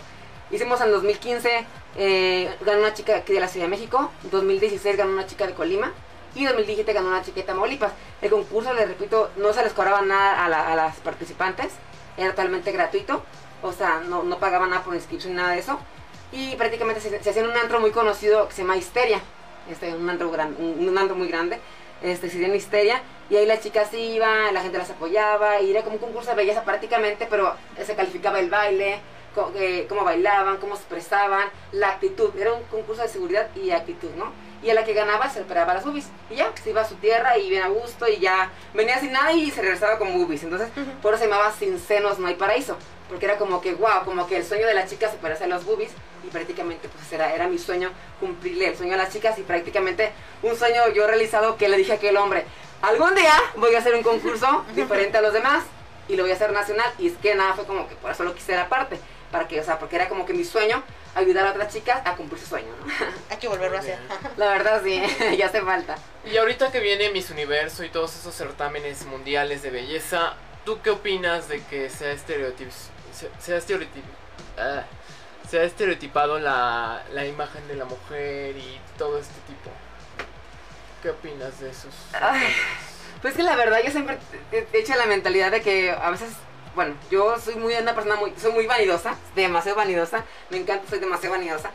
Hicimos 0.51 0.82
en 0.82 0.91
2015, 0.91 1.65
eh, 1.97 2.55
ganó 2.62 2.79
una 2.79 2.93
chica 2.93 3.15
aquí 3.17 3.34
de 3.34 3.39
la 3.39 3.47
Ciudad 3.47 3.65
de 3.67 3.69
México, 3.71 4.12
2016 4.32 4.97
ganó 4.97 5.12
una 5.12 5.25
chica 5.27 5.45
de 5.47 5.53
Colima 5.53 5.91
y 6.36 6.45
2017 6.45 6.91
ganó 6.93 7.10
una 7.10 7.23
chica 7.23 7.38
de 7.38 7.43
Tamaulipas. 7.43 7.91
El 8.21 8.32
concurso, 8.32 8.73
les 8.73 8.88
repito, 8.88 9.29
no 9.38 9.53
se 9.53 9.63
les 9.63 9.73
cobraba 9.73 10.01
nada 10.01 10.45
a, 10.45 10.49
la- 10.49 10.71
a 10.71 10.75
las 10.75 10.95
participantes, 10.97 11.71
era 12.17 12.32
totalmente 12.32 12.71
gratuito, 12.71 13.23
o 13.62 13.71
sea, 13.73 14.01
no, 14.08 14.23
pagaban 14.39 14.71
nada 14.71 14.84
por 14.84 14.95
inscripción 14.95 15.36
nada 15.36 15.51
de 15.53 15.60
eso. 15.60 15.79
Y 16.32 16.55
prácticamente 16.55 17.01
se, 17.01 17.15
hacía 17.29 17.43
un 17.43 17.55
antro 17.58 17.79
muy 17.79 17.91
conocido 17.91 18.47
que 18.47 18.53
se 18.55 18.62
llama 18.62 18.77
Histeria, 18.77 19.19
este, 19.69 19.93
un, 19.95 20.10
antro 20.10 20.29
gran- 20.32 20.55
un 20.60 20.95
antro 20.97 21.15
muy 21.15 21.27
grande, 21.27 21.60
este, 22.02 22.28
en 22.46 22.56
Histeria, 22.56 23.02
y 23.30 23.36
ahí 23.36 23.46
las 23.46 23.62
chicas 23.62 23.94
iban, 23.94 24.54
la 24.54 24.62
gente 24.62 24.78
las 24.78 24.90
apoyaba, 24.90 25.62
y 25.62 25.72
era 25.72 25.84
como 25.84 25.96
un 25.96 26.02
concurso 26.02 26.32
de 26.32 26.36
belleza 26.36 26.64
prácticamente, 26.64 27.28
pero 27.30 27.56
se 27.84 27.96
calificaba 27.96 28.40
el 28.40 28.50
baile, 28.50 29.00
eh, 29.56 29.86
cómo 29.88 30.04
bailaban, 30.04 30.58
cómo 30.58 30.76
se 30.76 30.82
expresaban, 30.82 31.48
la 31.72 31.90
actitud, 31.90 32.32
era 32.38 32.54
un 32.54 32.64
concurso 32.64 33.02
de 33.02 33.08
seguridad 33.08 33.48
y 33.56 33.72
actitud, 33.72 34.10
¿no? 34.18 34.32
Y 34.62 34.70
a 34.70 34.74
la 34.74 34.84
que 34.84 34.94
ganaba 34.94 35.30
se 35.30 35.42
operaba 35.42 35.74
las 35.74 35.86
boobies, 35.86 36.08
y 36.30 36.36
ya, 36.36 36.52
se 36.62 36.72
iba 36.72 36.82
a 36.82 36.86
su 36.86 36.96
tierra 36.96 37.38
y 37.38 37.50
bien 37.50 37.64
a 37.64 37.68
gusto, 37.68 38.08
y 38.08 38.18
ya 38.18 38.52
venía 38.74 39.00
sin 39.00 39.12
nada 39.12 39.32
y 39.32 39.52
se 39.52 39.62
regresaba 39.62 39.98
con 39.98 40.14
boobies, 40.14 40.44
entonces 40.44 40.70
por 41.02 41.14
eso 41.14 41.24
se 41.24 41.30
llamaba 41.30 41.52
Sin 41.52 41.80
senos 41.80 42.20
no 42.20 42.28
hay 42.28 42.36
paraíso, 42.36 42.78
porque 43.08 43.26
era 43.26 43.38
como 43.38 43.62
que, 43.62 43.76
wow, 43.76 44.04
como 44.04 44.28
que 44.28 44.38
el 44.38 44.46
sueño 44.46 44.66
de 44.66 44.74
las 44.74 44.90
chicas 44.90 45.12
se 45.12 45.18
operarse 45.18 45.48
las 45.48 45.64
boobies, 45.64 45.92
y 46.23 46.27
prácticamente 46.27 46.88
pues 46.89 47.12
era, 47.12 47.34
era 47.34 47.47
mi 47.47 47.58
sueño 47.58 47.91
cumplirle 48.19 48.67
el 48.67 48.77
sueño 48.77 48.93
a 48.93 48.97
las 48.97 49.12
chicas, 49.13 49.38
y 49.39 49.43
prácticamente 49.43 50.12
un 50.43 50.55
sueño 50.58 50.88
yo 50.93 51.08
realizado 51.08 51.58
que 51.58 51.69
le 51.69 51.77
dije 51.77 51.93
a 51.93 51.95
aquel 51.95 52.17
hombre, 52.17 52.45
algún 52.82 53.13
día 53.15 53.34
voy 53.55 53.75
a 53.75 53.79
hacer 53.79 53.95
un 53.95 54.03
concurso 54.03 54.65
diferente 54.75 55.17
a 55.17 55.21
los 55.21 55.34
demás, 55.34 55.63
y 56.08 56.15
lo 56.15 56.23
voy 56.23 56.32
a 56.32 56.36
hacer 56.36 56.51
nacional, 56.51 56.91
y 56.97 57.08
es 57.08 57.17
que 57.17 57.36
nada, 57.36 57.53
fue 57.53 57.65
como 57.65 57.88
que 57.88 57.95
por 57.95 58.12
eso 58.12 58.23
lo 58.23 58.34
quise 58.34 58.55
aparte. 58.58 58.99
para 59.32 59.47
que, 59.47 59.60
o 59.60 59.63
sea, 59.63 59.77
porque 59.77 59.95
era 59.95 60.10
como 60.10 60.25
que 60.25 60.34
mi 60.34 60.43
sueño 60.43 60.82
ayudar 61.13 61.45
a 61.45 61.51
otras 61.51 61.71
chicas 61.73 62.01
a 62.05 62.15
cumplir 62.15 62.39
su 62.41 62.47
sueño, 62.47 62.69
¿no? 62.84 62.91
Hay 63.29 63.38
que 63.38 63.47
volverlo 63.47 63.77
a 63.77 63.79
hacer. 63.82 63.99
La 64.38 64.47
verdad 64.49 64.82
sí, 64.84 65.01
ya 65.38 65.45
hace 65.47 65.62
falta. 65.62 65.97
Y 66.25 66.36
ahorita 66.38 66.71
que 66.71 66.79
viene 66.79 67.12
Miss 67.12 67.29
Universo 67.29 67.84
y 67.84 67.89
todos 67.89 68.15
esos 68.15 68.34
certámenes 68.34 69.05
mundiales 69.05 69.62
de 69.62 69.69
belleza, 69.69 70.34
¿tú 70.65 70.79
qué 70.82 70.89
opinas 70.89 71.47
de 71.47 71.62
que 71.65 71.89
sea 71.91 72.12
estereotip 72.12 72.69
se- 73.13 73.29
sea 73.39 73.58
estereotip 73.58 74.03
ah, 75.50 75.52
sea 75.52 75.64
estereotipado 75.64 76.40
la, 76.40 77.04
la 77.14 77.26
imagen 77.26 77.68
de 77.68 77.76
la 77.76 77.86
mujer 77.86 78.58
y 78.58 78.80
todo 78.98 79.18
este 79.18 79.40
tipo? 79.48 79.70
¿Qué 81.02 81.10
opinas 81.12 81.60
de 81.60 81.70
esos? 81.70 81.94
Ay. 82.20 82.48
Pues 83.22 83.34
que 83.36 83.44
la 83.44 83.56
verdad 83.56 83.80
yo 83.84 83.92
siempre 83.92 84.18
he 84.52 84.66
he 84.72 84.80
hecho 84.80 84.96
la 84.96 85.06
mentalidad 85.06 85.52
de 85.52 85.62
que 85.62 85.92
a 85.92 86.10
veces, 86.10 86.30
bueno, 86.76 86.96
yo 87.12 87.38
soy 87.40 87.56
muy 87.56 87.74
una 87.76 87.94
persona 87.96 88.16
muy, 88.16 88.34
soy 88.38 88.52
muy 88.54 88.66
vanidosa, 88.66 89.16
demasiado 89.36 89.78
vanidosa, 89.78 90.24
me 90.50 90.58
encanta, 90.58 90.88
soy 90.90 91.00
demasiado 91.00 91.36
vanidosa. 91.36 91.72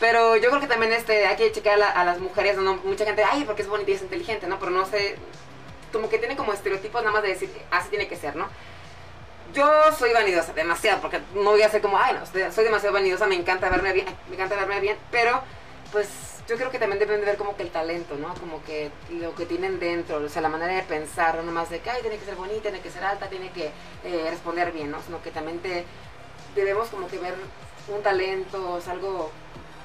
Pero 0.00 0.36
yo 0.36 0.48
creo 0.50 0.60
que 0.60 0.68
también 0.68 0.92
este, 0.92 1.26
hay 1.26 1.36
que 1.36 1.50
checar 1.52 1.74
a, 1.74 1.76
la- 1.76 1.88
a 1.90 2.04
las 2.04 2.18
mujeres, 2.20 2.56
¿no? 2.56 2.74
mucha 2.76 3.04
gente, 3.04 3.22
ay, 3.24 3.44
porque 3.44 3.62
es 3.62 3.68
bonita 3.68 3.90
y 3.90 3.94
es 3.94 4.02
inteligente, 4.02 4.46
¿no? 4.46 4.58
Pero 4.60 4.70
no 4.70 4.86
sé, 4.86 5.16
como 5.92 6.08
que 6.08 6.18
tiene 6.18 6.36
como 6.36 6.52
estereotipos 6.52 7.02
nada 7.02 7.12
más 7.14 7.22
de 7.22 7.30
decir, 7.30 7.50
así 7.70 7.88
tiene 7.90 8.06
que 8.08 8.16
ser, 8.16 8.36
¿no? 8.36 8.48
Yo 9.54 9.66
soy 9.98 10.12
vanidosa, 10.12 10.52
demasiado, 10.52 11.00
porque 11.00 11.20
no 11.34 11.50
voy 11.50 11.62
a 11.62 11.70
ser 11.70 11.80
como, 11.80 11.98
ay, 11.98 12.14
no, 12.14 12.26
soy 12.52 12.64
demasiado 12.64 12.92
vanidosa, 12.92 13.26
me 13.26 13.34
encanta 13.34 13.70
verme 13.70 13.92
bien, 13.92 14.06
me 14.28 14.34
encanta 14.34 14.56
verme 14.56 14.80
bien, 14.80 14.96
pero 15.10 15.40
pues 15.90 16.08
yo 16.46 16.56
creo 16.56 16.70
que 16.70 16.78
también 16.78 16.98
deben 16.98 17.20
de 17.20 17.26
ver 17.26 17.36
como 17.38 17.56
que 17.56 17.62
el 17.62 17.70
talento, 17.70 18.16
¿no? 18.16 18.34
Como 18.34 18.62
que 18.64 18.90
lo 19.10 19.34
que 19.34 19.46
tienen 19.46 19.78
dentro, 19.80 20.18
o 20.18 20.28
sea, 20.28 20.42
la 20.42 20.48
manera 20.50 20.74
de 20.74 20.82
pensar, 20.82 21.36
no 21.36 21.42
nomás 21.44 21.70
de 21.70 21.80
que, 21.80 21.88
ay, 21.90 22.02
tiene 22.02 22.18
que 22.18 22.26
ser 22.26 22.34
bonita, 22.36 22.62
tiene 22.62 22.80
que 22.80 22.90
ser 22.90 23.04
alta, 23.04 23.28
tiene 23.28 23.50
que 23.52 23.70
eh, 24.04 24.26
responder 24.30 24.70
bien, 24.72 24.90
¿no? 24.90 25.00
Sino 25.02 25.22
que 25.22 25.30
también 25.30 25.60
te- 25.60 25.84
debemos 26.54 26.88
como 26.88 27.08
que 27.08 27.18
ver 27.18 27.34
un 27.88 28.02
talento, 28.02 28.72
o 28.72 28.80
sea, 28.82 28.92
algo 28.94 29.30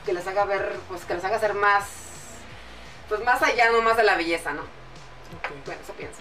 que 0.06 0.12
les 0.14 0.28
haga 0.28 0.44
ver, 0.46 0.78
pues 0.90 1.06
que 1.06 1.14
les 1.16 1.24
haga 1.24 1.40
ser 1.40 1.54
más, 1.54 1.86
pues 3.08 3.24
más 3.24 3.42
allá, 3.42 3.72
no 3.72 3.82
más 3.82 3.96
de 3.98 4.04
la 4.04 4.16
belleza, 4.16 4.52
¿no? 4.54 4.64
Bueno, 5.66 5.82
eso 5.82 5.94
pienso. 5.94 6.20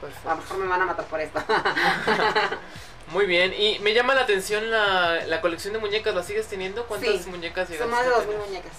Perfecto. 0.00 0.30
A 0.30 0.34
lo 0.34 0.40
mejor 0.40 0.58
me 0.58 0.66
van 0.66 0.82
a 0.82 0.86
matar 0.86 1.04
por 1.06 1.20
esto. 1.20 1.40
Muy 3.12 3.26
bien, 3.26 3.54
y 3.56 3.78
me 3.80 3.94
llama 3.94 4.14
la 4.14 4.22
atención 4.22 4.68
la, 4.70 5.24
la 5.26 5.40
colección 5.40 5.72
de 5.72 5.78
muñecas, 5.78 6.14
¿la 6.14 6.22
sigues 6.24 6.48
teniendo? 6.48 6.86
¿Cuántas 6.86 7.22
Sí, 7.22 7.30
muñecas 7.30 7.68
Son 7.68 7.88
más 7.90 8.04
de 8.04 8.10
a 8.12 8.16
2.000 8.18 8.22
tener? 8.26 8.38
muñecas. 8.38 8.72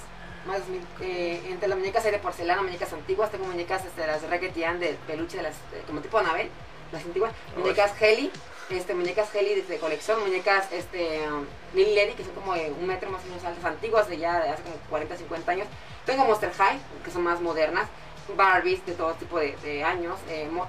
Más 0.45 0.67
de 0.67 0.73
2.000. 0.73 0.81
Eh, 1.01 1.41
entre 1.49 1.67
las 1.69 1.77
muñecas 1.77 2.05
hay 2.05 2.11
de 2.11 2.19
porcelana, 2.19 2.61
muñecas 2.61 2.91
antiguas. 2.91 3.31
Tengo 3.31 3.45
muñecas 3.45 3.85
este, 3.85 4.01
de 4.01 4.07
las 4.07 4.21
Raggedy 4.29 4.61
de 4.79 4.97
peluche, 5.07 5.37
de 5.37 5.43
las, 5.43 5.53
eh, 5.73 5.83
como 5.87 6.01
tipo 6.01 6.17
Anabel, 6.17 6.49
las 6.91 7.03
antiguas. 7.05 7.31
Uy. 7.55 7.63
Muñecas 7.63 7.93
Heli, 8.01 8.29
este, 8.69 8.93
muñecas 8.93 9.33
Heli 9.33 9.55
de, 9.55 9.61
de 9.61 9.77
colección. 9.77 10.19
Muñecas 10.19 10.71
este, 10.73 11.21
um, 11.29 11.45
Lily 11.73 11.95
Lady, 11.95 12.13
que 12.13 12.25
son 12.25 12.33
como 12.33 12.53
de 12.53 12.69
un 12.69 12.85
metro 12.85 13.09
más 13.09 13.23
o 13.23 13.27
menos 13.27 13.45
altas, 13.45 13.63
antiguas, 13.63 14.09
de 14.09 14.17
ya 14.17 14.41
de 14.41 14.49
hace 14.49 14.63
como 14.63 14.75
40, 14.89 15.15
50 15.15 15.51
años. 15.53 15.67
Tengo 16.05 16.25
Monster 16.25 16.51
High, 16.51 16.79
que 17.05 17.11
son 17.11 17.23
más 17.23 17.39
modernas. 17.39 17.87
Barbies 18.35 18.85
de 18.85 18.93
todo 18.93 19.13
tipo 19.13 19.39
de, 19.39 19.83
años. 19.83 20.17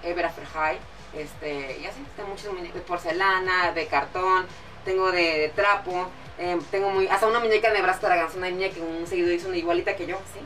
Ever 0.02 0.26
After 0.26 0.44
High. 0.46 0.78
Este, 1.14 1.78
y 1.80 1.86
así, 1.86 2.04
tengo 2.16 2.34
muñecas 2.54 2.74
de 2.74 2.80
porcelana, 2.82 3.72
de 3.72 3.86
cartón, 3.86 4.46
tengo 4.84 5.10
de, 5.10 5.50
trapo, 5.56 6.06
eh, 6.38 6.58
tengo 6.70 6.90
muy, 6.90 7.08
hasta 7.08 7.26
una 7.26 7.40
muñeca 7.40 7.68
de 7.68 7.78
Nebraska 7.78 8.08
Dragons, 8.08 8.34
una 8.36 8.50
niña 8.50 8.68
que 8.68 8.80
un 8.80 9.06
seguidor 9.06 9.32
hizo 9.32 9.48
una 9.48 9.56
igualita 9.56 9.96
que 9.96 10.06
yo, 10.06 10.16
sí, 10.34 10.40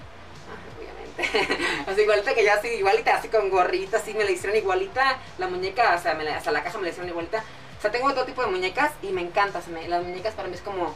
Ah, 0.48 0.56
obviamente, 0.78 1.64
así 1.90 2.02
igualita 2.02 2.34
que 2.34 2.44
yo, 2.44 2.52
así 2.52 2.68
igualita, 2.68 3.16
así 3.16 3.28
con 3.28 3.50
gorrita, 3.50 3.96
así 3.96 4.14
me 4.14 4.24
la 4.24 4.30
hicieron 4.30 4.56
igualita, 4.56 5.18
la 5.38 5.48
muñeca, 5.48 5.96
o 5.96 6.00
sea, 6.00 6.14
me 6.14 6.22
la- 6.24 6.36
hasta 6.36 6.52
la 6.52 6.62
caja 6.62 6.78
me 6.78 6.84
la 6.84 6.90
hicieron 6.90 7.08
igualita, 7.10 7.42
o 7.78 7.82
sea, 7.82 7.90
tengo 7.90 8.12
todo 8.14 8.24
tipo 8.24 8.42
de 8.42 8.48
muñecas 8.50 8.92
y 9.02 9.08
me 9.08 9.20
encanta, 9.22 9.58
o 9.58 9.62
sea, 9.62 9.88
las 9.88 10.02
muñecas 10.04 10.34
para 10.34 10.46
mí 10.48 10.54
es 10.54 10.60
como, 10.62 10.94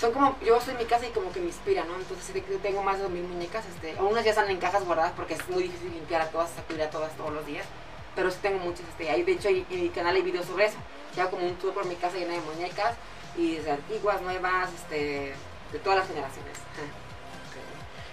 son 0.00 0.12
como, 0.12 0.36
yo 0.44 0.56
estoy 0.56 0.72
en 0.72 0.78
mi 0.78 0.84
casa 0.86 1.06
y 1.06 1.10
como 1.10 1.30
que 1.32 1.40
me 1.40 1.46
inspira, 1.46 1.84
¿no? 1.84 1.94
Entonces 1.96 2.34
tengo 2.62 2.82
más 2.82 2.98
de 2.98 3.08
mil 3.08 3.22
muñecas, 3.24 3.64
este, 3.66 4.00
unas 4.02 4.24
ya 4.24 4.30
están 4.30 4.50
en 4.50 4.58
cajas 4.58 4.84
guardadas 4.84 5.12
porque 5.16 5.34
es 5.34 5.48
muy 5.48 5.62
difícil 5.64 5.92
limpiar 5.92 6.22
a 6.22 6.28
todas, 6.30 6.50
sacudir 6.50 6.82
a 6.82 6.90
todas 6.90 7.12
todos 7.16 7.32
los 7.32 7.46
días, 7.46 7.64
pero 8.16 8.30
sí 8.30 8.38
tengo 8.42 8.58
muchas, 8.58 8.86
este, 8.88 9.08
ahí 9.10 9.22
de 9.22 9.32
hecho 9.32 9.48
en 9.48 9.66
mi 9.70 9.88
canal 9.90 10.16
hay 10.16 10.22
videos 10.22 10.46
sobre 10.46 10.66
eso, 10.66 10.76
ya 11.16 11.30
como 11.30 11.46
un 11.46 11.54
tour 11.56 11.72
por 11.74 11.84
mi 11.86 11.94
casa 11.96 12.16
llena 12.16 12.34
de 12.34 12.40
muñecas 12.40 12.94
y 13.36 13.56
desde 13.56 13.70
antiguas, 13.72 14.20
nuevas, 14.22 14.70
este, 14.74 15.32
de 15.72 15.78
todas 15.78 15.98
las 16.00 16.08
generaciones. 16.08 16.58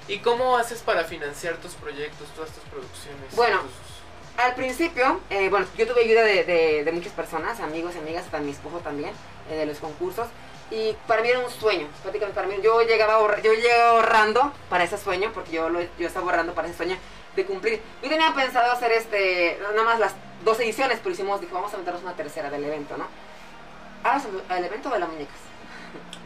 ¿Y 0.08 0.20
cómo 0.20 0.58
haces 0.58 0.82
para 0.82 1.04
financiar 1.04 1.58
tus 1.58 1.74
proyectos, 1.76 2.28
todas 2.36 2.52
tus 2.52 2.64
producciones? 2.66 3.36
Bueno, 3.36 3.62
tus- 3.62 4.42
Al 4.44 4.56
principio, 4.56 5.20
eh, 5.30 5.50
bueno, 5.50 5.68
yo 5.78 5.86
tuve 5.88 6.04
ayuda 6.04 6.24
de, 6.24 6.44
de- 6.44 6.84
de 6.84 6.92
muchas 6.92 7.14
personas, 7.14 7.60
amigos 7.60 7.94
y 7.96 8.00
amigas, 8.00 8.26
hasta 8.26 8.40
mi 8.40 8.52
esposo 8.52 8.80
también, 8.80 9.12
eh, 9.50 9.56
de 9.56 9.66
los 9.66 9.78
concursos. 9.78 10.28
Y 10.72 10.96
para 11.06 11.22
mí 11.22 11.30
era 11.30 11.40
un 11.40 11.52
sueño, 11.52 11.88
prácticamente 12.02 12.36
para 12.36 12.48
mí. 12.48 12.56
Yo 12.64 12.82
llegaba 12.82 13.20
yo 13.42 13.54
llegué 13.54 13.74
ahorrando 13.74 14.54
para 14.70 14.86
ese 14.86 14.98
sueño, 14.98 15.32
porque 15.34 15.52
yo, 15.52 15.70
lo, 15.70 15.82
yo 16.00 16.08
estaba 16.08 16.26
ahorrando 16.28 16.54
para 16.54 16.70
ese 16.70 16.78
sueño 16.78 16.98
de 17.36 17.46
cumplir. 17.46 17.82
Yo 18.02 18.10
tenía 18.10 18.34
pensado 18.34 18.72
hacer 18.72 18.92
este, 18.94 19.60
nada 19.62 19.84
más 19.84 20.00
las 20.00 20.14
dos 20.44 20.60
ediciones, 20.60 21.00
pero 21.00 21.12
hicimos, 21.12 21.42
dijo, 21.42 21.54
vamos 21.54 21.74
a 21.74 21.78
meternos 21.78 22.02
una 22.04 22.14
tercera 22.14 22.50
del 22.50 22.64
evento, 22.64 22.96
¿no? 22.98 23.08
Sobre 24.22 24.58
el 24.58 24.66
evento 24.66 24.90
de 24.90 25.00
las 25.00 25.10
muñecas. 25.10 25.36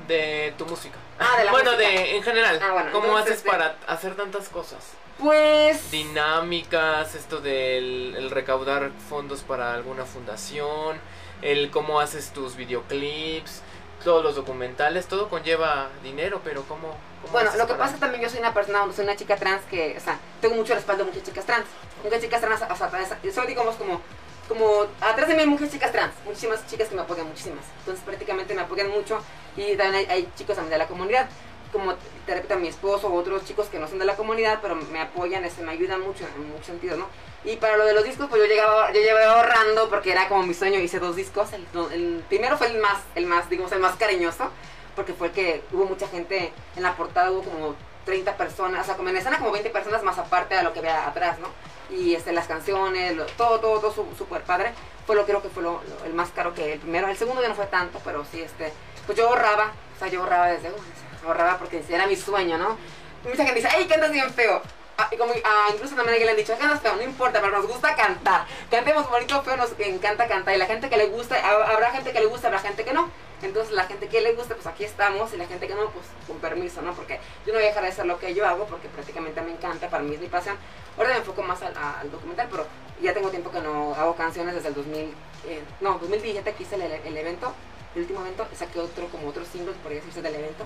de 0.07 0.53
tu 0.57 0.65
música. 0.65 0.97
Ah, 1.19 1.37
de 1.37 1.45
la 1.45 1.51
bueno, 1.51 1.71
música. 1.71 1.89
de 1.89 2.15
en 2.15 2.23
general. 2.23 2.59
Ah, 2.63 2.71
bueno, 2.71 2.91
¿Cómo 2.91 3.07
entonces, 3.07 3.33
haces 3.33 3.43
para 3.43 3.75
hacer 3.87 4.15
tantas 4.15 4.47
cosas? 4.49 4.93
Pues... 5.17 5.91
Dinámicas, 5.91 7.15
esto 7.15 7.41
del 7.41 8.13
el 8.15 8.29
recaudar 8.29 8.91
fondos 9.09 9.41
para 9.41 9.73
alguna 9.73 10.05
fundación, 10.05 10.99
el 11.41 11.71
cómo 11.71 11.99
haces 11.99 12.31
tus 12.31 12.55
videoclips, 12.55 13.61
todos 14.05 14.23
los 14.23 14.35
documentales, 14.35 15.07
todo 15.07 15.27
conlleva 15.29 15.89
dinero, 16.03 16.39
pero 16.43 16.63
¿cómo? 16.63 16.95
cómo 17.21 17.33
Bueno, 17.33 17.49
lo 17.57 17.67
que 17.67 17.73
para- 17.73 17.85
pasa 17.85 17.97
también 17.97 18.21
yo 18.23 18.29
soy 18.29 18.39
una 18.39 18.53
persona, 18.53 18.85
soy 18.95 19.03
una 19.03 19.15
chica 19.17 19.35
trans 19.35 19.63
que, 19.65 19.95
o 19.97 19.99
sea, 19.99 20.17
tengo 20.39 20.55
mucho 20.55 20.73
respaldo 20.75 21.03
de 21.03 21.09
muchas 21.11 21.23
chicas 21.27 21.45
trans. 21.45 21.65
Muchas 22.03 22.21
chicas 22.21 22.39
trans, 22.39 22.61
o 22.61 22.75
sea, 22.75 22.87
trans- 22.89 23.09
soy 23.33 23.47
digamos 23.47 23.75
como, 23.75 23.99
como, 24.47 24.85
atrás 25.01 25.27
de 25.27 25.33
mí 25.33 25.41
hay 25.41 25.47
muchas 25.47 25.71
chicas 25.71 25.91
trans, 25.91 26.13
muchísimas 26.23 26.65
chicas 26.67 26.87
que 26.87 26.95
me 26.95 27.01
apoyan, 27.01 27.27
muchísimas. 27.27 27.65
Entonces 27.79 28.05
prácticamente 28.05 28.53
me 28.53 28.61
apoyan 28.61 28.89
mucho 28.91 29.19
y 29.57 29.75
también 29.75 29.95
hay, 29.95 30.05
hay 30.05 30.29
chicos 30.37 30.55
también 30.55 30.71
de 30.71 30.77
la 30.77 30.87
comunidad, 30.87 31.27
como 31.73 31.95
te 32.25 32.35
repito, 32.35 32.55
mi 32.57 32.67
esposo 32.69 33.09
u 33.09 33.15
otros 33.17 33.43
chicos 33.43 33.67
que 33.67 33.79
no 33.79 33.87
son 33.87 33.97
de 33.99 34.05
la 34.05 34.15
comunidad, 34.15 34.59
pero 34.61 34.75
me 34.75 35.01
apoyan, 35.01 35.43
este, 35.43 35.63
me 35.63 35.71
ayudan 35.71 35.99
mucho 36.01 36.25
en 36.35 36.47
muchos 36.49 36.67
sentidos, 36.67 36.99
¿no? 36.99 37.07
Y 37.45 37.57
para 37.57 37.77
lo 37.77 37.85
de 37.85 37.93
los 37.93 38.03
discos, 38.03 38.27
pues 38.29 38.41
yo 38.41 38.47
llegaba, 38.47 38.91
yo 38.91 38.99
llevaba 39.01 39.33
ahorrando 39.39 39.87
porque 39.89 40.11
era 40.11 40.27
como 40.27 40.43
mi 40.43 40.53
sueño, 40.55 40.79
hice 40.79 40.99
dos 40.99 41.15
discos, 41.15 41.49
el, 41.53 41.65
el 41.93 42.23
primero 42.27 42.57
fue 42.57 42.67
el 42.67 42.79
más, 42.79 42.97
el 43.13 43.27
más, 43.27 43.49
digamos, 43.49 43.71
el 43.71 43.79
más 43.79 43.95
cariñoso, 43.97 44.49
porque 44.95 45.13
fue 45.13 45.27
el 45.27 45.33
que 45.33 45.63
hubo 45.71 45.85
mucha 45.85 46.07
gente 46.07 46.51
en 46.75 46.81
la 46.83 46.95
portada, 46.95 47.29
hubo 47.31 47.43
como 47.43 47.75
30 48.05 48.35
personas, 48.37 48.81
o 48.81 48.85
sea, 48.85 48.95
como 48.95 49.09
en 49.09 49.17
escena 49.17 49.37
como 49.37 49.51
20 49.51 49.69
personas 49.69 50.01
más 50.03 50.17
aparte 50.17 50.55
de 50.55 50.63
lo 50.63 50.73
que 50.73 50.79
había 50.79 51.07
atrás, 51.07 51.37
¿no? 51.39 51.47
Y 51.95 52.15
este, 52.15 52.31
las 52.33 52.47
canciones, 52.47 53.15
lo- 53.15 53.25
todo, 53.27 53.59
todo, 53.59 53.79
todo 53.79 54.05
súper 54.17 54.41
padre. 54.41 54.73
Fue 55.05 55.15
lo 55.15 55.25
creo 55.25 55.41
que 55.43 55.49
fue 55.49 55.61
lo, 55.61 55.83
lo- 55.83 56.05
el 56.05 56.13
más 56.15 56.29
caro 56.31 56.53
que 56.55 56.73
el 56.73 56.79
primero. 56.79 57.07
El 57.09 57.17
segundo 57.17 57.43
ya 57.43 57.47
no 57.49 57.55
fue 57.55 57.67
tanto, 57.67 57.99
pero 58.03 58.25
sí, 58.31 58.41
este, 58.41 58.73
pues 59.05 59.15
yo 59.17 59.27
ahorraba, 59.27 59.71
o 59.95 59.99
sea, 59.99 60.07
yo 60.07 60.21
ahorraba 60.21 60.47
desde, 60.47 60.69
uh, 60.69 61.27
ahorraba 61.27 61.59
porque 61.59 61.83
era 61.89 62.07
mi 62.07 62.15
sueño, 62.15 62.57
¿no? 62.57 62.75
Y 63.23 63.27
mucha 63.27 63.43
gente 63.45 63.59
dice, 63.61 63.69
¡ay, 63.75 63.85
cantas 63.87 64.11
bien 64.11 64.31
feo! 64.33 64.61
Ah, 64.97 65.09
y 65.11 65.17
como, 65.17 65.33
ah, 65.43 65.67
incluso 65.73 65.93
también 65.95 66.11
alguien 66.13 66.25
le 66.27 66.31
han 66.31 66.37
dicho, 66.37 66.57
cantas 66.57 66.81
feo, 66.81 66.95
no 66.95 67.01
importa, 67.03 67.41
pero 67.41 67.51
nos 67.57 67.67
gusta 67.67 67.95
cantar. 67.95 68.45
Cantemos 68.71 69.09
bonito, 69.09 69.41
feo, 69.43 69.57
nos 69.57 69.71
encanta 69.77 70.25
cantar. 70.27 70.55
Y 70.55 70.57
la 70.57 70.67
gente 70.67 70.89
que 70.89 70.95
le 70.95 71.07
gusta, 71.07 71.35
hab- 71.35 71.67
habrá 71.67 71.91
gente 71.91 72.13
que 72.13 72.19
le 72.21 72.27
gusta, 72.27 72.47
habrá 72.47 72.59
gente 72.59 72.85
que 72.85 72.93
no. 72.93 73.09
Entonces 73.41 73.73
la 73.73 73.83
gente 73.83 74.07
que 74.07 74.21
le 74.21 74.33
gusta, 74.33 74.55
pues 74.55 74.65
aquí 74.67 74.85
estamos, 74.85 75.33
y 75.33 75.37
la 75.37 75.45
gente 75.47 75.67
que 75.67 75.75
no, 75.75 75.89
pues 75.89 76.05
con 76.25 76.37
permiso, 76.39 76.81
¿no? 76.81 76.93
Porque 76.93 77.19
yo 77.45 77.51
no 77.51 77.59
voy 77.59 77.63
a 77.65 77.67
dejar 77.67 77.83
de 77.83 77.89
hacer 77.89 78.05
lo 78.05 78.17
que 78.19 78.33
yo 78.33 78.47
hago, 78.47 78.65
porque 78.67 78.87
prácticamente 78.87 79.41
me 79.41 79.51
encanta, 79.51 79.89
para 79.89 80.01
mí 80.01 80.15
es 80.15 80.21
mi 80.21 80.27
pasión. 80.27 80.55
Ahora 80.97 81.09
me 81.09 81.17
enfoco 81.17 81.43
más 81.43 81.61
al, 81.61 81.73
al 81.75 82.09
documental, 82.09 82.47
pero 82.49 82.65
ya 83.01 83.13
tengo 83.13 83.29
tiempo 83.29 83.51
que 83.51 83.59
no 83.59 83.93
hago 83.95 84.15
canciones 84.15 84.55
desde 84.55 84.69
el 84.69 84.75
2000, 84.75 85.13
eh, 85.47 85.61
no, 85.81 85.99
2017 85.99 86.53
que 86.53 86.63
hice 86.63 86.75
el, 86.75 86.83
el 86.83 87.17
evento, 87.17 87.51
el 87.95 88.01
último 88.03 88.21
evento, 88.21 88.47
saqué 88.57 88.79
otro, 88.79 89.09
como 89.09 89.27
otro 89.27 89.43
single, 89.43 89.73
podría 89.83 89.99
decirse, 89.99 90.21
del 90.21 90.35
evento, 90.35 90.65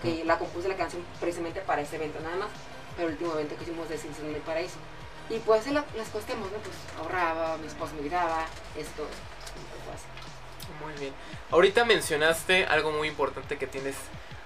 que 0.00 0.24
la 0.24 0.38
compuse 0.38 0.68
la 0.68 0.76
canción 0.76 1.04
precisamente 1.18 1.60
para 1.62 1.82
ese 1.82 1.96
evento 1.96 2.20
nada 2.20 2.36
más, 2.36 2.48
el 2.98 3.04
último 3.06 3.32
evento 3.34 3.56
que 3.56 3.62
hicimos 3.64 3.88
de 3.88 3.96
del 3.98 4.42
Paraíso. 4.42 4.76
Y 5.30 5.38
pues 5.38 5.66
la- 5.68 5.84
las 5.96 6.08
costemos, 6.08 6.50
¿no? 6.52 6.58
Pues 6.58 6.76
ahorraba, 6.98 7.56
mi 7.58 7.66
esposo 7.66 7.94
me 7.94 8.00
ayudaba, 8.02 8.46
esto, 8.76 9.06
pues. 9.86 10.00
Muy 10.84 10.98
bien. 11.00 11.12
Ahorita 11.50 11.84
mencionaste 11.84 12.64
algo 12.66 12.90
muy 12.92 13.08
importante 13.08 13.56
que 13.58 13.66
tienes 13.66 13.96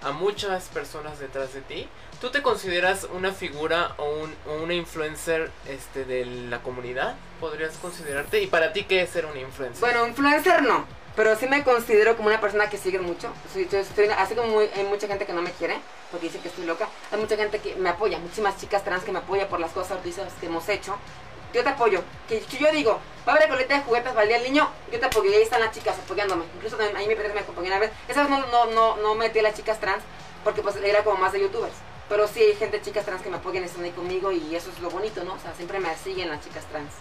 a 0.03 0.13
muchas 0.13 0.65
personas 0.69 1.19
detrás 1.19 1.53
de 1.55 1.61
ti. 1.63 1.89
¿Tú 2.21 2.31
te 2.31 2.43
consideras 2.43 3.07
una 3.13 3.33
figura 3.33 3.95
o, 3.99 4.05
un- 4.11 4.35
o 4.47 4.55
una 4.63 4.75
influencer 4.75 5.51
este, 5.67 6.05
de 6.05 6.25
la 6.27 6.61
comunidad? 6.63 7.15
¿Podrías 7.41 7.77
considerarte? 7.79 8.41
¿Y 8.43 8.47
para 8.49 8.73
ti 8.73 8.85
qué 8.85 9.03
es 9.03 9.11
ser 9.11 9.27
una 9.27 9.41
influencer? 9.41 9.81
Bueno, 9.81 10.07
influencer 10.07 10.63
no, 10.63 10.85
pero 11.19 11.35
sí 11.37 11.49
me 11.49 11.65
considero 11.65 12.17
como 12.17 12.29
una 12.29 12.41
persona 12.41 12.71
que 12.71 12.79
sigue 12.79 13.01
mucho. 13.01 13.29
Soy- 13.53 13.69
así 14.17 14.37
como 14.37 14.49
muy- 14.53 14.71
hay 14.73 14.85
mucha 14.85 15.09
gente 15.09 15.27
que 15.27 15.33
no 15.33 15.43
me 15.43 15.51
quiere, 15.51 15.77
porque 16.13 16.27
dice 16.27 16.39
que 16.39 16.47
estoy 16.47 16.65
loca, 16.65 16.89
hay 17.11 17.19
mucha 17.19 17.37
gente 17.37 17.59
que 17.59 17.75
me 17.75 17.89
apoya, 17.89 18.21
muchísimas 18.21 18.57
chicas 18.57 18.85
trans 18.85 19.03
que 19.03 19.11
me 19.11 19.19
apoyan 19.19 19.49
por 19.49 19.59
las 19.59 19.73
cosas 19.73 19.99
que 20.41 20.47
hemos 20.47 20.69
hecho. 20.69 20.97
yo 21.53 21.63
te 21.65 21.71
apoyo. 21.71 22.03
Que, 22.29 22.41
que 22.41 22.59
yo 22.59 22.71
digo, 22.71 23.01
va 23.27 23.33
a 23.33 23.37
haber 23.37 23.49
coleta 23.49 23.75
de 23.75 23.81
juguetes 23.83 24.13
para 24.13 24.37
el 24.37 24.43
niño, 24.45 24.69
yo 24.93 25.01
te 25.01 25.07
apoyo. 25.07 25.31
Y 25.31 25.35
ahí 25.35 25.43
están 25.43 25.61
las 25.63 25.73
chicas 25.73 25.97
apoyándome. 25.99 26.45
Incluso 26.57 26.77
también 26.77 26.95
ahí 26.97 27.09
me 27.09 27.17
parece 27.17 27.33
me 27.35 27.41
acompañan 27.41 27.73
a 27.73 27.79
ver. 27.79 27.91
Esa 28.07 28.21
vez 28.21 28.31
no, 28.31 28.47
no, 28.49 28.67
no, 28.67 28.97
no 28.99 29.15
metí 29.15 29.39
a 29.39 29.43
las 29.43 29.55
chicas 29.55 29.81
trans 29.81 30.03
porque 30.45 30.61
pues 30.63 30.77
era 30.77 31.03
como 31.03 31.17
más 31.17 31.33
de 31.33 31.41
youtubers. 31.41 31.73
Pero 32.11 32.29
sí 32.29 32.43
hay 32.43 32.55
gente, 32.55 32.81
chicas 32.83 33.05
trans 33.07 33.23
que 33.23 33.31
me 33.31 33.39
apoyan 33.39 33.65
están 33.65 33.83
ahí 33.83 33.91
conmigo 33.93 34.31
y 34.31 34.55
eso 34.55 34.71
es 34.71 34.79
lo 34.81 34.91
bonito, 34.91 35.25
¿no? 35.25 35.33
O 35.35 35.39
sea, 35.41 35.55
siempre 35.55 35.81
me 35.81 35.97
siguen 35.97 36.29
las 36.29 36.45
chicas 36.45 36.65
trans. 36.67 36.93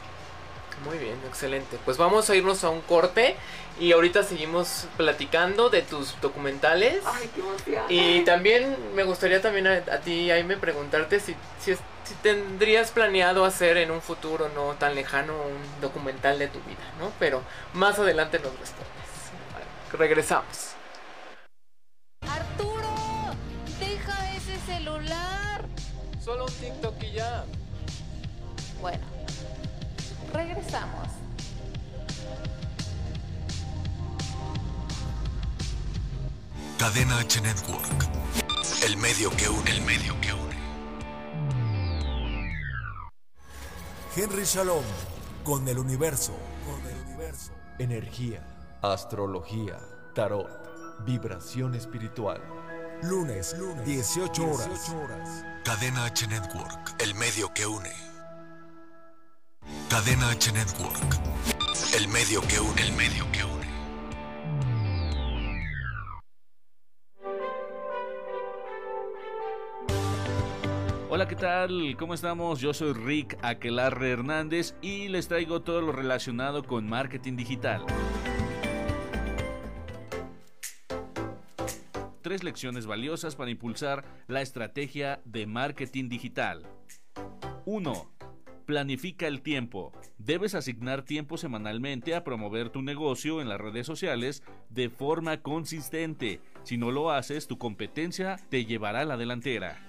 Muy 0.86 0.98
bien, 1.00 1.18
excelente. 1.28 1.78
Pues 1.86 1.98
vamos 1.98 2.30
a 2.30 2.36
irnos 2.36 2.64
a 2.64 2.70
un 2.70 2.82
corte 2.82 3.36
y 3.80 3.92
ahorita 3.92 4.24
seguimos 4.24 4.86
platicando 4.96 5.70
de 5.70 5.82
tus 5.82 6.20
documentales. 6.22 7.04
Ay, 7.06 7.30
qué 7.34 7.42
emoción. 7.42 7.84
Y 7.90 8.24
también 8.26 8.78
me 8.96 9.04
gustaría 9.04 9.42
también 9.42 9.68
a, 9.68 9.74
a 9.92 10.00
ti, 10.02 10.28
Jaime, 10.30 10.56
preguntarte 10.58 11.20
si, 11.20 11.36
si, 11.60 11.72
es- 11.72 11.80
si 12.04 12.14
tendrías 12.16 12.92
planeado 12.92 13.44
hacer 13.44 13.78
en 13.78 13.92
un 13.92 14.02
futuro 14.02 14.50
no 14.56 14.76
tan 14.76 14.96
lejano 14.96 15.34
un 15.34 15.82
documental 15.82 16.38
de 16.40 16.48
tu 16.48 16.60
vida, 16.60 16.80
¿no? 17.00 17.12
Pero 17.20 17.42
más 17.74 17.98
adelante 18.00 18.38
nos 18.40 18.52
respondes. 18.60 18.88
Vale, 19.54 19.66
Regresamos. 19.98 20.74
Arturo, 22.22 22.94
deja 23.80 24.36
ese 24.36 24.58
celular. 24.66 25.66
Solo 26.24 26.46
un 26.46 26.54
TikTok 26.54 27.04
y 27.04 27.12
ya. 27.14 27.46
Bueno, 28.80 29.04
regresamos. 30.38 31.08
Cadena 36.78 37.18
H 37.18 37.42
Network. 37.42 38.08
El 38.86 38.98
medio 38.98 39.32
que 39.32 39.50
une. 39.50 39.72
El 39.72 39.82
medio 39.82 40.22
que 40.22 40.34
une. 40.34 40.58
Henry 44.16 44.44
Shalom 44.44 44.84
con 45.44 45.68
el 45.68 45.80
universo. 45.80 46.34
Con 46.66 46.92
el 46.92 46.98
universo. 47.08 47.52
Energía, 47.80 48.44
astrología, 48.84 49.80
tarot, 50.14 51.04
vibración 51.04 51.74
espiritual. 51.74 52.42
Lunes, 53.02 53.56
lunes, 53.58 53.86
18 53.86 54.52
horas. 54.52 54.94
Cadena 55.64 56.06
H 56.06 56.28
Network. 56.28 56.96
El 57.00 57.16
medio 57.16 57.52
que 57.56 57.66
une. 57.66 58.07
Cadena 59.90 60.30
H 60.32 60.52
Network. 60.52 61.16
El 61.96 62.10
medio 62.10 62.42
que 62.42 62.60
une. 62.60 62.82
El 62.82 62.92
medio 62.92 63.26
que 63.32 63.44
une. 63.46 63.68
Hola, 71.10 71.26
¿qué 71.26 71.38
tal? 71.38 71.96
¿Cómo 71.98 72.14
estamos? 72.14 72.60
Yo 72.60 72.74
soy 72.74 72.92
Rick 72.92 73.38
Aquelarre 73.42 74.12
Hernández 74.12 74.76
y 74.82 75.08
les 75.08 75.30
traigo 75.30 75.62
todo 75.62 75.80
lo 75.80 75.94
relacionado 75.94 76.64
con 76.64 76.90
marketing 76.90 77.38
digital. 77.38 77.86
Tres 82.22 82.44
lecciones 82.44 82.88
valiosas 82.88 83.38
para 83.38 83.52
impulsar 83.52 84.04
la 84.28 84.42
estrategia 84.42 85.22
de 85.24 85.48
marketing 85.48 86.10
digital. 86.10 86.68
1. 87.66 88.18
Planifica 88.68 89.28
el 89.28 89.42
tiempo. 89.42 89.94
Debes 90.18 90.54
asignar 90.54 91.04
tiempo 91.04 91.38
semanalmente 91.38 92.14
a 92.14 92.26
promover 92.26 92.70
tu 92.70 92.82
negocio 92.82 93.40
en 93.40 93.48
las 93.48 93.62
redes 93.62 93.88
sociales 93.88 94.44
de 94.70 94.90
forma 94.90 95.42
consistente. 95.42 96.42
Si 96.64 96.76
no 96.76 96.92
lo 96.92 97.12
haces, 97.12 97.48
tu 97.48 97.58
competencia 97.58 98.36
te 98.50 98.66
llevará 98.66 99.00
a 99.00 99.06
la 99.06 99.16
delantera. 99.16 99.80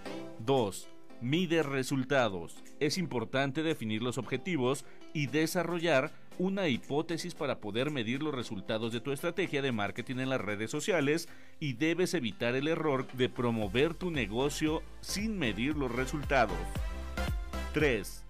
2. 0.47 0.89
Mide 1.20 1.64
resultados. 1.64 2.62
Es 2.79 2.99
importante 2.99 3.64
definir 3.64 4.01
los 4.01 4.16
objetivos 4.16 4.85
y 5.12 5.26
desarrollar 5.26 6.12
una 6.39 6.68
hipótesis 6.68 7.35
para 7.35 7.59
poder 7.59 7.91
medir 7.91 8.22
los 8.22 8.33
resultados 8.33 8.93
de 8.93 9.01
tu 9.01 9.11
estrategia 9.11 9.61
de 9.61 9.72
marketing 9.72 10.18
en 10.18 10.29
las 10.29 10.41
redes 10.41 10.70
sociales 10.70 11.29
y 11.59 11.72
debes 11.72 12.14
evitar 12.14 12.55
el 12.55 12.68
error 12.68 13.11
de 13.14 13.29
promover 13.29 13.95
tu 13.95 14.12
negocio 14.12 14.85
sin 15.01 15.37
medir 15.37 15.76
los 15.76 15.91
resultados. 15.91 16.57
3. 17.74 18.28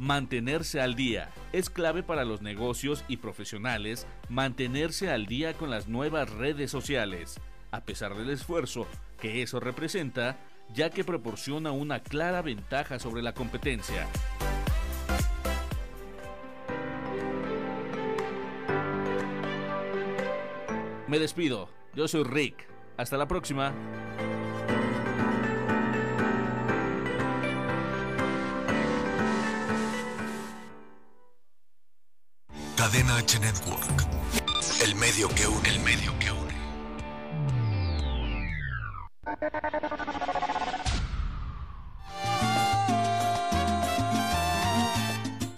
Mantenerse 0.00 0.80
al 0.80 0.94
día. 0.94 1.28
Es 1.52 1.68
clave 1.68 2.02
para 2.02 2.24
los 2.24 2.40
negocios 2.40 3.04
y 3.06 3.18
profesionales 3.18 4.06
mantenerse 4.30 5.10
al 5.10 5.26
día 5.26 5.52
con 5.52 5.68
las 5.68 5.88
nuevas 5.88 6.30
redes 6.30 6.70
sociales, 6.70 7.38
a 7.70 7.82
pesar 7.82 8.16
del 8.16 8.30
esfuerzo 8.30 8.86
que 9.20 9.42
eso 9.42 9.60
representa, 9.60 10.38
ya 10.72 10.88
que 10.88 11.04
proporciona 11.04 11.72
una 11.72 12.00
clara 12.00 12.40
ventaja 12.40 12.98
sobre 12.98 13.20
la 13.20 13.34
competencia. 13.34 14.08
Me 21.08 21.18
despido, 21.18 21.68
yo 21.94 22.08
soy 22.08 22.24
Rick. 22.24 22.66
Hasta 22.96 23.18
la 23.18 23.28
próxima. 23.28 23.74
Cadena 32.80 33.18
H 33.18 33.38
Network. 33.38 34.08
El 34.82 34.94
medio 34.94 35.28
que 35.28 35.46
une. 35.46 35.68
El 35.68 35.80
medio 35.80 36.18
que 36.18 36.32
une. 36.32 36.54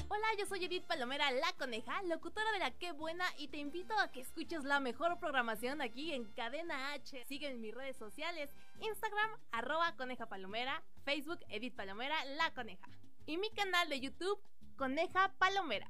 Hola, 0.08 0.26
yo 0.36 0.46
soy 0.46 0.64
Edith 0.64 0.82
Palomera, 0.82 1.30
la 1.30 1.52
coneja, 1.60 2.02
locutora 2.02 2.50
de 2.50 2.58
la 2.58 2.72
Qué 2.72 2.90
Buena, 2.90 3.24
y 3.38 3.46
te 3.46 3.58
invito 3.58 3.96
a 4.00 4.10
que 4.10 4.20
escuches 4.20 4.64
la 4.64 4.80
mejor 4.80 5.20
programación 5.20 5.80
aquí 5.80 6.12
en 6.12 6.24
Cadena 6.32 6.92
H. 6.94 7.24
Sígueme 7.26 7.54
en 7.54 7.60
mis 7.60 7.72
redes 7.72 7.96
sociales, 7.96 8.50
Instagram, 8.80 9.30
arroba 9.52 9.94
coneja 9.96 10.26
palomera, 10.26 10.82
Facebook, 11.04 11.38
Edith 11.50 11.76
Palomera, 11.76 12.16
la 12.24 12.52
coneja. 12.52 12.88
Y 13.26 13.36
mi 13.36 13.50
canal 13.50 13.88
de 13.88 14.00
YouTube, 14.00 14.40
Coneja 14.76 15.32
Palomera. 15.38 15.86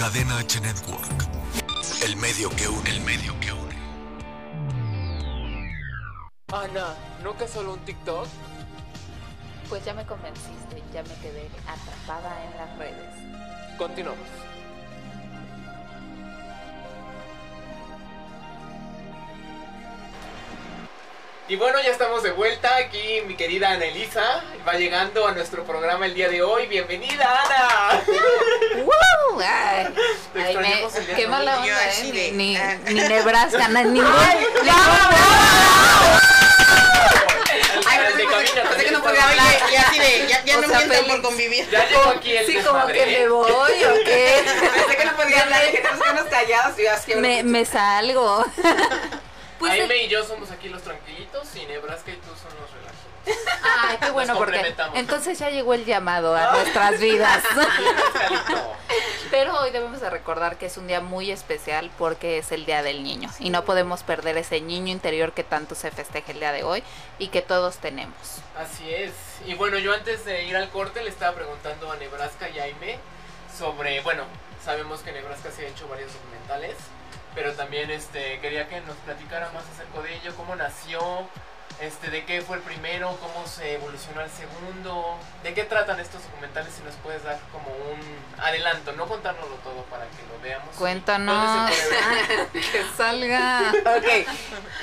Cadena 0.00 0.38
H 0.38 0.58
Network. 0.62 1.28
El 2.02 2.16
medio 2.16 2.48
que 2.56 2.66
une. 2.66 2.88
El 2.88 3.02
medio 3.02 3.38
que 3.38 3.52
une. 3.52 3.76
Ana, 6.50 6.96
¿no 7.22 7.36
que 7.36 7.46
solo 7.46 7.74
un 7.74 7.80
TikTok? 7.80 8.26
Pues 9.68 9.84
ya 9.84 9.92
me 9.92 10.06
convenciste, 10.06 10.82
ya 10.94 11.02
me 11.02 11.14
quedé 11.16 11.50
atrapada 11.68 12.32
en 12.46 12.56
las 12.56 12.78
redes. 12.78 13.76
Continuamos. 13.76 14.26
Y 21.50 21.56
bueno, 21.56 21.80
ya 21.82 21.90
estamos 21.90 22.22
de 22.22 22.30
vuelta 22.30 22.76
aquí, 22.76 23.22
mi 23.26 23.34
querida 23.34 23.70
Anelisa 23.70 24.44
va 24.66 24.74
llegando 24.74 25.26
a 25.26 25.32
nuestro 25.32 25.64
programa 25.64 26.06
el 26.06 26.14
día 26.14 26.28
de 26.28 26.44
hoy. 26.44 26.68
Bienvenida, 26.68 27.42
Ana. 27.44 28.02
¡Woo! 28.84 29.40
Ay, 29.40 29.88
Te 30.32 30.40
ay, 30.42 30.56
me- 30.58 30.82
el 30.84 31.06
día 31.06 31.16
qué 31.16 31.26
mala 31.26 31.58
onda, 31.58 31.84
así 31.88 32.10
¿eh? 32.10 32.12
de, 32.12 32.32
Ni, 32.32 32.56
ah. 32.56 32.78
ni 32.86 33.00
Nebraska, 33.00 33.66
na- 33.66 33.82
ningún... 33.82 34.14
Ay, 34.14 34.46
pensé 38.54 38.84
que 38.84 38.90
no 38.92 39.02
podía 39.02 39.28
hablar. 39.28 39.46
Y 39.72 39.76
así 39.76 39.98
de, 39.98 40.26
ya, 40.28 40.44
ya 40.44 40.56
no 40.60 40.68
sea, 40.68 41.02
por 41.08 41.22
convivir. 41.22 41.68
Ya 41.68 41.88
llegó 41.88 42.10
aquí 42.10 42.36
el 42.36 42.46
Sí, 42.46 42.58
como 42.64 42.86
que 42.86 43.06
me 43.06 43.28
voy 43.28 43.50
o 43.50 44.04
qué. 44.04 44.44
Pensé 44.44 44.96
que 44.96 45.04
no 45.04 45.16
podía 45.16 45.42
hablar, 45.42 45.62
dije, 45.66 45.82
tenemos 45.82 46.22
que 46.24 46.30
callados 46.30 46.78
y 46.78 46.84
yo 46.84 46.92
así. 46.92 47.14
me, 47.16 47.42
me 47.42 47.64
salgo. 47.64 48.44
Pues 49.60 49.72
Jaime 49.72 50.04
y 50.04 50.08
yo 50.08 50.24
somos 50.24 50.50
aquí 50.50 50.70
los 50.70 50.82
tranquilitos 50.82 51.54
y 51.54 51.66
Nebraska 51.66 52.10
y 52.10 52.16
tú 52.16 52.28
son 52.28 52.50
los 52.58 52.70
relajados. 52.72 53.10
Ay, 53.78 53.98
qué 54.00 54.10
bueno, 54.10 54.36
porque 54.36 54.74
entonces 54.94 55.38
ya 55.38 55.50
llegó 55.50 55.74
el 55.74 55.84
llamado 55.84 56.34
a 56.34 56.52
nuestras 56.52 56.98
vidas. 56.98 57.44
Pero 59.30 59.56
hoy 59.60 59.70
debemos 59.70 60.00
de 60.00 60.08
recordar 60.10 60.56
que 60.56 60.66
es 60.66 60.76
un 60.78 60.86
día 60.86 61.00
muy 61.00 61.30
especial 61.30 61.90
porque 61.98 62.38
es 62.38 62.50
el 62.52 62.64
Día 62.64 62.82
del 62.82 63.04
Niño 63.04 63.30
y 63.38 63.50
no 63.50 63.64
podemos 63.64 64.02
perder 64.02 64.38
ese 64.38 64.60
niño 64.62 64.90
interior 64.90 65.32
que 65.32 65.44
tanto 65.44 65.74
se 65.74 65.90
festeja 65.90 66.32
el 66.32 66.40
día 66.40 66.52
de 66.52 66.64
hoy 66.64 66.82
y 67.18 67.28
que 67.28 67.42
todos 67.42 67.76
tenemos. 67.76 68.16
Así 68.56 68.92
es. 68.92 69.12
Y 69.46 69.54
bueno, 69.54 69.78
yo 69.78 69.92
antes 69.92 70.24
de 70.24 70.44
ir 70.44 70.56
al 70.56 70.70
corte 70.70 71.04
le 71.04 71.10
estaba 71.10 71.36
preguntando 71.36 71.92
a 71.92 71.96
Nebraska 71.96 72.48
y 72.48 72.58
Jaime 72.58 72.98
sobre, 73.56 74.00
bueno, 74.00 74.24
sabemos 74.64 75.00
que 75.00 75.12
Nebraska 75.12 75.50
se 75.50 75.66
ha 75.66 75.68
hecho 75.68 75.86
varios 75.86 76.12
documentales, 76.12 76.76
pero 77.34 77.52
también 77.54 77.90
este 77.90 78.38
quería 78.40 78.68
que 78.68 78.80
nos 78.82 78.96
platicara 78.98 79.50
más 79.52 79.64
acerca 79.68 80.00
de 80.02 80.14
ello, 80.16 80.34
cómo 80.36 80.56
nació, 80.56 81.00
este, 81.80 82.10
de 82.10 82.24
qué 82.24 82.42
fue 82.42 82.56
el 82.58 82.62
primero, 82.62 83.16
cómo 83.20 83.46
se 83.46 83.74
evolucionó 83.74 84.20
el 84.20 84.30
segundo, 84.30 85.16
de 85.42 85.54
qué 85.54 85.64
tratan 85.64 85.98
estos 86.00 86.22
documentales, 86.24 86.72
si 86.74 86.82
nos 86.82 86.94
puedes 86.96 87.22
dar 87.24 87.38
como 87.52 87.68
un 87.70 88.00
adelanto, 88.42 88.92
no 88.92 89.06
contárnoslo 89.06 89.56
todo 89.56 89.82
para 89.84 90.04
que 90.06 90.16
lo 90.32 90.40
veamos. 90.42 90.74
Cuéntanos. 90.76 91.56
¿Dónde 91.56 91.72
se 91.72 91.86
puede 91.88 92.36
ver? 92.36 92.48
que 92.72 92.84
salga. 92.96 93.72
Ok, 93.96 94.26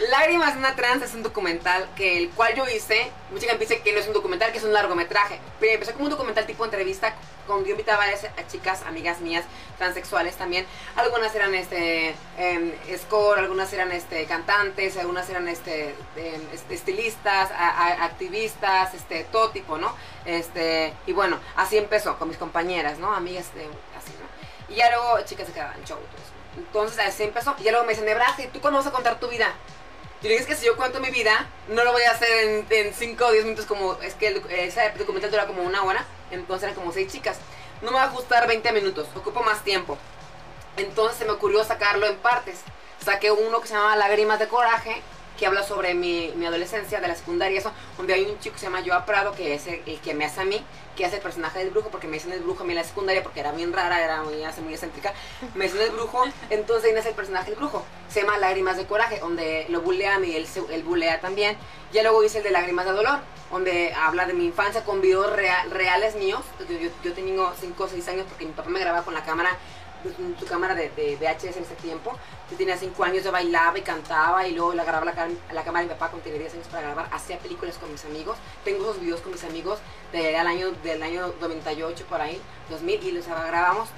Lágrimas 0.09 0.53
de 0.53 0.59
una 0.59 0.75
trans 0.75 1.03
es 1.03 1.13
un 1.13 1.23
documental 1.23 1.87
que 1.95 2.17
el 2.17 2.29
cual 2.31 2.55
yo 2.55 2.67
hice. 2.67 3.11
Mucha 3.31 3.47
gente 3.47 3.65
dice 3.65 3.81
que 3.81 3.91
no 3.93 3.99
es 3.99 4.07
un 4.07 4.13
documental, 4.13 4.51
que 4.51 4.57
es 4.57 4.63
un 4.63 4.73
largometraje. 4.73 5.39
Pero 5.59 5.73
empezó 5.73 5.93
como 5.93 6.05
un 6.05 6.11
documental 6.11 6.45
tipo 6.45 6.63
entrevista 6.65 7.13
con 7.45 7.63
yo 7.63 7.71
invitaba 7.71 8.03
a, 8.03 8.47
chicas, 8.49 8.81
amigas 8.83 9.21
mías, 9.21 9.45
transexuales 9.77 10.35
también. 10.35 10.65
Algunas 10.97 11.33
eran 11.33 11.55
este 11.55 12.13
em, 12.37 12.73
score, 12.97 13.39
algunas 13.39 13.71
eran 13.71 13.91
este 13.93 14.25
cantantes, 14.25 14.97
algunas 14.97 15.29
eran 15.29 15.47
este 15.47 15.95
em, 16.17 16.41
est- 16.53 16.69
estilistas, 16.87 17.51
a- 17.51 17.69
a- 17.69 18.05
activistas, 18.05 18.93
este 18.93 19.23
todo 19.25 19.49
tipo, 19.49 19.77
¿no? 19.77 19.93
Este 20.25 20.93
y 21.05 21.13
bueno, 21.13 21.39
así 21.55 21.77
empezó 21.77 22.17
con 22.17 22.29
mis 22.29 22.37
compañeras, 22.37 22.97
¿no? 22.99 23.13
Amigas 23.13 23.53
de 23.53 23.63
así, 23.65 24.11
¿no? 24.19 24.73
Y 24.73 24.77
ya 24.77 24.89
luego 24.89 25.19
chicas 25.25 25.47
se 25.47 25.53
quedaban 25.53 25.83
show. 25.83 25.97
eso. 25.97 26.33
Entonces 26.57 26.99
así 26.99 27.23
empezó. 27.23 27.55
Y 27.59 27.63
ya 27.63 27.71
luego 27.71 27.85
me 27.85 27.91
dicen, 27.91 28.05
Nebraska, 28.05 28.41
¿y 28.43 28.47
tú 28.47 28.61
cuándo 28.61 28.79
vas 28.79 28.87
a 28.87 28.91
contar 28.91 29.19
tu 29.19 29.27
vida? 29.27 29.53
Yo 30.21 30.29
dije, 30.29 30.41
es 30.41 30.47
que 30.47 30.55
si 30.55 30.65
yo 30.65 30.75
cuento 30.75 30.99
mi 30.99 31.11
vida, 31.11 31.47
no 31.67 31.83
lo 31.83 31.91
voy 31.91 32.01
a 32.03 32.11
hacer 32.11 32.65
en 32.69 32.93
5 32.93 33.25
o 33.27 33.31
10 33.31 33.43
minutos 33.45 33.65
como, 33.67 33.93
es 34.01 34.15
que 34.15 34.27
el, 34.29 34.37
ese 34.49 34.91
documental 34.97 35.29
dura 35.29 35.45
como 35.45 35.61
una 35.61 35.83
hora, 35.83 36.03
entonces 36.31 36.63
eran 36.63 36.75
como 36.75 36.91
6 36.91 37.11
chicas. 37.11 37.37
No 37.83 37.91
me 37.91 37.97
va 37.97 38.05
a 38.05 38.07
gustar 38.09 38.47
20 38.47 38.71
minutos, 38.71 39.07
ocupo 39.15 39.43
más 39.43 39.63
tiempo. 39.63 39.95
Entonces 40.77 41.17
se 41.19 41.25
me 41.25 41.31
ocurrió 41.33 41.63
sacarlo 41.63 42.07
en 42.07 42.17
partes. 42.17 42.61
Saqué 43.05 43.29
uno 43.29 43.61
que 43.61 43.67
se 43.67 43.75
llama 43.75 43.95
Lágrimas 43.95 44.39
de 44.39 44.47
Coraje, 44.47 45.03
que 45.37 45.45
habla 45.45 45.63
sobre 45.63 45.93
mi, 45.93 46.31
mi 46.35 46.45
adolescencia 46.45 46.99
de 46.99 47.07
la 47.07 47.15
secundaria, 47.15 47.59
eso, 47.59 47.71
donde 47.97 48.13
hay 48.13 48.25
un 48.25 48.39
chico 48.39 48.53
que 48.53 48.59
se 48.59 48.65
llama 48.65 48.81
Joa 48.85 49.05
Prado, 49.05 49.33
que 49.33 49.53
es 49.53 49.67
el, 49.67 49.81
el 49.85 49.99
que 49.99 50.13
me 50.13 50.25
hace 50.25 50.41
a 50.41 50.45
mí, 50.45 50.63
que 50.95 51.05
hace 51.05 51.17
el 51.17 51.21
personaje 51.21 51.59
del 51.59 51.69
brujo, 51.69 51.89
porque 51.89 52.07
me 52.07 52.13
dicen 52.15 52.31
el 52.33 52.39
brujo 52.41 52.63
a 52.63 52.65
mí 52.65 52.71
en 52.71 52.77
la 52.77 52.83
secundaria, 52.83 53.21
porque 53.21 53.39
era 53.39 53.51
bien 53.51 53.71
rara, 53.71 54.03
era 54.03 54.23
muy, 54.23 54.43
hace 54.43 54.61
muy 54.61 54.73
excéntrica, 54.73 55.13
me 55.53 55.65
dicen 55.65 55.81
el 55.81 55.91
brujo, 55.91 56.23
entonces 56.49 56.85
ahí 56.85 56.93
nace 56.95 57.09
el 57.09 57.15
personaje 57.15 57.51
del 57.51 57.55
brujo, 57.59 57.85
se 58.09 58.21
llama 58.21 58.37
Lágrimas 58.39 58.77
de 58.77 58.85
Coraje, 58.87 59.19
donde 59.19 59.67
lo 59.69 59.81
bulean 59.81 60.25
y 60.25 60.35
él, 60.35 60.47
él 60.71 60.83
bulea 60.83 61.21
también, 61.21 61.55
ya 61.93 62.01
luego 62.01 62.23
hice 62.23 62.39
el 62.39 62.43
de 62.43 62.51
Lágrimas 62.51 62.85
de 62.85 62.91
Dolor, 62.93 63.19
donde 63.51 63.93
habla 63.93 64.25
de 64.25 64.33
mi 64.33 64.45
infancia 64.45 64.83
con 64.83 64.99
videos 65.01 65.31
rea- 65.33 65.65
reales 65.69 66.15
míos, 66.15 66.41
yo, 66.67 66.77
yo, 66.77 66.89
yo 67.03 67.13
tengo 67.13 67.53
5 67.59 67.83
o 67.83 67.87
6 67.87 68.07
años 68.09 68.25
porque 68.27 68.45
mi 68.45 68.51
papá 68.53 68.69
me 68.69 68.79
grababa 68.79 69.05
con 69.05 69.13
la 69.13 69.23
cámara 69.23 69.51
su 70.39 70.45
cámara 70.45 70.75
de, 70.75 70.89
de 70.89 71.15
VHS 71.15 71.57
en 71.57 71.63
ese 71.63 71.75
tiempo. 71.81 72.13
Yo 72.51 72.57
tenía 72.57 72.77
5 72.77 73.03
años, 73.03 73.23
yo 73.23 73.31
bailaba 73.31 73.77
y 73.77 73.81
cantaba 73.81 74.47
y 74.47 74.53
luego 74.53 74.73
la 74.73 74.83
grababa 74.83 75.05
la, 75.13 75.27
la 75.53 75.63
cámara 75.63 75.83
de 75.83 75.87
mi 75.89 75.93
papá 75.93 76.09
cuando 76.09 76.23
tenía 76.23 76.39
10 76.39 76.53
años 76.55 76.67
para 76.67 76.81
grabar. 76.83 77.09
Hacía 77.11 77.37
películas 77.39 77.77
con 77.77 77.91
mis 77.91 78.03
amigos. 78.05 78.37
Tengo 78.63 78.83
esos 78.83 78.99
videos 79.01 79.21
con 79.21 79.31
mis 79.31 79.43
amigos 79.43 79.79
del 80.11 80.35
año, 80.47 80.71
del 80.83 81.03
año 81.03 81.33
98 81.41 82.05
por 82.09 82.21
ahí, 82.21 82.41
2000 82.69 83.03
y 83.03 83.11
los 83.11 83.25
grabamos. 83.27 83.89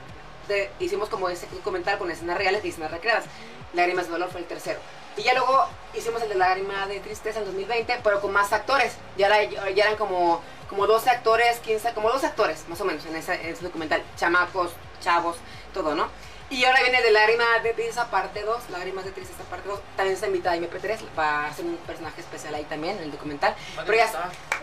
de- 0.48 0.72
hicimos 0.80 1.10
como 1.10 1.30
ese 1.30 1.48
documental 1.54 1.98
con 2.00 2.10
escenas 2.10 2.38
reales 2.38 2.66
y 2.66 2.70
escenas 2.70 2.90
recreadas. 2.92 3.26
Lágrimas 3.74 4.06
de 4.08 4.12
dolor 4.14 4.30
fue 4.32 4.42
el 4.42 4.48
tercero. 4.48 4.80
Y 5.16 5.22
ya 5.22 5.34
luego 5.34 5.66
hicimos 5.94 6.22
el 6.24 6.30
de 6.30 6.36
Lágrima 6.36 6.88
de 6.88 7.00
Tristeza 7.02 7.40
en 7.40 7.46
2020, 7.46 8.00
pero 8.04 8.20
con 8.22 8.32
más 8.32 8.52
actores. 8.54 8.94
Ya, 9.18 9.28
ya 9.44 9.84
eran 9.84 9.96
como, 9.98 10.42
como 10.70 10.88
12 10.88 11.10
actores, 11.10 11.60
15, 11.60 11.94
como 11.94 12.10
12 12.10 12.26
actores 12.28 12.68
más 12.68 12.80
o 12.82 12.86
menos 12.86 13.06
en 13.06 13.16
ese, 13.16 13.34
en 13.36 13.54
ese 13.54 13.64
documental. 13.64 14.02
Chamacos, 14.18 14.72
chavos, 15.00 15.38
todo, 15.74 15.96
¿no? 15.96 16.08
Y 16.52 16.66
ahora 16.66 16.82
viene 16.82 17.02
de 17.04 17.12
Lágrima 17.12 17.44
de 17.62 17.74
Tristeza 17.74 18.10
parte 18.10 18.42
2, 18.42 18.72
Lágrimas 18.72 19.06
de 19.06 19.12
Tristeza 19.12 19.44
parte 19.44 19.70
2. 19.70 19.80
También 19.96 20.16
está 20.16 20.26
invitada 20.26 20.56
MP3, 20.58 20.98
va 21.18 21.46
a 21.46 21.54
ser 21.54 21.66
un 21.66 21.78
personaje 21.78 22.22
especial 22.22 22.56
ahí 22.56 22.64
también 22.64 22.98
en 22.98 23.04
el 23.04 23.12
documental. 23.12 23.56
Pero 23.86 23.96
ya, 23.96 24.10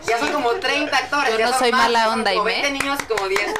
ya 0.05 0.19
son 0.19 0.33
como 0.33 0.51
30 0.51 0.97
actores. 0.97 1.31
Yo 1.31 1.39
ya 1.39 1.45
no 1.45 1.51
son 1.51 1.59
soy 1.59 1.71
más, 1.71 1.83
mala 1.83 2.09
onda, 2.09 2.33
como 2.33 2.45
Aimee. 2.45 2.61
20 2.61 2.79
niños 2.79 2.99
y 3.01 3.05
como 3.05 3.27
10. 3.29 3.53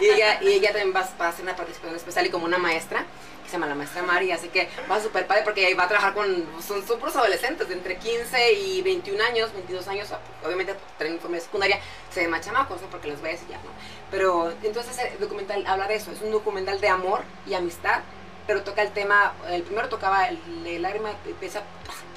Y 0.00 0.04
ella, 0.06 0.42
y 0.42 0.48
ella 0.54 0.72
también 0.72 0.96
va, 0.96 1.06
va 1.20 1.26
a 1.26 1.28
hacer 1.28 1.42
una 1.42 1.56
participación 1.56 1.96
especial 1.96 2.26
y 2.26 2.30
como 2.30 2.46
una 2.46 2.56
maestra, 2.56 3.04
se 3.48 3.54
llama 3.54 3.66
la 3.66 3.74
maestra 3.74 4.02
Mari, 4.02 4.30
así 4.30 4.48
que 4.48 4.68
va 4.90 5.00
súper 5.00 5.26
padre 5.26 5.42
porque 5.42 5.74
va 5.74 5.84
a 5.84 5.88
trabajar 5.88 6.14
con, 6.14 6.46
son, 6.62 6.82
puros 6.98 7.16
adolescentes 7.16 7.68
de 7.68 7.74
entre 7.74 7.96
15 7.96 8.52
y 8.52 8.82
21 8.82 9.22
años, 9.24 9.52
22 9.52 9.88
años, 9.88 10.08
obviamente 10.44 10.74
traen 10.96 11.14
informe 11.14 11.38
de 11.38 11.44
secundaria, 11.44 11.80
se 12.12 12.20
ven 12.20 12.30
más 12.30 12.44
chamacos, 12.44 12.80
¿no? 12.82 12.88
porque 12.88 13.08
los 13.08 13.20
ves 13.20 13.40
y 13.46 13.50
ya, 13.50 13.56
¿no? 13.58 13.70
Pero 14.10 14.52
entonces 14.62 14.98
el 14.98 15.18
documental 15.18 15.66
habla 15.66 15.88
de 15.88 15.96
eso, 15.96 16.12
es 16.12 16.20
un 16.20 16.30
documental 16.30 16.80
de 16.80 16.88
amor 16.88 17.22
y 17.46 17.54
amistad, 17.54 18.00
pero 18.46 18.62
toca 18.62 18.82
el 18.82 18.92
tema, 18.92 19.34
el 19.50 19.62
primero 19.62 19.88
tocaba 19.88 20.28
el, 20.28 20.38
el 20.66 20.82
lágrima, 20.82 21.10
esa, 21.40 21.62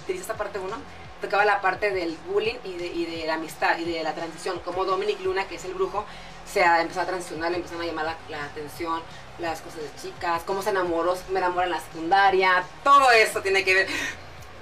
esa 0.07 0.33
parte 0.35 0.59
uno, 0.59 0.77
tocaba 1.21 1.45
la 1.45 1.61
parte 1.61 1.91
del 1.91 2.17
bullying 2.27 2.55
y 2.63 2.73
de, 2.73 2.87
y 2.87 3.05
de 3.05 3.27
la 3.27 3.35
amistad 3.35 3.77
y 3.77 3.85
de 3.85 4.03
la 4.03 4.13
transición, 4.13 4.59
como 4.59 4.85
Dominic 4.85 5.21
Luna, 5.21 5.47
que 5.47 5.55
es 5.55 5.65
el 5.65 5.73
brujo, 5.73 6.05
se 6.45 6.63
ha 6.63 6.81
empezado 6.81 7.05
a 7.05 7.09
transicionar, 7.09 7.51
le 7.51 7.57
empezaron 7.57 7.83
a 7.83 7.85
llamar 7.85 8.05
la, 8.05 8.17
la 8.29 8.45
atención, 8.45 9.01
las 9.41 9.61
cosas 9.61 9.81
de 9.81 9.89
chicas, 10.01 10.43
cómo 10.45 10.61
se 10.61 10.69
enamoró, 10.69 11.17
me 11.29 11.39
enamora 11.39 11.65
en 11.65 11.71
la 11.71 11.79
secundaria, 11.79 12.63
todo 12.83 13.11
eso 13.11 13.41
tiene 13.41 13.63
que 13.63 13.73
ver. 13.73 13.87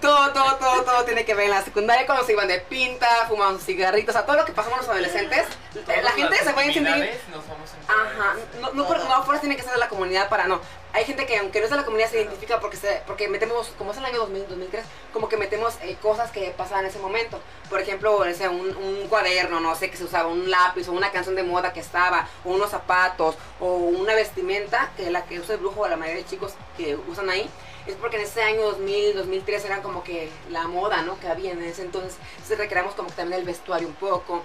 Todo, 0.01 0.31
todo, 0.31 0.55
todo, 0.55 0.83
todo 0.83 1.03
tiene 1.03 1.25
que 1.25 1.33
ver 1.35 1.45
en 1.45 1.51
la 1.51 1.61
secundaria, 1.61 2.05
cuando 2.05 2.25
se 2.25 2.31
iban 2.31 2.47
de 2.47 2.61
pinta, 2.61 3.05
fumaban 3.27 3.55
sus 3.55 3.65
cigarritos, 3.65 4.15
o 4.15 4.17
sea, 4.17 4.25
todo 4.25 4.37
lo 4.37 4.45
que 4.45 4.53
pasamos 4.53 4.79
los 4.79 4.87
adolescentes, 4.87 5.45
la 5.85 6.11
gente 6.11 6.37
se 6.37 6.53
puede 6.53 6.73
sentir 6.73 7.19
Nos 7.29 7.45
vamos 7.45 7.69
a 7.73 7.91
Ajá, 7.91 8.35
no, 8.61 8.71
no, 8.71 8.83
no 8.85 9.13
a 9.13 9.23
fuerza 9.23 9.41
tiene 9.41 9.57
que 9.57 9.63
ser 9.63 9.73
de 9.73 9.79
la 9.79 9.89
comunidad 9.89 10.29
para 10.29 10.47
no. 10.47 10.61
Hay 10.91 11.05
gente 11.05 11.27
que 11.27 11.37
aunque 11.37 11.59
no 11.59 11.65
es 11.65 11.71
de 11.71 11.77
la 11.77 11.85
comunidad 11.85 12.09
se 12.09 12.17
identifica 12.17 12.59
porque 12.59 12.75
se, 12.75 13.03
porque 13.05 13.27
metemos, 13.27 13.67
como 13.77 13.91
es 13.91 13.97
el 13.97 14.05
año 14.05 14.19
2000, 14.19 14.47
2003, 14.49 14.85
como 15.13 15.29
que 15.29 15.37
metemos 15.37 15.75
eh, 15.83 15.97
cosas 16.01 16.31
que 16.31 16.49
pasaban 16.57 16.85
en 16.85 16.89
ese 16.89 16.99
momento. 16.99 17.39
Por 17.69 17.79
ejemplo, 17.79 18.15
o 18.17 18.33
sea, 18.33 18.49
un, 18.49 18.75
un 18.75 19.07
cuaderno, 19.07 19.59
no 19.59 19.75
sé, 19.75 19.91
que 19.91 19.97
se 19.97 20.03
usaba, 20.03 20.29
un 20.29 20.49
lápiz 20.49 20.87
o 20.87 20.93
una 20.93 21.11
canción 21.11 21.35
de 21.35 21.43
moda 21.43 21.73
que 21.73 21.79
estaba, 21.79 22.27
o 22.43 22.49
unos 22.49 22.71
zapatos, 22.71 23.35
o 23.59 23.75
una 23.75 24.15
vestimenta, 24.15 24.91
que 24.97 25.11
la 25.11 25.25
que 25.25 25.39
usa 25.39 25.55
el 25.55 25.61
brujo 25.61 25.81
o 25.81 25.87
la 25.87 25.95
mayoría 25.95 26.23
de 26.23 26.29
chicos 26.29 26.53
que 26.75 26.95
usan 26.95 27.29
ahí, 27.29 27.47
es 27.85 27.95
porque 27.95 28.17
en 28.17 28.23
ese 28.23 28.41
año 28.41 28.61
2000, 28.63 29.15
2003 29.15 29.65
eran 29.65 29.81
como 29.83 30.03
que 30.03 30.29
la 30.49 30.67
moda, 30.67 31.03
¿no? 31.03 31.19
Que 31.19 31.27
había 31.27 31.51
en 31.51 31.61
ese 31.63 31.83
entonces. 31.83 32.17
Entonces 32.33 32.57
recreamos 32.57 32.95
como 32.95 33.09
que 33.09 33.15
también 33.15 33.39
el 33.39 33.45
vestuario 33.45 33.87
un 33.87 33.93
poco, 33.93 34.43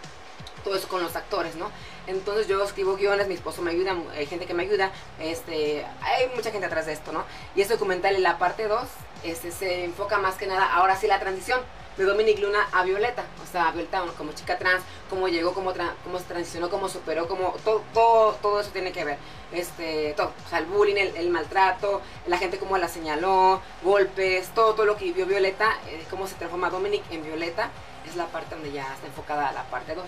todo 0.65 0.75
eso 0.77 0.89
con 0.89 1.03
los 1.03 1.15
actores, 1.15 1.55
¿no? 1.57 1.71
Entonces 2.07 2.49
yo 2.49 2.63
escribo 2.65 2.97
guiones, 2.97 3.29
mi 3.29 3.35
esposo 3.35 3.63
me 3.63 3.71
ayuda, 3.71 3.95
hay 4.17 4.27
gente 4.27 4.47
que 4.47 4.55
me 4.55 4.63
ayuda, 4.65 4.91
este, 5.21 5.85
hay 6.03 6.29
mucha 6.35 6.51
gente 6.51 6.67
atrás 6.67 6.87
de 6.87 6.93
esto, 6.95 7.13
¿no? 7.13 7.25
Y 7.55 7.61
este 7.61 7.75
documental 7.75 8.15
en 8.15 8.23
la 8.23 8.39
parte 8.39 8.67
2 8.67 8.83
este, 9.23 9.53
se 9.53 9.85
enfoca 9.85 10.19
más 10.19 10.35
que 10.37 10.47
nada, 10.47 10.75
ahora 10.75 10.97
sí, 10.97 11.07
la 11.07 11.21
transición 11.21 11.61
de 11.97 12.05
Dominic 12.05 12.41
Luna 12.41 12.67
a 12.73 12.83
Violeta, 12.83 13.25
o 13.43 13.47
sea, 13.51 13.71
Violeta 13.71 14.03
como 14.19 14.33
chica 14.33 14.59
trans, 14.59 14.83
cómo 15.09 15.29
llegó, 15.29 15.55
cómo, 15.55 15.73
tra- 15.73 15.93
cómo 16.03 16.19
se 16.19 16.25
transicionó, 16.25 16.69
cómo 16.69 16.89
superó, 16.89 17.29
cómo, 17.29 17.55
todo, 17.65 17.83
todo, 17.95 18.33
todo 18.43 18.61
eso 18.61 18.71
tiene 18.71 18.91
que 18.91 19.05
ver, 19.05 19.17
este, 19.53 20.13
todo, 20.17 20.33
o 20.45 20.51
sea, 20.51 20.59
el 20.59 20.65
bullying, 20.67 20.97
el, 20.97 21.31
maltrato, 21.31 22.03
la 22.27 22.37
gente 22.37 22.59
cómo 22.59 22.77
la 22.79 22.89
señaló, 22.89 23.63
golpes, 23.83 24.49
todo, 24.55 24.75
todo 24.75 24.87
lo 24.87 24.97
que 24.97 25.05
vivió 25.05 25.25
Violeta, 25.25 25.79
eh, 25.87 26.05
cómo 26.11 26.27
se 26.27 26.35
transforma 26.35 26.69
Dominic 26.69 27.05
en 27.13 27.23
Violeta, 27.23 27.71
es 28.09 28.17
la 28.17 28.27
parte 28.27 28.57
donde 28.57 28.73
ya 28.73 28.93
está 28.93 29.07
enfocada 29.07 29.53
la 29.53 29.63
parte 29.65 29.95
2, 29.95 30.05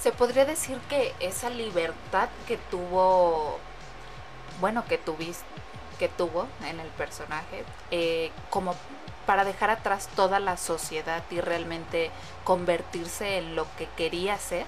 Se 0.00 0.12
podría 0.12 0.44
decir 0.44 0.78
que 0.88 1.14
esa 1.20 1.50
libertad 1.50 2.28
que 2.46 2.56
tuvo, 2.56 3.58
bueno, 4.60 4.84
que 4.86 4.98
tuviste, 4.98 5.44
que 5.98 6.08
tuvo 6.08 6.46
en 6.66 6.80
el 6.80 6.88
personaje, 6.88 7.64
eh, 7.90 8.30
como 8.50 8.74
para 9.26 9.44
dejar 9.44 9.70
atrás 9.70 10.08
toda 10.16 10.40
la 10.40 10.56
sociedad 10.56 11.22
y 11.30 11.40
realmente 11.40 12.10
convertirse 12.44 13.38
en 13.38 13.54
lo 13.54 13.66
que 13.76 13.86
quería 13.96 14.36
ser, 14.38 14.66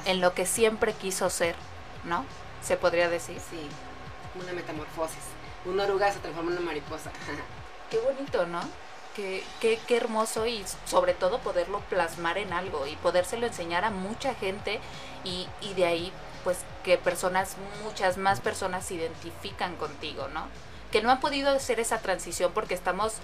Así. 0.00 0.10
en 0.10 0.20
lo 0.20 0.34
que 0.34 0.46
siempre 0.46 0.94
quiso 0.94 1.28
ser, 1.30 1.54
¿no? 2.04 2.24
Se 2.62 2.76
podría 2.76 3.08
decir. 3.08 3.38
Sí, 3.50 3.68
una 4.40 4.52
metamorfosis. 4.52 5.22
Una 5.64 5.84
oruga 5.84 6.12
se 6.12 6.20
transforma 6.20 6.50
en 6.52 6.58
una 6.58 6.66
mariposa. 6.66 7.10
Qué 7.90 7.98
bonito, 7.98 8.46
¿no? 8.46 8.60
Qué, 9.18 9.42
qué, 9.60 9.96
hermoso 9.96 10.46
y 10.46 10.64
sobre 10.86 11.12
todo 11.12 11.40
poderlo 11.40 11.80
plasmar 11.90 12.38
en 12.38 12.52
algo 12.52 12.86
y 12.86 12.94
podérselo 12.94 13.48
enseñar 13.48 13.84
a 13.84 13.90
mucha 13.90 14.32
gente 14.34 14.78
y, 15.24 15.48
y 15.60 15.74
de 15.74 15.86
ahí 15.86 16.12
pues 16.44 16.58
que 16.84 16.98
personas, 16.98 17.56
muchas 17.82 18.16
más 18.16 18.40
personas 18.40 18.84
se 18.84 18.94
identifican 18.94 19.74
contigo, 19.74 20.28
¿no? 20.28 20.46
Que 20.92 21.02
no 21.02 21.10
han 21.10 21.18
podido 21.18 21.50
hacer 21.50 21.80
esa 21.80 21.98
transición 21.98 22.52
porque 22.52 22.74
estamos, 22.74 23.14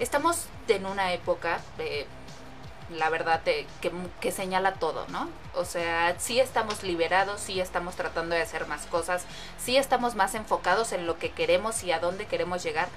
estamos 0.00 0.46
en 0.66 0.84
una 0.84 1.12
época, 1.12 1.60
la 2.90 3.08
verdad, 3.08 3.40
que, 3.42 3.92
que 4.20 4.32
señala 4.32 4.74
todo, 4.74 5.06
¿no? 5.08 5.28
O 5.54 5.64
sea, 5.64 6.18
sí 6.18 6.40
estamos 6.40 6.82
liberados, 6.82 7.40
sí 7.40 7.60
estamos 7.60 7.94
tratando 7.94 8.34
de 8.34 8.42
hacer 8.42 8.66
más 8.66 8.86
cosas, 8.86 9.24
sí 9.58 9.76
estamos 9.76 10.16
más 10.16 10.34
enfocados 10.34 10.92
en 10.92 11.06
lo 11.06 11.18
que 11.18 11.30
queremos 11.30 11.82
y 11.84 11.92
a 11.92 12.00
dónde 12.00 12.26
queremos 12.26 12.62
llegar, 12.62 12.88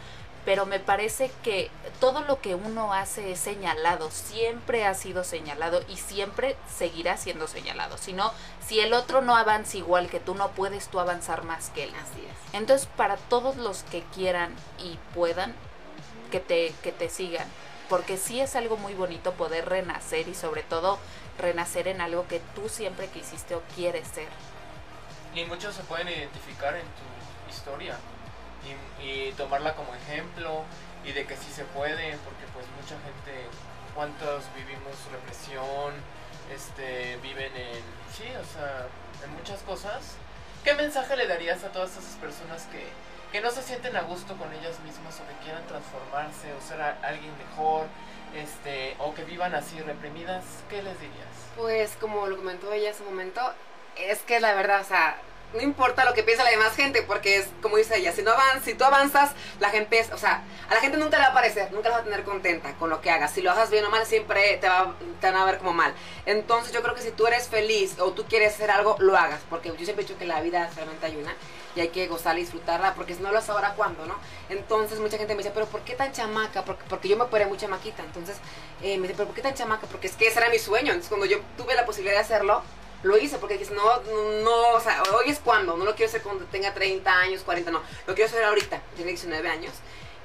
pero 0.45 0.65
me 0.65 0.79
parece 0.79 1.31
que 1.43 1.71
todo 1.99 2.21
lo 2.21 2.41
que 2.41 2.55
uno 2.55 2.93
hace 2.93 3.31
es 3.31 3.39
señalado, 3.39 4.11
siempre 4.11 4.85
ha 4.85 4.93
sido 4.93 5.23
señalado 5.23 5.83
y 5.87 5.97
siempre 5.97 6.57
seguirá 6.73 7.17
siendo 7.17 7.47
señalado. 7.47 7.97
Si 7.97 8.13
no, 8.13 8.33
si 8.65 8.79
el 8.79 8.93
otro 8.93 9.21
no 9.21 9.35
avanza 9.35 9.77
igual 9.77 10.09
que 10.09 10.19
tú, 10.19 10.35
no 10.35 10.51
puedes 10.51 10.87
tú 10.87 10.99
avanzar 10.99 11.43
más 11.43 11.69
que 11.69 11.85
él. 11.85 11.93
Así 11.95 12.25
es. 12.25 12.55
Entonces, 12.55 12.87
para 12.97 13.17
todos 13.17 13.55
los 13.55 13.83
que 13.83 14.03
quieran 14.13 14.53
y 14.79 14.97
puedan, 15.13 15.55
que 16.29 16.39
te, 16.39 16.73
que 16.83 16.91
te 16.91 17.09
sigan, 17.09 17.47
porque 17.87 18.17
sí 18.17 18.41
es 18.41 18.55
algo 18.55 18.75
muy 18.75 18.95
bonito 18.95 19.33
poder 19.33 19.69
renacer 19.69 20.27
y 20.27 20.35
sobre 20.35 20.63
todo 20.63 20.99
renacer 21.37 21.87
en 21.87 22.01
algo 22.01 22.27
que 22.27 22.41
tú 22.55 22.67
siempre 22.67 23.07
quisiste 23.07 23.55
o 23.55 23.61
quieres 23.75 24.07
ser. 24.07 24.27
Y 25.35 25.45
muchos 25.45 25.75
se 25.75 25.83
pueden 25.83 26.09
identificar 26.09 26.75
en 26.75 26.83
tu 26.83 27.51
historia 27.51 27.97
y, 29.01 29.31
tomarla 29.33 29.75
como 29.75 29.93
ejemplo 29.95 30.63
y 31.03 31.11
de 31.11 31.25
que 31.25 31.35
sí 31.35 31.51
se 31.51 31.63
puede, 31.65 32.17
porque 32.17 32.45
pues 32.53 32.65
mucha 32.79 32.95
gente, 33.03 33.47
¿cuántos 33.95 34.43
vivimos 34.55 34.93
represión? 35.11 35.93
Este, 36.53 37.17
viven 37.17 37.55
en, 37.55 37.83
sí, 38.13 38.25
o 38.39 38.45
sea, 38.45 38.87
en 39.23 39.33
muchas 39.33 39.61
cosas. 39.63 40.15
¿Qué 40.63 40.73
mensaje 40.75 41.15
le 41.15 41.27
darías 41.27 41.63
a 41.63 41.71
todas 41.71 41.91
esas 41.91 42.15
personas 42.15 42.63
que, 42.71 42.85
que 43.31 43.41
no 43.41 43.51
se 43.51 43.61
sienten 43.63 43.95
a 43.97 44.01
gusto 44.01 44.35
con 44.37 44.53
ellas 44.53 44.79
mismas 44.81 45.19
o 45.19 45.27
que 45.27 45.43
quieran 45.43 45.65
transformarse 45.67 46.53
o 46.53 46.61
ser 46.61 46.81
alguien 46.81 47.33
mejor, 47.37 47.87
este, 48.35 48.95
o 48.99 49.13
que 49.13 49.23
vivan 49.23 49.55
así 49.55 49.79
reprimidas? 49.81 50.43
¿Qué 50.69 50.81
les 50.81 50.99
dirías? 50.99 51.27
Pues 51.57 51.97
como 51.99 52.27
lo 52.27 52.37
comentó 52.37 52.71
ella 52.71 52.91
hace 52.91 53.03
un 53.03 53.09
momento, 53.09 53.41
es 53.97 54.19
que 54.19 54.39
la 54.39 54.53
verdad, 54.53 54.81
o 54.81 54.85
sea, 54.85 55.17
no 55.53 55.61
importa 55.61 56.05
lo 56.05 56.13
que 56.13 56.23
piensa 56.23 56.43
la 56.43 56.49
demás 56.49 56.75
gente, 56.75 57.01
porque 57.03 57.37
es 57.37 57.47
como 57.61 57.77
dice 57.77 57.97
ella, 57.97 58.11
si 58.11 58.21
no 58.21 58.31
avanzas, 58.31 58.63
si 58.63 58.73
tú 58.73 58.83
avanzas, 58.83 59.31
la 59.59 59.69
gente 59.69 59.99
es, 59.99 60.11
o 60.11 60.17
sea, 60.17 60.43
a 60.69 60.73
la 60.73 60.81
gente 60.81 60.97
nunca 60.97 61.17
le 61.17 61.23
va 61.23 61.29
a 61.29 61.33
parecer, 61.33 61.71
nunca 61.71 61.89
la 61.89 61.97
va 61.97 62.01
a 62.01 62.05
tener 62.05 62.23
contenta 62.23 62.73
con 62.75 62.89
lo 62.89 63.01
que 63.01 63.11
hagas. 63.11 63.31
Si 63.31 63.41
lo 63.41 63.51
hagas 63.51 63.69
bien 63.69 63.85
o 63.85 63.89
mal, 63.89 64.05
siempre 64.05 64.57
te, 64.57 64.67
va, 64.67 64.95
te 65.21 65.27
van 65.27 65.35
a 65.35 65.45
ver 65.45 65.59
como 65.59 65.73
mal. 65.73 65.93
Entonces 66.25 66.73
yo 66.73 66.81
creo 66.81 66.95
que 66.95 67.01
si 67.01 67.11
tú 67.11 67.27
eres 67.27 67.47
feliz 67.47 67.99
o 67.99 68.11
tú 68.11 68.25
quieres 68.25 68.53
hacer 68.55 68.71
algo, 68.71 68.95
lo 68.99 69.17
hagas, 69.17 69.41
porque 69.49 69.69
yo 69.69 69.75
siempre 69.85 70.03
he 70.03 70.07
dicho 70.07 70.17
que 70.17 70.25
la 70.25 70.41
vida 70.41 70.69
solamente 70.73 71.05
hay 71.05 71.15
una 71.15 71.33
y 71.75 71.81
hay 71.81 71.89
que 71.89 72.07
gozarla 72.07 72.39
y 72.39 72.43
disfrutarla, 72.43 72.93
porque 72.93 73.15
si 73.15 73.21
no 73.21 73.31
lo 73.31 73.39
haces 73.39 73.49
ahora, 73.49 73.73
¿cuándo, 73.75 74.05
no? 74.05 74.15
Entonces 74.49 74.99
mucha 74.99 75.17
gente 75.17 75.33
me 75.33 75.39
dice, 75.39 75.51
pero 75.53 75.65
¿por 75.65 75.81
qué 75.81 75.95
tan 75.95 76.11
chamaca? 76.11 76.63
Porque, 76.63 76.83
porque 76.87 77.07
yo 77.07 77.17
me 77.17 77.23
operé 77.23 77.45
muy 77.45 77.57
chamaquita, 77.57 78.03
entonces 78.03 78.37
eh, 78.81 78.97
me 78.97 79.03
dice, 79.03 79.15
pero 79.15 79.27
¿por 79.27 79.35
qué 79.35 79.41
tan 79.41 79.55
chamaca? 79.55 79.87
Porque 79.87 80.07
es 80.07 80.15
que 80.15 80.27
ese 80.27 80.39
era 80.39 80.49
mi 80.49 80.59
sueño, 80.59 80.89
entonces 80.89 81.09
cuando 81.09 81.25
yo 81.25 81.39
tuve 81.57 81.73
la 81.73 81.85
posibilidad 81.85 82.15
de 82.15 82.21
hacerlo, 82.21 82.61
lo 83.03 83.17
hice 83.17 83.37
porque 83.37 83.57
dije, 83.57 83.73
no, 83.73 83.83
no, 84.43 84.69
o 84.73 84.79
sea, 84.79 85.03
hoy 85.17 85.29
es 85.29 85.39
cuando, 85.39 85.75
no 85.77 85.85
lo 85.85 85.95
quiero 85.95 86.09
hacer 86.09 86.21
cuando 86.21 86.45
tenga 86.45 86.73
30 86.73 87.11
años, 87.19 87.41
40, 87.43 87.69
no, 87.71 87.81
lo 88.07 88.15
quiero 88.15 88.29
hacer 88.29 88.43
ahorita, 88.43 88.81
tiene 88.95 89.11
19 89.11 89.47
años. 89.49 89.73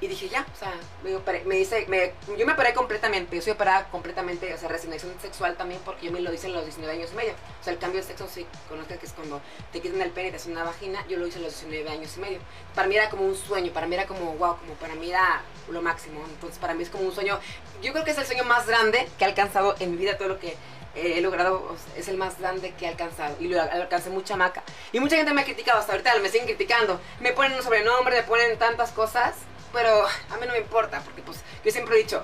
Y 0.01 0.07
dije, 0.07 0.29
ya, 0.29 0.47
o 0.55 0.57
sea, 0.57 0.73
me, 1.03 1.17
operé- 1.17 1.43
me 1.45 1.57
dice, 1.57 1.85
me- 1.89 2.13
yo 2.37 2.47
me 2.47 2.53
operé 2.53 2.73
completamente, 2.73 3.35
yo 3.35 3.43
soy 3.43 3.51
operada 3.55 3.89
completamente, 3.91 4.55
o 4.55 4.57
sea, 4.57 4.69
resignación 4.69 5.13
sexual 5.21 5.57
también, 5.57 5.81
porque 5.85 6.07
yo 6.07 6.13
me 6.13 6.21
lo 6.21 6.33
hice 6.33 6.47
a 6.47 6.51
los 6.51 6.63
19 6.63 6.93
años 6.95 7.11
y 7.13 7.17
medio. 7.17 7.33
O 7.61 7.65
sea, 7.65 7.73
el 7.73 7.81
cambio 7.81 8.01
de 8.01 8.07
sexo, 8.07 8.29
sí, 8.33 8.47
conozca 8.69 8.97
que 8.97 9.07
es 9.07 9.13
cuando 9.13 9.41
te 9.73 9.81
quitan 9.81 10.01
el 10.01 10.11
pene 10.13 10.29
y 10.29 10.31
te 10.31 10.37
hacen 10.37 10.53
una 10.53 10.63
vagina, 10.63 11.05
yo 11.09 11.19
lo 11.19 11.27
hice 11.27 11.39
a 11.41 11.43
los 11.43 11.51
19 11.61 11.91
años 11.91 12.13
y 12.17 12.21
medio. 12.21 12.39
Para 12.77 12.87
mí 12.87 12.95
era 12.95 13.11
como 13.11 13.25
un 13.25 13.37
sueño, 13.37 13.73
para 13.73 13.89
mí 13.89 13.97
era 13.97 14.07
como, 14.07 14.35
wow, 14.35 14.57
como 14.59 14.75
para 14.75 14.95
mí 14.95 15.11
era 15.11 15.43
lo 15.69 15.83
máximo. 15.83 16.25
Entonces, 16.29 16.61
para 16.61 16.75
mí 16.75 16.85
es 16.85 16.91
como 16.91 17.03
un 17.03 17.13
sueño, 17.13 17.41
yo 17.83 17.91
creo 17.93 18.05
que 18.05 18.13
es 18.13 18.19
el 18.19 18.27
sueño 18.27 18.45
más 18.45 18.69
grande 18.69 19.09
que 19.19 19.25
he 19.25 19.27
alcanzado 19.27 19.75
en 19.81 19.91
mi 19.91 19.97
vida, 19.97 20.17
todo 20.17 20.29
lo 20.29 20.39
que 20.39 20.57
he 20.95 21.21
logrado 21.21 21.77
es 21.97 22.09
el 22.09 22.17
más 22.17 22.39
grande 22.41 22.73
que 22.75 22.85
he 22.87 22.89
alcanzado 22.89 23.37
y 23.41 23.49
lo 23.49 23.61
alcancé 23.61 24.11
mucha 24.11 24.37
maca. 24.37 24.63
Y 24.93 25.01
mucha 25.01 25.17
gente 25.17 25.33
me 25.33 25.43
ha 25.43 25.45
criticado 25.45 25.79
hasta 25.79 25.93
ahorita, 25.93 26.17
me 26.19 26.29
siguen 26.29 26.47
criticando. 26.47 27.01
Me 27.21 27.33
ponen 27.33 27.55
un 27.55 27.63
sobrenombre, 27.63 28.17
me 28.17 28.23
ponen 28.23 28.59
tantas 28.59 28.91
cosas, 28.93 29.35
pero 29.73 30.05
a 30.07 30.37
mí 30.39 30.47
no 30.47 30.53
me 30.53 30.59
importa, 30.59 31.01
porque 31.05 31.23
pues 31.23 31.39
yo 31.65 31.71
siempre 31.71 31.95
he 31.97 31.99
dicho, 31.99 32.23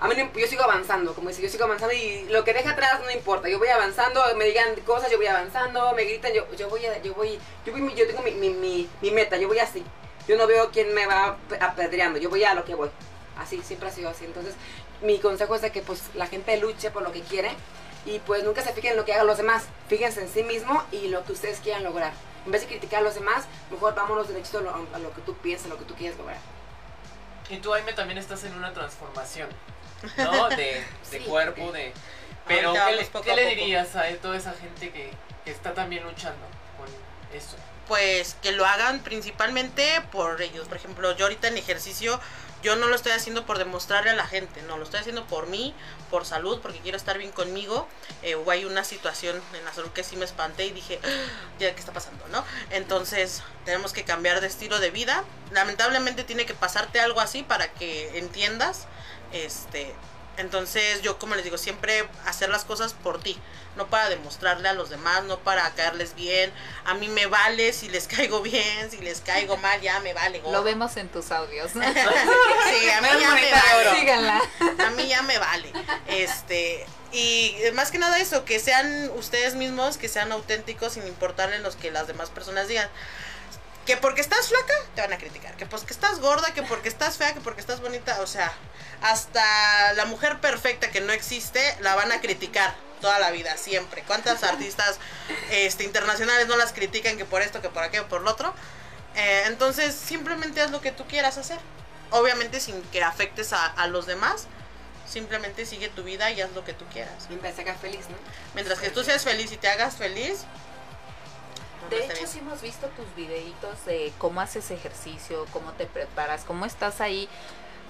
a 0.00 0.08
mí 0.08 0.14
no- 0.16 0.32
yo 0.38 0.46
sigo 0.46 0.62
avanzando, 0.64 1.14
como 1.14 1.28
dice, 1.28 1.40
yo 1.42 1.48
sigo 1.48 1.64
avanzando 1.64 1.94
y 1.94 2.24
lo 2.30 2.42
que 2.44 2.52
deja 2.52 2.70
atrás 2.70 3.00
no 3.04 3.10
importa. 3.10 3.48
Yo 3.48 3.58
voy 3.58 3.68
avanzando, 3.68 4.22
me 4.36 4.44
digan 4.46 4.74
cosas, 4.86 5.10
yo 5.10 5.16
voy 5.18 5.26
avanzando, 5.26 5.92
me 5.94 6.04
gritan, 6.04 6.32
yo, 6.32 6.46
yo 6.56 6.68
voy, 6.68 6.82
yo 7.02 7.14
voy, 7.14 7.38
yo 7.64 7.72
voy, 7.72 7.94
yo 7.94 8.06
tengo 8.06 8.22
mi, 8.22 8.32
mi, 8.32 8.50
mi, 8.50 8.88
mi 9.00 9.10
meta, 9.10 9.36
yo 9.36 9.48
voy 9.48 9.58
así. 9.58 9.84
Yo 10.28 10.36
no 10.36 10.46
veo 10.46 10.70
quién 10.72 10.92
me 10.92 11.06
va 11.06 11.26
ap- 11.26 11.62
apedreando, 11.62 12.18
yo 12.18 12.28
voy 12.28 12.42
a 12.44 12.52
lo 12.54 12.64
que 12.64 12.74
voy. 12.74 12.90
Así, 13.38 13.62
siempre 13.62 13.88
ha 13.88 13.92
sido 13.92 14.08
así. 14.10 14.24
Entonces, 14.24 14.54
mi 15.02 15.18
consejo 15.18 15.54
es 15.54 15.62
de 15.62 15.70
que 15.70 15.82
pues 15.82 16.02
la 16.14 16.26
gente 16.26 16.56
luche 16.56 16.90
por 16.90 17.02
lo 17.02 17.12
que 17.12 17.20
quiere 17.20 17.50
y 18.06 18.20
pues 18.20 18.44
nunca 18.44 18.62
se 18.62 18.72
fijen 18.72 18.92
en 18.92 18.96
lo 18.96 19.04
que 19.04 19.12
hagan 19.12 19.26
los 19.26 19.36
demás. 19.36 19.64
Fíjense 19.88 20.22
en 20.22 20.28
sí 20.28 20.42
mismo 20.42 20.82
y 20.92 21.08
lo 21.08 21.24
que 21.24 21.32
ustedes 21.32 21.58
quieran 21.60 21.84
lograr. 21.84 22.12
En 22.46 22.52
vez 22.52 22.62
de 22.62 22.68
criticar 22.68 23.00
a 23.00 23.02
los 23.02 23.14
demás, 23.14 23.44
mejor 23.70 23.94
vámonos 23.94 24.28
derechito 24.28 24.58
a 24.58 24.62
lo, 24.62 24.70
a 24.94 24.98
lo 24.98 25.12
que 25.12 25.20
tú 25.22 25.34
piensas, 25.36 25.66
a 25.66 25.68
lo 25.70 25.78
que 25.78 25.84
tú 25.84 25.94
quieres 25.94 26.16
lograr. 26.16 26.38
Y 27.50 27.58
tú, 27.58 27.74
Aime, 27.74 27.92
también 27.92 28.18
estás 28.18 28.44
en 28.44 28.54
una 28.54 28.72
transformación, 28.72 29.48
¿no? 30.16 30.48
De, 30.50 30.56
de 30.56 30.84
Sí. 31.02 31.18
cuerpo, 31.20 31.72
de... 31.72 31.92
Pero, 32.46 32.68
Ahorita 32.68 32.86
¿qué, 32.86 32.96
le, 32.96 33.04
poco 33.06 33.24
qué 33.24 33.34
le 33.34 33.46
dirías 33.46 33.96
a 33.96 34.06
toda 34.22 34.36
esa 34.36 34.52
gente 34.52 34.90
que, 34.92 35.10
que 35.44 35.50
está 35.50 35.74
también 35.74 36.04
luchando 36.04 36.46
con 36.78 36.86
eso? 37.36 37.56
pues 37.88 38.36
que 38.42 38.50
lo 38.50 38.66
hagan 38.66 38.98
principalmente 39.00 40.00
por 40.10 40.42
ellos. 40.42 40.66
Por 40.66 40.76
ejemplo, 40.76 41.14
yo 41.16 41.26
ahorita 41.26 41.46
en 41.46 41.56
ejercicio, 41.56 42.20
yo 42.62 42.76
no 42.76 42.86
lo 42.88 42.96
estoy 42.96 43.12
haciendo 43.12 43.46
por 43.46 43.58
demostrarle 43.58 44.10
a 44.10 44.14
la 44.14 44.26
gente, 44.26 44.62
no, 44.62 44.76
lo 44.76 44.84
estoy 44.84 45.00
haciendo 45.00 45.26
por 45.26 45.46
mí, 45.46 45.74
por 46.10 46.24
salud, 46.24 46.60
porque 46.60 46.78
quiero 46.78 46.96
estar 46.96 47.18
bien 47.18 47.32
conmigo. 47.32 47.86
Eh, 48.22 48.36
hubo 48.36 48.50
ahí 48.50 48.64
una 48.64 48.84
situación 48.84 49.40
en 49.54 49.64
la 49.64 49.72
salud 49.72 49.90
que 49.90 50.02
sí 50.04 50.16
me 50.16 50.24
espanté 50.24 50.66
y 50.66 50.72
dije, 50.72 50.98
"Ah, 51.04 51.08
ya, 51.58 51.74
¿qué 51.74 51.80
está 51.80 51.92
pasando? 51.92 52.26
¿no? 52.28 52.44
Entonces, 52.70 53.42
tenemos 53.64 53.92
que 53.92 54.04
cambiar 54.04 54.40
de 54.40 54.46
estilo 54.46 54.80
de 54.80 54.90
vida. 54.90 55.24
Lamentablemente 55.52 56.24
tiene 56.24 56.46
que 56.46 56.54
pasarte 56.54 57.00
algo 57.00 57.20
así 57.20 57.42
para 57.42 57.72
que 57.72 58.18
entiendas. 58.18 58.86
Este, 59.32 59.94
entonces, 60.38 61.02
yo 61.02 61.18
como 61.18 61.34
les 61.34 61.44
digo, 61.44 61.58
siempre 61.58 62.08
hacer 62.24 62.48
las 62.48 62.64
cosas 62.64 62.94
por 62.94 63.20
ti, 63.20 63.38
no 63.76 63.88
para 63.88 64.08
demostrarle 64.08 64.68
a 64.68 64.72
los 64.72 64.90
demás, 64.90 65.24
no 65.24 65.38
para 65.38 65.70
caerles 65.74 66.14
bien. 66.14 66.52
A 66.84 66.94
mí 66.94 67.08
me 67.08 67.26
vale 67.26 67.72
si 67.72 67.88
les 67.88 68.06
caigo 68.08 68.42
bien, 68.42 68.90
si 68.90 68.98
les 68.98 69.20
caigo 69.20 69.56
mal, 69.56 69.80
ya 69.80 70.00
me 70.00 70.14
vale. 70.14 70.42
Lo 70.50 70.62
vemos 70.62 70.96
en 70.96 71.08
tus 71.08 71.30
audios. 71.30 71.72
Sí, 72.66 72.90
a 72.90 73.00
mí 73.00 73.08
ya 73.20 73.34
me 73.34 73.50
vale. 73.50 74.00
Síganla. 74.00 74.42
A 74.86 74.90
mí 74.90 75.06
ya 75.06 75.22
me 75.22 75.38
vale. 75.38 75.72
Este, 76.08 76.86
y 77.12 77.56
más 77.74 77.90
que 77.90 77.98
nada 77.98 78.18
eso, 78.18 78.44
que 78.44 78.58
sean 78.58 79.10
ustedes 79.16 79.54
mismos, 79.54 79.96
que 79.96 80.08
sean 80.08 80.32
auténticos 80.32 80.94
sin 80.94 81.06
importarle 81.06 81.58
los 81.60 81.76
que 81.76 81.90
las 81.90 82.06
demás 82.06 82.30
personas 82.30 82.68
digan. 82.68 82.88
Que 83.86 83.96
porque 83.96 84.20
estás 84.20 84.48
flaca, 84.48 84.74
te 84.96 85.00
van 85.00 85.12
a 85.12 85.18
criticar. 85.18 85.56
Que 85.56 85.64
porque 85.64 85.92
estás 85.92 86.18
gorda, 86.18 86.52
que 86.52 86.62
porque 86.62 86.88
estás 86.88 87.16
fea, 87.16 87.32
que 87.32 87.40
porque 87.40 87.60
estás 87.60 87.80
bonita. 87.80 88.20
O 88.20 88.26
sea, 88.26 88.52
hasta 89.00 89.92
la 89.94 90.06
mujer 90.06 90.40
perfecta 90.40 90.90
que 90.90 91.00
no 91.00 91.12
existe, 91.12 91.76
la 91.80 91.94
van 91.94 92.10
a 92.10 92.20
criticar 92.20 92.74
toda 93.00 93.20
la 93.20 93.30
vida, 93.30 93.56
siempre. 93.56 94.02
¿Cuántas 94.02 94.42
artistas 94.42 94.98
este, 95.50 95.84
internacionales 95.84 96.48
no 96.48 96.56
las 96.56 96.72
critican 96.72 97.16
que 97.16 97.24
por 97.24 97.42
esto, 97.42 97.62
que 97.62 97.68
por 97.68 97.84
aquello, 97.84 98.08
por 98.08 98.22
lo 98.22 98.30
otro? 98.32 98.52
Eh, 99.14 99.44
entonces, 99.46 99.94
simplemente 99.94 100.60
haz 100.60 100.72
lo 100.72 100.80
que 100.80 100.90
tú 100.90 101.06
quieras 101.06 101.38
hacer. 101.38 101.58
Obviamente 102.10 102.60
sin 102.60 102.82
que 102.82 103.02
afectes 103.04 103.52
a, 103.52 103.66
a 103.66 103.86
los 103.86 104.06
demás. 104.06 104.48
Simplemente 105.08 105.64
sigue 105.64 105.88
tu 105.88 106.02
vida 106.02 106.32
y 106.32 106.40
haz 106.40 106.50
lo 106.52 106.64
que 106.64 106.72
tú 106.72 106.84
quieras. 106.92 107.26
Mientras 107.28 107.56
hagas 107.60 107.80
feliz, 107.80 108.08
¿no? 108.08 108.16
Mientras 108.54 108.80
que 108.80 108.90
tú 108.90 109.04
seas 109.04 109.22
feliz 109.22 109.52
y 109.52 109.56
te 109.56 109.68
hagas 109.68 109.94
feliz. 109.94 110.40
De 111.90 112.04
hecho, 112.04 112.14
bien. 112.14 112.26
sí 112.28 112.38
hemos 112.40 112.60
visto 112.62 112.86
tus 112.88 113.06
videitos 113.14 113.84
de 113.86 114.12
cómo 114.18 114.40
haces 114.40 114.70
ejercicio, 114.70 115.46
cómo 115.52 115.72
te 115.72 115.86
preparas, 115.86 116.44
cómo 116.44 116.66
estás 116.66 117.00
ahí. 117.00 117.28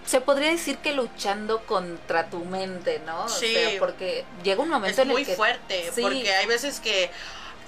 Se 0.06 0.20
podría 0.20 0.50
decir 0.50 0.78
que 0.78 0.92
luchando 0.92 1.60
contra 1.66 2.30
tu 2.30 2.44
mente, 2.44 3.00
¿no? 3.06 3.24
O 3.24 3.28
Sí. 3.28 3.52
sea, 3.54 3.78
porque 3.80 4.24
llega 4.44 4.62
un 4.62 4.68
momento 4.68 5.00
es 5.02 5.06
en 5.06 5.12
muy 5.12 5.22
el 5.22 5.26
que 5.26 5.34
fuerte. 5.34 5.90
Sí. 5.94 6.02
Porque 6.02 6.32
hay 6.34 6.46
veces 6.46 6.78
que. 6.80 7.10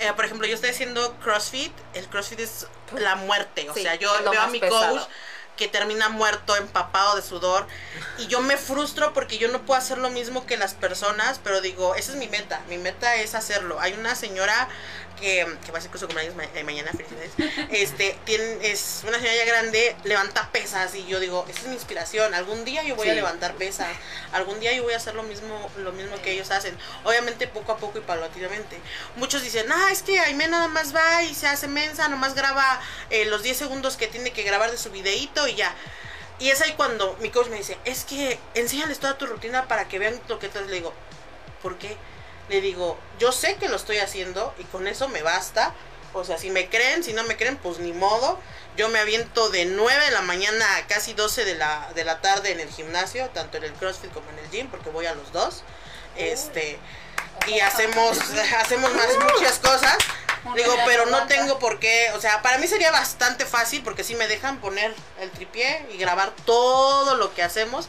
eh, 0.01 0.13
por 0.15 0.25
ejemplo, 0.25 0.47
yo 0.47 0.55
estoy 0.55 0.71
haciendo 0.71 1.15
CrossFit. 1.19 1.73
El 1.95 2.07
CrossFit 2.09 2.39
es 2.41 2.67
la 2.97 3.17
muerte. 3.17 3.69
O 3.69 3.75
Sí, 3.75 3.83
sea, 3.83 3.97
yo 3.97 4.13
veo 4.31 4.41
a 4.41 4.47
mi 4.47 4.61
pesado. 4.61 4.97
coach 4.99 5.09
que 5.59 5.69
termina 5.69 6.09
muerto, 6.09 6.57
empapado 6.57 7.17
de 7.17 7.23
sudor. 7.23 7.67
Y 8.17 8.29
yo 8.29 8.41
me 8.41 8.57
frustro 8.57 9.13
porque 9.13 9.37
yo 9.37 9.49
no 9.49 9.61
puedo 9.67 9.79
hacer 9.79 9.99
lo 9.99 10.09
mismo 10.09 10.47
que 10.47 10.57
las 10.57 10.73
personas. 10.73 11.41
Pero 11.45 11.61
digo, 11.61 11.95
esa 11.97 12.13
es 12.13 12.17
mi 12.17 12.29
meta. 12.29 12.63
Mi 12.69 12.79
meta 12.79 13.17
es 13.17 13.35
hacerlo. 13.35 13.79
Hay 13.81 13.93
una 13.93 14.15
señora 14.15 14.69
que, 15.21 15.45
que 15.67 15.73
va 15.73 15.79
a 15.79 15.81
ser 15.81 15.91
con 15.91 15.99
su 15.99 16.07
cumpleaños 16.07 16.37
ma- 16.37 16.45
eh, 16.45 16.63
mañana, 16.65 16.93
felicidades. 16.93 17.33
Este, 17.71 18.17
tiene, 18.25 18.71
es 18.71 19.01
una 19.07 19.19
señora 19.19 19.35
ya 19.37 19.45
grande, 19.45 19.97
levanta 20.05 20.49
pesas. 20.53 20.95
Y 20.95 21.05
yo 21.07 21.19
digo, 21.21 21.45
esa 21.49 21.61
es 21.63 21.67
mi 21.67 21.75
inspiración. 21.75 22.35
Algún 22.35 22.65
día 22.65 22.85
yo 22.85 22.95
voy 22.95 23.11
a 23.11 23.15
levantar 23.15 23.55
pesas. 23.55 23.89
Algún 24.33 24.61
día 24.61 24.73
yo 24.75 24.85
voy 24.85 24.93
a 24.95 24.97
hacer 24.97 25.15
lo 25.17 25.25
mismo, 25.25 25.71
lo 25.79 25.91
mismo 25.93 26.15
que 26.23 26.31
ellos 26.33 26.51
hacen. 26.53 26.77
Obviamente 27.05 27.49
poco 27.49 27.73
a 27.73 27.79
poco 27.79 27.99
y 27.99 28.03
paulatinamente. 28.03 28.79
Muchos 29.17 29.43
dicen, 29.43 29.67
ah, 29.73 29.89
es 29.91 30.03
que 30.05 30.21
Aime 30.21 30.47
nada 30.47 30.69
más 30.69 30.95
va 30.95 31.25
y 31.25 31.35
se 31.35 31.49
hace 31.49 31.67
mensa, 31.67 32.07
nomás 32.09 32.35
graba 32.35 32.81
eh, 33.11 33.25
los 33.25 33.43
10 33.43 33.57
segundos 33.57 33.97
que 33.97 34.07
tiene 34.07 34.33
que 34.33 34.45
grabar 34.45 34.71
de 34.71 34.79
su 34.79 34.91
videíto 34.91 35.48
y 35.49 35.55
ya. 35.55 35.75
Y 36.39 36.51
es 36.51 36.61
ahí 36.61 36.73
cuando 36.75 37.17
mi 37.21 37.31
coach 37.31 37.49
me 37.49 37.57
dice, 37.57 37.77
es 37.85 38.05
que 38.05 38.39
enséñales 38.55 39.01
toda 39.01 39.19
tu 39.19 39.27
rutina 39.27 39.67
para 39.67 39.89
que 39.89 39.99
vean 39.99 40.21
lo 40.29 40.39
que 40.39 40.49
tú 40.49 40.61
Le 40.61 40.73
digo, 40.73 40.93
¿por 41.63 41.79
qué? 41.79 41.97
Le 42.49 42.61
digo, 42.61 42.97
yo 43.19 43.33
sé 43.33 43.57
que 43.57 43.69
lo 43.69 43.77
estoy 43.77 43.99
haciendo 43.99 44.55
y 44.59 44.65
con 44.65 44.87
eso 44.87 45.09
me 45.09 45.23
basta. 45.23 45.75
O 46.15 46.25
sea, 46.25 46.39
si 46.39 46.51
me 46.51 46.69
creen, 46.69 47.05
si 47.05 47.13
no 47.13 47.25
me 47.25 47.37
creen, 47.37 47.57
pues 47.57 47.79
ni 47.81 47.93
modo. 47.93 48.39
Yo 48.77 48.89
me 48.89 49.01
aviento 49.01 49.51
de 49.51 49.67
9 49.67 50.05
de 50.05 50.11
la 50.13 50.23
mañana 50.23 50.77
a 50.77 50.87
casi 50.87 51.13
12 51.13 51.45
de 51.45 51.57
la, 51.57 51.91
de 51.95 52.05
la 52.05 52.21
tarde 52.21 52.53
en 52.53 52.61
el 52.61 52.71
gimnasio, 52.71 53.29
tanto 53.31 53.59
en 53.59 53.65
el 53.65 53.73
CrossFit 53.73 54.13
como 54.13 54.31
en 54.31 54.39
el 54.39 54.51
gym, 54.51 54.69
porque 54.71 54.91
voy 54.91 55.07
a 55.07 55.15
los 55.15 55.33
dos. 55.33 55.65
Este, 56.17 56.79
y 57.47 57.61
hacemos, 57.61 58.19
hacemos 58.59 58.95
más 58.95 59.09
muchas 59.35 59.59
cosas. 59.59 59.97
Digo, 60.55 60.77
pero 60.87 61.07
no 61.07 61.27
tengo 61.27 61.59
por 61.59 61.79
qué, 61.81 62.11
o 62.15 62.21
sea, 62.21 62.43
para 62.43 62.59
mí 62.59 62.67
sería 62.67 62.91
bastante 62.91 63.45
fácil 63.45 63.83
porque 63.83 64.05
si 64.05 64.15
me 64.15 64.29
dejan 64.29 64.61
poner 64.61 64.95
el 65.21 65.31
tripié 65.31 65.87
y 65.93 65.99
grabar 65.99 66.33
todo 66.45 67.17
lo 67.17 67.35
que 67.35 67.43
hacemos, 67.43 67.89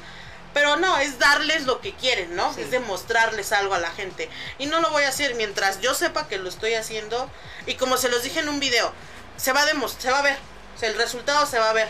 Pero 0.53 0.77
no, 0.77 0.97
es 0.97 1.19
darles 1.19 1.65
lo 1.65 1.79
que 1.79 1.93
quieren, 1.93 2.35
¿no? 2.35 2.51
Es 2.57 2.71
demostrarles 2.71 3.51
algo 3.51 3.75
a 3.75 3.79
la 3.79 3.91
gente. 3.91 4.29
Y 4.57 4.65
no 4.65 4.81
lo 4.81 4.89
voy 4.89 5.03
a 5.03 5.09
hacer 5.09 5.35
mientras 5.35 5.79
yo 5.79 5.93
sepa 5.93 6.27
que 6.27 6.39
lo 6.39 6.49
estoy 6.49 6.73
haciendo. 6.73 7.29
Y 7.67 7.75
como 7.75 7.97
se 7.97 8.09
los 8.09 8.23
dije 8.23 8.39
en 8.39 8.49
un 8.49 8.59
video, 8.59 8.91
se 9.37 9.53
va 9.53 9.61
a, 9.61 9.67
se 9.99 10.11
va 10.11 10.19
a 10.19 10.23
ver. 10.23 10.37
O 10.75 10.79
sea, 10.79 10.89
el 10.89 10.95
resultado 10.97 11.45
se 11.45 11.59
va 11.59 11.69
a 11.69 11.73
ver, 11.73 11.87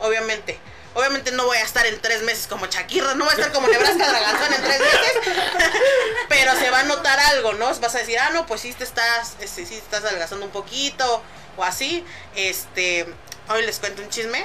obviamente. 0.00 0.58
Obviamente 0.94 1.30
no 1.30 1.46
voy 1.46 1.56
a 1.56 1.62
estar 1.62 1.86
en 1.86 2.00
tres 2.00 2.22
meses 2.22 2.46
como 2.48 2.66
Shakira, 2.66 3.14
no 3.14 3.24
voy 3.24 3.32
a 3.32 3.36
estar 3.36 3.52
como 3.52 3.68
Nebraska 3.68 4.08
Draganzón 4.08 4.54
en 4.54 4.62
tres 4.62 4.80
meses, 4.80 5.34
pero 6.28 6.56
se 6.56 6.70
va 6.70 6.80
a 6.80 6.82
notar 6.82 7.18
algo, 7.18 7.52
¿no? 7.52 7.66
Vas 7.66 7.94
a 7.94 7.98
decir, 7.98 8.18
ah, 8.18 8.30
no, 8.30 8.46
pues 8.46 8.62
sí 8.62 8.72
te 8.72 8.84
estás, 8.84 9.36
este, 9.40 9.66
sí 9.66 9.76
estás 9.76 10.04
adelgazando 10.04 10.44
un 10.46 10.52
poquito, 10.52 11.22
o 11.56 11.62
así, 11.62 12.04
este, 12.34 13.06
hoy 13.48 13.64
les 13.64 13.78
cuento 13.78 14.02
un 14.02 14.08
chisme, 14.08 14.44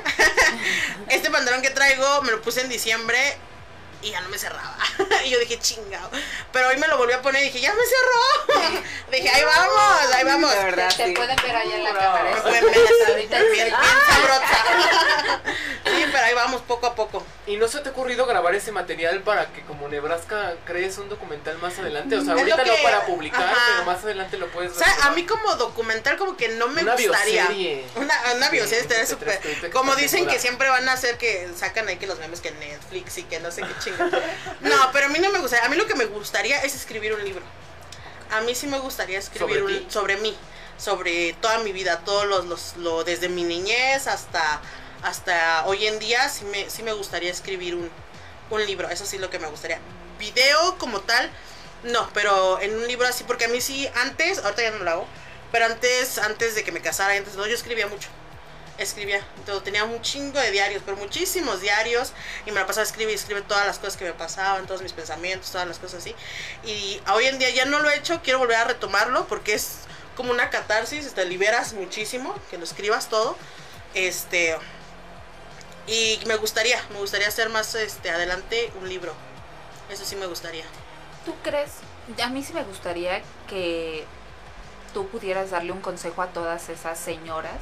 este 1.09 1.31
pantalón 1.31 1.63
que 1.63 1.71
traigo 1.71 2.21
me 2.21 2.31
lo 2.31 2.41
puse 2.41 2.61
en 2.61 2.69
diciembre 2.69 3.37
y 4.01 4.11
ya 4.11 4.21
no 4.21 4.29
me 4.29 4.37
cerraba. 4.37 4.77
y 5.25 5.29
yo 5.29 5.39
dije, 5.39 5.59
chingado. 5.59 6.09
Pero 6.51 6.69
hoy 6.69 6.77
me 6.77 6.87
lo 6.87 6.97
volví 6.97 7.13
a 7.13 7.21
poner 7.21 7.41
y 7.43 7.45
dije, 7.45 7.59
ya 7.61 7.73
me 7.73 7.83
cerró. 7.85 8.81
dije, 9.11 9.29
ahí 9.29 9.43
vamos, 9.43 10.13
ahí 10.13 10.23
vamos. 10.23 10.51
De 10.51 10.63
verdad, 10.63 10.93
Te 10.95 11.05
sí. 11.07 11.13
pueden 11.13 11.35
ver 11.37 11.55
ahí 11.55 11.71
en 11.71 11.83
la 11.83 11.93
cámara. 11.93 12.31
Ahorita 12.43 13.39
bien, 13.39 13.47
sí. 13.47 13.51
bien 13.51 13.69
sabrosa. 13.71 14.63
sí, 15.85 16.05
pero 16.11 16.23
ahí 16.25 16.33
vamos 16.33 16.61
poco 16.61 16.87
a 16.87 16.95
poco. 16.95 17.23
¿Y 17.47 17.57
no 17.57 17.67
se 17.67 17.79
te 17.79 17.89
ha 17.89 17.91
ocurrido 17.91 18.25
grabar 18.25 18.55
ese 18.55 18.71
material 18.71 19.21
para 19.21 19.51
que 19.53 19.61
como 19.61 19.87
Nebraska 19.87 20.55
crees 20.65 20.97
un 20.97 21.09
documental 21.09 21.57
más 21.59 21.77
adelante? 21.79 22.15
O 22.17 22.23
sea, 22.23 22.33
ahorita 22.33 22.63
que- 22.63 22.69
no 22.71 22.75
para 22.83 23.05
publicar, 23.05 23.43
ajá. 23.43 23.55
pero 23.73 23.85
más 23.85 24.03
adelante 24.03 24.37
lo 24.37 24.47
puedes 24.47 24.71
O 24.71 24.75
sea, 24.75 24.93
a 25.05 25.11
mí 25.11 25.25
como 25.25 25.55
documental 25.55 26.17
como 26.17 26.35
que 26.37 26.49
no 26.49 26.67
me 26.67 26.81
Una 26.83 26.93
gustaría. 26.95 27.45
bioserie. 27.47 27.85
Una, 27.95 28.15
una 28.35 28.49
bioserie 28.49 28.83
Sí, 29.05 29.15
minutos 29.15 29.69
Como 29.71 29.95
dicen 29.95 30.25
que 30.27 30.39
siempre 30.39 30.69
van 30.69 30.87
a 30.89 30.93
hacer 30.93 31.17
que 31.17 31.49
sacan 31.55 31.87
ahí 31.87 31.97
que 31.97 32.07
los 32.07 32.19
memes 32.19 32.41
que 32.41 32.51
Netflix 32.51 33.17
y 33.17 33.23
que 33.23 33.39
no 33.39 33.51
sé 33.51 33.61
qué 33.61 33.73
No, 34.61 34.91
pero 34.91 35.07
a 35.07 35.09
mí 35.09 35.19
no 35.19 35.31
me 35.31 35.39
gustaría. 35.39 35.65
A 35.65 35.69
mí 35.69 35.75
lo 35.75 35.87
que 35.87 35.95
me 35.95 36.05
gustaría 36.05 36.61
es 36.63 36.75
escribir 36.75 37.13
un 37.13 37.23
libro. 37.23 37.43
A 38.31 38.41
mí 38.41 38.55
sí 38.55 38.67
me 38.67 38.79
gustaría 38.79 39.19
escribir 39.19 39.59
¿Sobre 39.59 39.77
un 39.77 39.91
sobre 39.91 40.17
mí, 40.17 40.35
sobre 40.77 41.33
toda 41.33 41.59
mi 41.59 41.71
vida, 41.71 41.99
todos 41.99 42.25
los, 42.25 42.45
los 42.45 42.77
lo 42.77 43.03
desde 43.03 43.29
mi 43.29 43.43
niñez 43.43 44.07
hasta 44.07 44.61
hasta 45.03 45.65
hoy 45.67 45.85
en 45.85 45.99
día 45.99 46.27
sí 46.29 46.45
me 46.45 46.69
sí 46.69 46.81
me 46.81 46.93
gustaría 46.93 47.31
escribir 47.31 47.75
un 47.75 47.89
un 48.49 48.65
libro, 48.65 48.89
eso 48.89 49.05
sí 49.05 49.15
es 49.17 49.21
lo 49.21 49.29
que 49.29 49.39
me 49.39 49.47
gustaría. 49.47 49.79
Video 50.19 50.77
como 50.77 51.01
tal 51.01 51.29
no, 51.83 52.09
pero 52.13 52.59
en 52.61 52.75
un 52.75 52.87
libro 52.87 53.07
así 53.07 53.23
porque 53.23 53.45
a 53.45 53.47
mí 53.47 53.61
sí 53.61 53.87
antes, 53.95 54.39
ahorita 54.39 54.63
ya 54.63 54.71
no 54.71 54.83
lo 54.83 54.91
hago, 54.91 55.07
pero 55.51 55.65
antes 55.65 56.17
antes 56.17 56.55
de 56.55 56.63
que 56.63 56.71
me 56.71 56.81
casara, 56.81 57.13
antes 57.13 57.35
no, 57.35 57.45
yo 57.45 57.53
escribía 57.53 57.87
mucho 57.87 58.09
escribía, 58.77 59.25
todo, 59.45 59.61
tenía 59.61 59.83
un 59.83 60.01
chingo 60.01 60.39
de 60.39 60.51
diarios, 60.51 60.81
pero 60.85 60.97
muchísimos 60.97 61.61
diarios, 61.61 62.13
y 62.45 62.51
me 62.51 62.59
la 62.59 62.67
pasaba 62.67 62.83
escribir, 62.83 63.15
escribir 63.15 63.43
todas 63.43 63.65
las 63.65 63.79
cosas 63.79 63.97
que 63.97 64.05
me 64.05 64.13
pasaban, 64.13 64.67
todos 64.67 64.81
mis 64.81 64.93
pensamientos, 64.93 65.51
todas 65.51 65.67
las 65.67 65.79
cosas 65.79 66.01
así. 66.01 66.15
Y 66.65 67.01
hoy 67.13 67.25
en 67.25 67.39
día 67.39 67.49
ya 67.51 67.65
no 67.65 67.79
lo 67.79 67.89
he 67.89 67.97
hecho, 67.97 68.21
quiero 68.23 68.39
volver 68.39 68.57
a 68.57 68.63
retomarlo 68.65 69.27
porque 69.27 69.53
es 69.53 69.79
como 70.15 70.31
una 70.31 70.49
catarsis, 70.49 71.13
te 71.13 71.25
liberas 71.25 71.73
muchísimo, 71.73 72.35
que 72.49 72.57
lo 72.57 72.63
escribas 72.63 73.09
todo. 73.09 73.37
Este 73.93 74.57
y 75.87 76.19
me 76.25 76.35
gustaría, 76.35 76.81
me 76.91 76.99
gustaría 76.99 77.27
hacer 77.27 77.49
más 77.49 77.75
este 77.75 78.09
adelante 78.09 78.71
un 78.81 78.89
libro. 78.89 79.13
Eso 79.89 80.03
sí 80.03 80.15
me 80.15 80.25
gustaría. 80.25 80.65
¿Tú 81.25 81.35
crees? 81.43 81.71
A 82.21 82.29
mí 82.29 82.43
sí 82.43 82.53
me 82.53 82.63
gustaría 82.63 83.21
que 83.47 84.03
tú 84.93 85.07
pudieras 85.07 85.51
darle 85.51 85.71
un 85.71 85.81
consejo 85.81 86.21
a 86.21 86.27
todas 86.27 86.69
esas 86.69 86.97
señoras 86.97 87.59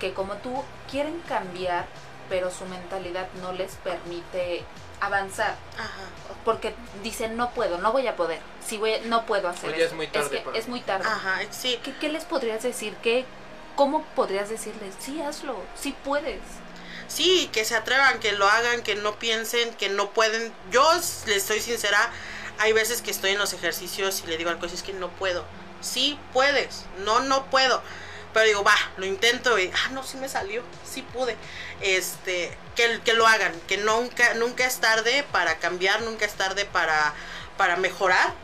que 0.00 0.12
como 0.12 0.34
tú 0.34 0.62
quieren 0.90 1.20
cambiar, 1.28 1.86
pero 2.28 2.50
su 2.50 2.64
mentalidad 2.66 3.28
no 3.40 3.52
les 3.52 3.72
permite 3.76 4.64
avanzar. 5.00 5.56
Ajá. 5.78 6.02
Porque 6.44 6.74
dicen, 7.02 7.36
no 7.36 7.50
puedo, 7.50 7.78
no 7.78 7.92
voy 7.92 8.06
a 8.06 8.16
poder. 8.16 8.40
Si 8.64 8.78
voy, 8.78 8.94
no 9.04 9.26
puedo 9.26 9.48
hacer 9.48 9.74
eso. 9.74 9.86
es 9.86 9.92
muy 9.92 10.06
tarde 10.06 10.30
que 10.30 10.38
para 10.38 10.58
es 10.58 10.68
muy 10.68 10.80
tarde. 10.80 11.06
Ajá, 11.06 11.40
sí. 11.50 11.78
¿Qué, 11.82 11.94
qué 11.96 12.08
les 12.08 12.24
podrías 12.24 12.62
decir? 12.62 12.94
¿Qué, 13.02 13.24
¿Cómo 13.74 14.04
podrías 14.14 14.48
decirles? 14.48 14.94
Sí, 14.98 15.20
hazlo, 15.20 15.56
sí 15.80 15.94
puedes. 16.04 16.40
Sí, 17.08 17.48
que 17.52 17.64
se 17.64 17.76
atrevan, 17.76 18.18
que 18.18 18.32
lo 18.32 18.46
hagan, 18.46 18.82
que 18.82 18.96
no 18.96 19.18
piensen, 19.18 19.72
que 19.74 19.88
no 19.88 20.10
pueden. 20.10 20.52
Yo 20.70 20.84
les 21.26 21.42
soy 21.42 21.60
sincera, 21.60 22.10
hay 22.58 22.72
veces 22.72 23.02
que 23.02 23.10
estoy 23.10 23.32
en 23.32 23.38
los 23.38 23.52
ejercicios 23.52 24.22
y 24.24 24.28
le 24.28 24.36
digo 24.36 24.50
al 24.50 24.58
coach, 24.58 24.72
es 24.72 24.82
que 24.82 24.92
no 24.92 25.08
puedo. 25.10 25.44
Sí 25.80 26.18
puedes, 26.32 26.84
no, 27.04 27.20
no 27.20 27.46
puedo. 27.46 27.82
Pero 28.36 28.48
digo, 28.48 28.64
va, 28.64 28.76
lo 28.98 29.06
intento 29.06 29.58
y, 29.58 29.72
ah, 29.74 29.88
no, 29.92 30.02
sí 30.02 30.18
me 30.18 30.28
salió, 30.28 30.62
sí 30.84 31.00
pude. 31.00 31.38
Este, 31.80 32.54
que, 32.74 33.00
que 33.02 33.14
lo 33.14 33.26
hagan, 33.26 33.58
que 33.66 33.78
nunca, 33.78 34.34
nunca 34.34 34.66
es 34.66 34.76
tarde 34.76 35.24
para 35.32 35.56
cambiar, 35.56 36.02
nunca 36.02 36.26
es 36.26 36.34
tarde 36.34 36.66
para, 36.66 37.14
para 37.56 37.76
mejorar. 37.76 38.34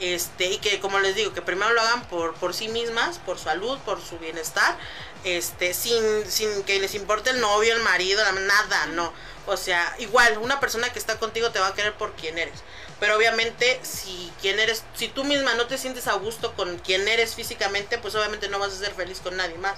Este, 0.00 0.46
y 0.46 0.58
que 0.58 0.80
como 0.80 0.98
les 0.98 1.14
digo, 1.14 1.32
que 1.32 1.42
primero 1.42 1.72
lo 1.74 1.80
hagan 1.80 2.08
por, 2.08 2.34
por 2.34 2.54
sí 2.54 2.66
mismas, 2.66 3.18
por 3.20 3.38
su 3.38 3.44
salud, 3.44 3.78
por 3.84 4.02
su 4.02 4.18
bienestar, 4.18 4.76
este, 5.22 5.74
sin, 5.74 6.28
sin 6.28 6.64
que 6.64 6.80
les 6.80 6.96
importe 6.96 7.30
el 7.30 7.40
novio, 7.40 7.72
el 7.72 7.82
marido, 7.84 8.24
nada, 8.32 8.86
no. 8.86 9.12
O 9.46 9.56
sea, 9.56 9.94
igual, 9.98 10.38
una 10.38 10.60
persona 10.60 10.92
que 10.92 10.98
está 10.98 11.18
contigo 11.18 11.50
te 11.50 11.58
va 11.58 11.68
a 11.68 11.74
querer 11.74 11.94
por 11.94 12.14
quien 12.14 12.38
eres. 12.38 12.62
Pero 12.98 13.16
obviamente, 13.16 13.78
si 13.82 14.32
quien 14.40 14.58
eres, 14.58 14.84
si 14.94 15.08
tú 15.08 15.24
misma 15.24 15.54
no 15.54 15.66
te 15.66 15.78
sientes 15.78 16.08
a 16.08 16.14
gusto 16.14 16.54
con 16.54 16.78
quien 16.78 17.06
eres 17.06 17.34
físicamente, 17.34 17.98
pues 17.98 18.14
obviamente 18.14 18.48
no 18.48 18.58
vas 18.58 18.72
a 18.72 18.78
ser 18.78 18.92
feliz 18.94 19.20
con 19.20 19.36
nadie 19.36 19.58
más. 19.58 19.76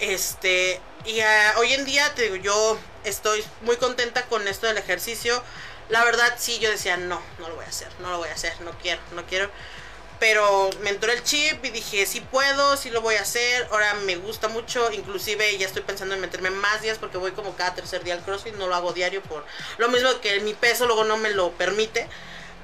Este, 0.00 0.80
y 1.04 1.20
ah, 1.20 1.54
hoy 1.58 1.74
en 1.74 1.84
día 1.84 2.14
te 2.14 2.22
digo, 2.22 2.36
yo 2.36 2.78
estoy 3.04 3.44
muy 3.62 3.76
contenta 3.76 4.22
con 4.26 4.48
esto 4.48 4.66
del 4.66 4.78
ejercicio. 4.78 5.42
La 5.90 6.04
verdad, 6.04 6.34
sí, 6.38 6.58
yo 6.58 6.70
decía, 6.70 6.96
no, 6.96 7.20
no 7.38 7.48
lo 7.48 7.56
voy 7.56 7.64
a 7.64 7.68
hacer, 7.68 7.88
no 8.00 8.10
lo 8.10 8.18
voy 8.18 8.28
a 8.28 8.34
hacer, 8.34 8.58
no 8.62 8.70
quiero, 8.78 9.00
no 9.12 9.26
quiero. 9.26 9.50
Pero 10.20 10.68
me 10.82 10.90
entró 10.90 11.10
el 11.10 11.22
chip 11.24 11.64
y 11.64 11.70
dije, 11.70 12.04
sí 12.04 12.20
puedo, 12.20 12.76
sí 12.76 12.90
lo 12.90 13.00
voy 13.00 13.16
a 13.16 13.22
hacer. 13.22 13.66
Ahora 13.70 13.94
me 14.04 14.16
gusta 14.16 14.48
mucho, 14.48 14.92
inclusive 14.92 15.56
ya 15.56 15.66
estoy 15.66 15.82
pensando 15.82 16.14
en 16.14 16.20
meterme 16.20 16.50
más 16.50 16.82
días 16.82 16.98
porque 16.98 17.16
voy 17.16 17.32
como 17.32 17.56
cada 17.56 17.74
tercer 17.74 18.04
día 18.04 18.14
al 18.14 18.22
CrossFit, 18.22 18.54
no 18.56 18.66
lo 18.68 18.74
hago 18.74 18.92
diario 18.92 19.22
por 19.22 19.44
lo 19.78 19.88
mismo 19.88 20.10
que 20.20 20.38
mi 20.40 20.52
peso 20.52 20.86
luego 20.86 21.04
no 21.04 21.16
me 21.16 21.30
lo 21.30 21.52
permite. 21.52 22.06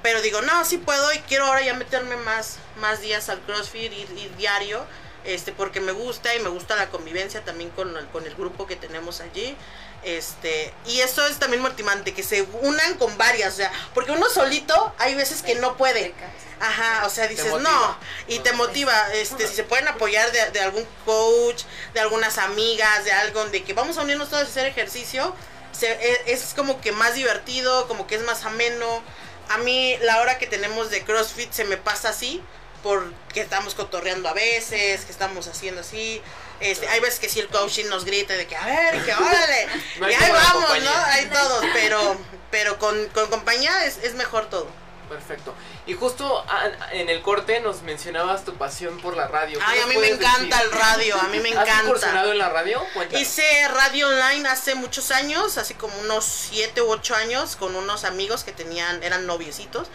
Pero 0.03 0.21
digo, 0.21 0.41
no, 0.43 0.63
sí 0.63 0.77
puedo 0.77 1.11
y 1.11 1.17
quiero 1.21 1.47
ahora 1.47 1.63
ya 1.63 1.73
meterme 1.73 2.15
más, 2.17 2.59
más 2.77 3.01
días 3.01 3.29
al 3.29 3.41
CrossFit, 3.41 3.91
ir, 3.91 4.07
ir 4.17 4.35
diario, 4.37 4.85
este, 5.25 5.51
porque 5.51 5.81
me 5.81 5.91
gusta 5.91 6.35
y 6.35 6.39
me 6.39 6.49
gusta 6.49 6.75
la 6.75 6.89
convivencia 6.89 7.43
también 7.43 7.71
con 7.71 7.97
el, 7.97 8.05
con 8.07 8.25
el 8.27 8.35
grupo 8.35 8.67
que 8.67 8.75
tenemos 8.75 9.19
allí. 9.19 9.57
Este, 10.03 10.71
y 10.85 10.99
eso 10.99 11.25
es 11.25 11.39
también 11.39 11.61
motivante, 11.61 12.13
que 12.13 12.23
se 12.23 12.43
unan 12.61 12.97
con 12.97 13.17
varias, 13.17 13.55
o 13.55 13.57
sea, 13.57 13.71
porque 13.93 14.11
uno 14.11 14.29
solito 14.29 14.93
hay 14.99 15.15
veces 15.15 15.41
que 15.41 15.55
no 15.55 15.75
puede. 15.75 16.13
Ajá, 16.59 17.05
o 17.05 17.09
sea, 17.09 17.27
dices, 17.27 17.45
no, 17.61 17.97
y 18.27 18.39
te 18.39 18.51
motiva, 18.53 19.13
este, 19.13 19.47
si 19.47 19.55
se 19.55 19.63
pueden 19.63 19.87
apoyar 19.87 20.31
de, 20.31 20.49
de 20.51 20.59
algún 20.61 20.87
coach, 21.05 21.63
de 21.93 21.99
algunas 21.99 22.37
amigas, 22.39 23.05
de 23.05 23.11
algo, 23.11 23.45
de 23.45 23.63
que 23.63 23.73
vamos 23.73 23.97
a 23.97 24.01
unirnos 24.01 24.29
todos 24.29 24.43
a 24.43 24.47
hacer 24.47 24.65
ejercicio, 24.65 25.35
se- 25.71 25.91
e- 25.91 26.23
es 26.33 26.53
como 26.55 26.81
que 26.81 26.91
más 26.91 27.13
divertido, 27.13 27.87
como 27.87 28.07
que 28.07 28.15
es 28.15 28.23
más 28.23 28.43
ameno. 28.45 29.03
A 29.49 29.57
mí 29.59 29.97
la 30.01 30.19
hora 30.19 30.39
que 30.39 30.47
tenemos 30.47 30.89
de 30.89 31.03
CrossFit 31.03 31.51
se 31.53 31.63
me 31.63 31.77
pasa 31.77 32.09
así, 32.09 32.41
porque 32.81 33.41
estamos 33.41 33.75
cotorreando 33.75 34.27
a 34.29 34.33
veces, 34.33 35.05
que 35.05 35.11
estamos 35.11 35.47
haciendo 35.47 35.81
así. 35.81 36.21
Este, 36.59 36.87
hay 36.89 36.99
veces 37.01 37.19
que 37.19 37.29
sí 37.29 37.39
el 37.39 37.49
coaching 37.49 37.85
nos 37.85 38.03
grita 38.03 38.33
de 38.33 38.47
que, 38.47 38.55
a 38.55 38.65
ver, 38.65 39.05
que 39.05 39.13
órale, 39.13 39.67
No 39.99 40.09
y 40.09 40.13
ahí 40.15 40.31
vamos, 40.31 40.79
¿no? 40.81 40.91
Hay 41.05 41.25
todos, 41.27 41.63
pero, 41.73 42.17
pero 42.49 42.79
con, 42.79 43.07
con 43.09 43.27
compañía 43.29 43.85
es, 43.85 43.97
es 44.01 44.15
mejor 44.15 44.49
todo. 44.49 44.67
Perfecto. 45.07 45.53
Y 45.85 45.93
justo 45.93 46.45
en 46.91 47.09
el 47.09 47.21
corte 47.21 47.59
nos 47.61 47.81
mencionabas 47.81 48.43
tu 48.43 48.55
pasión 48.55 48.99
por 48.99 49.15
la 49.15 49.27
radio. 49.27 49.57
¿Qué 49.59 49.65
Ay, 49.65 49.79
a 49.79 49.87
mí 49.87 49.95
me 49.97 50.09
encanta 50.09 50.57
decir? 50.57 50.71
el 50.71 50.71
radio, 50.71 51.15
a 51.19 51.27
mí 51.29 51.39
me 51.39 51.49
¿Has 51.57 51.83
incursionado 51.83 51.91
encanta. 51.99 52.31
en 52.31 52.37
la 52.37 52.49
radio? 52.49 52.81
Cuéntanos. 52.93 53.21
Hice 53.21 53.67
radio 53.69 54.07
online 54.09 54.47
hace 54.49 54.75
muchos 54.75 55.11
años, 55.11 55.57
así 55.57 55.73
como 55.75 55.97
unos 55.99 56.25
7 56.25 56.81
u 56.81 56.89
8 56.89 57.15
años, 57.15 57.55
con 57.55 57.75
unos 57.75 58.03
amigos 58.03 58.43
que 58.43 58.51
tenían, 58.51 59.01
eran 59.01 59.25
noviecitos, 59.25 59.87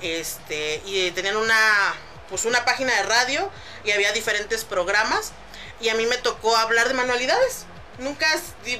este, 0.00 0.82
y 0.86 1.10
tenían 1.10 1.36
una, 1.36 1.94
pues 2.28 2.44
una 2.44 2.64
página 2.64 2.94
de 2.94 3.02
radio 3.02 3.50
y 3.84 3.90
había 3.90 4.12
diferentes 4.12 4.64
programas, 4.64 5.32
y 5.80 5.88
a 5.90 5.94
mí 5.94 6.06
me 6.06 6.16
tocó 6.16 6.56
hablar 6.56 6.88
de 6.88 6.94
manualidades. 6.94 7.66
Nunca, 7.98 8.26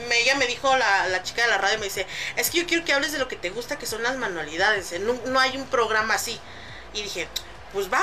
me, 0.08 0.20
ella 0.20 0.34
me 0.36 0.46
dijo, 0.46 0.76
la, 0.76 1.06
la 1.08 1.22
chica 1.22 1.42
de 1.42 1.48
la 1.48 1.58
radio 1.58 1.78
me 1.78 1.84
dice, 1.84 2.06
es 2.36 2.50
que 2.50 2.58
yo 2.58 2.66
quiero 2.66 2.84
que 2.84 2.92
hables 2.92 3.12
de 3.12 3.18
lo 3.18 3.28
que 3.28 3.36
te 3.36 3.50
gusta, 3.50 3.78
que 3.78 3.86
son 3.86 4.02
las 4.02 4.16
manualidades, 4.16 4.92
eh, 4.92 4.98
no, 4.98 5.14
no 5.26 5.38
hay 5.40 5.56
un 5.56 5.66
programa 5.68 6.14
así. 6.14 6.40
Y 6.92 7.02
dije, 7.02 7.28
pues 7.72 7.92
va, 7.92 8.02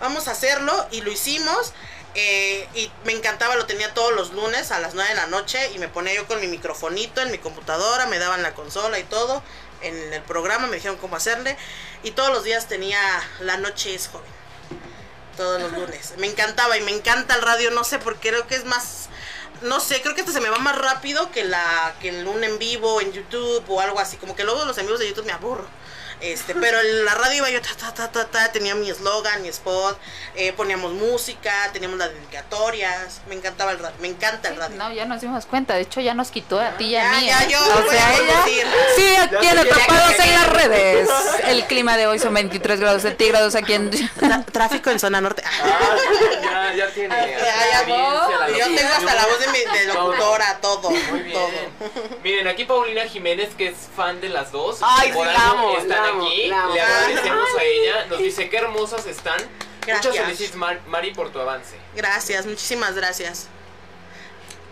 vamos 0.00 0.28
a 0.28 0.32
hacerlo, 0.32 0.86
y 0.90 1.00
lo 1.02 1.10
hicimos. 1.10 1.72
eh, 2.14 2.68
y 2.74 2.90
me 3.04 3.12
encantaba, 3.12 3.54
lo 3.56 3.66
tenía 3.66 3.94
todos 3.94 4.12
los 4.12 4.32
lunes 4.32 4.72
a 4.72 4.80
las 4.80 4.94
9 4.94 5.10
de 5.10 5.14
la 5.16 5.26
noche 5.28 5.70
y 5.72 5.78
me 5.78 5.88
ponía 5.88 6.12
yo 6.14 6.26
con 6.26 6.40
mi 6.40 6.48
microfonito 6.48 7.20
en 7.20 7.30
mi 7.30 7.38
computadora, 7.38 8.06
me 8.06 8.18
daban 8.18 8.42
la 8.42 8.52
consola 8.54 8.98
y 8.98 9.04
todo 9.04 9.42
en 9.80 10.12
el 10.12 10.22
programa, 10.22 10.66
me 10.66 10.76
dijeron 10.76 10.96
cómo 10.98 11.16
hacerle 11.16 11.56
y 12.02 12.10
todos 12.10 12.30
los 12.30 12.42
días 12.44 12.66
tenía 12.68 12.98
La 13.40 13.56
Noche 13.58 13.94
es 13.94 14.08
Joven, 14.08 14.26
todos 15.36 15.60
los 15.60 15.72
lunes. 15.72 16.14
Me 16.18 16.26
encantaba 16.26 16.76
y 16.76 16.80
me 16.82 16.90
encanta 16.90 17.34
el 17.36 17.42
radio, 17.42 17.70
no 17.70 17.84
sé, 17.84 17.98
porque 17.98 18.30
creo 18.30 18.46
que 18.46 18.56
es 18.56 18.64
más, 18.64 18.99
no 19.62 19.80
sé, 19.80 20.00
creo 20.02 20.14
que 20.14 20.20
este 20.20 20.32
se 20.32 20.40
me 20.40 20.48
va 20.48 20.58
más 20.58 20.76
rápido 20.76 21.30
que 21.30 21.44
la 21.44 21.94
que 22.00 22.24
un 22.24 22.44
en 22.44 22.58
vivo 22.58 23.00
en 23.00 23.12
YouTube 23.12 23.64
o 23.68 23.80
algo 23.80 24.00
así. 24.00 24.16
Como 24.16 24.34
que 24.34 24.44
luego 24.44 24.64
los 24.64 24.78
en 24.78 24.86
vivos 24.86 25.00
de 25.00 25.08
YouTube 25.08 25.26
me 25.26 25.32
aburro. 25.32 25.66
Este, 26.20 26.54
pero 26.54 26.78
en 26.80 27.04
la 27.04 27.14
radio 27.14 27.36
iba 27.38 27.50
yo, 27.50 27.60
ta, 27.62 27.70
ta, 27.78 27.94
ta, 27.94 28.10
ta, 28.12 28.26
ta, 28.26 28.52
tenía 28.52 28.74
mi 28.74 28.90
eslogan, 28.90 29.40
mi 29.42 29.48
spot, 29.48 29.98
eh, 30.34 30.52
poníamos 30.52 30.92
música, 30.92 31.50
teníamos 31.72 31.98
las 31.98 32.10
dedicatorias, 32.12 33.20
me 33.28 33.34
encantaba 33.36 33.72
el 33.72 33.78
radio, 33.78 33.96
me 34.00 34.08
encanta 34.08 34.48
el 34.50 34.56
radio. 34.56 34.76
No, 34.76 34.92
ya 34.92 35.04
nos 35.06 35.20
dimos 35.20 35.46
cuenta. 35.46 35.74
De 35.74 35.82
hecho, 35.82 36.00
ya 36.00 36.12
nos 36.14 36.30
quitó 36.30 36.60
a 36.60 36.76
ti 36.76 36.86
y 36.88 36.96
a 36.96 37.02
Ya, 37.04 37.18
mí. 37.20 37.26
ya, 37.26 37.42
¿eh? 37.42 37.48
yo 37.50 37.58
o 37.60 37.90
sea, 37.90 38.06
a 38.08 38.14
ella. 38.14 38.44
Sí, 38.96 39.16
aquí 39.16 39.46
en 39.46 39.58
Atrapados 39.58 40.18
en 40.18 40.32
las 40.34 40.48
redes. 40.52 41.08
El 41.46 41.64
clima 41.66 41.96
de 41.96 42.06
hoy 42.06 42.18
son 42.18 42.34
23 42.34 42.80
grados 42.80 43.02
centígrados 43.02 43.54
aquí 43.54 43.72
en. 43.74 43.90
Tráfico 44.52 44.90
en 44.90 44.98
zona 45.00 45.20
norte. 45.20 45.42
Ah, 45.46 46.72
ya, 46.72 46.74
ya 46.86 46.90
tiene. 46.92 47.14
Ya, 47.14 47.86
ya, 47.86 48.58
yo 48.58 48.64
tengo 48.76 48.94
hasta 48.94 49.14
la 49.14 49.26
voz 49.26 49.40
de, 49.40 49.46
mi, 49.48 49.58
de 49.58 49.92
Todo. 49.92 50.08
locutora, 50.12 50.58
todo, 50.60 50.90
Muy 50.90 51.20
bien. 51.20 51.32
todo. 51.32 51.50
Miren, 52.22 52.48
aquí 52.48 52.64
Paulina 52.64 53.02
Jiménez, 53.06 53.50
que 53.56 53.68
es 53.68 53.76
fan 53.96 54.20
de 54.20 54.28
las 54.28 54.52
dos. 54.52 54.78
Ay, 54.82 55.12
por 55.12 55.26
sí, 55.26 55.32
están 55.78 56.02
la 56.04 56.09
amo, 56.10 56.26
aquí. 56.26 56.46
la 56.46 56.62
amo. 56.64 56.74
Le 56.74 56.80
agradecemos 56.80 57.48
a 57.58 57.62
ella. 57.62 58.06
Nos 58.06 58.18
dice 58.18 58.48
qué 58.50 58.56
hermosas 58.58 59.06
están. 59.06 59.40
Muchas 59.80 60.02
Gracias. 60.04 60.24
felicidades, 60.24 60.56
Mar- 60.56 60.80
Mari, 60.86 61.12
por 61.14 61.30
tu 61.30 61.40
avance. 61.40 61.76
Gracias, 61.96 62.46
muchísimas 62.46 62.94
gracias. 62.94 63.48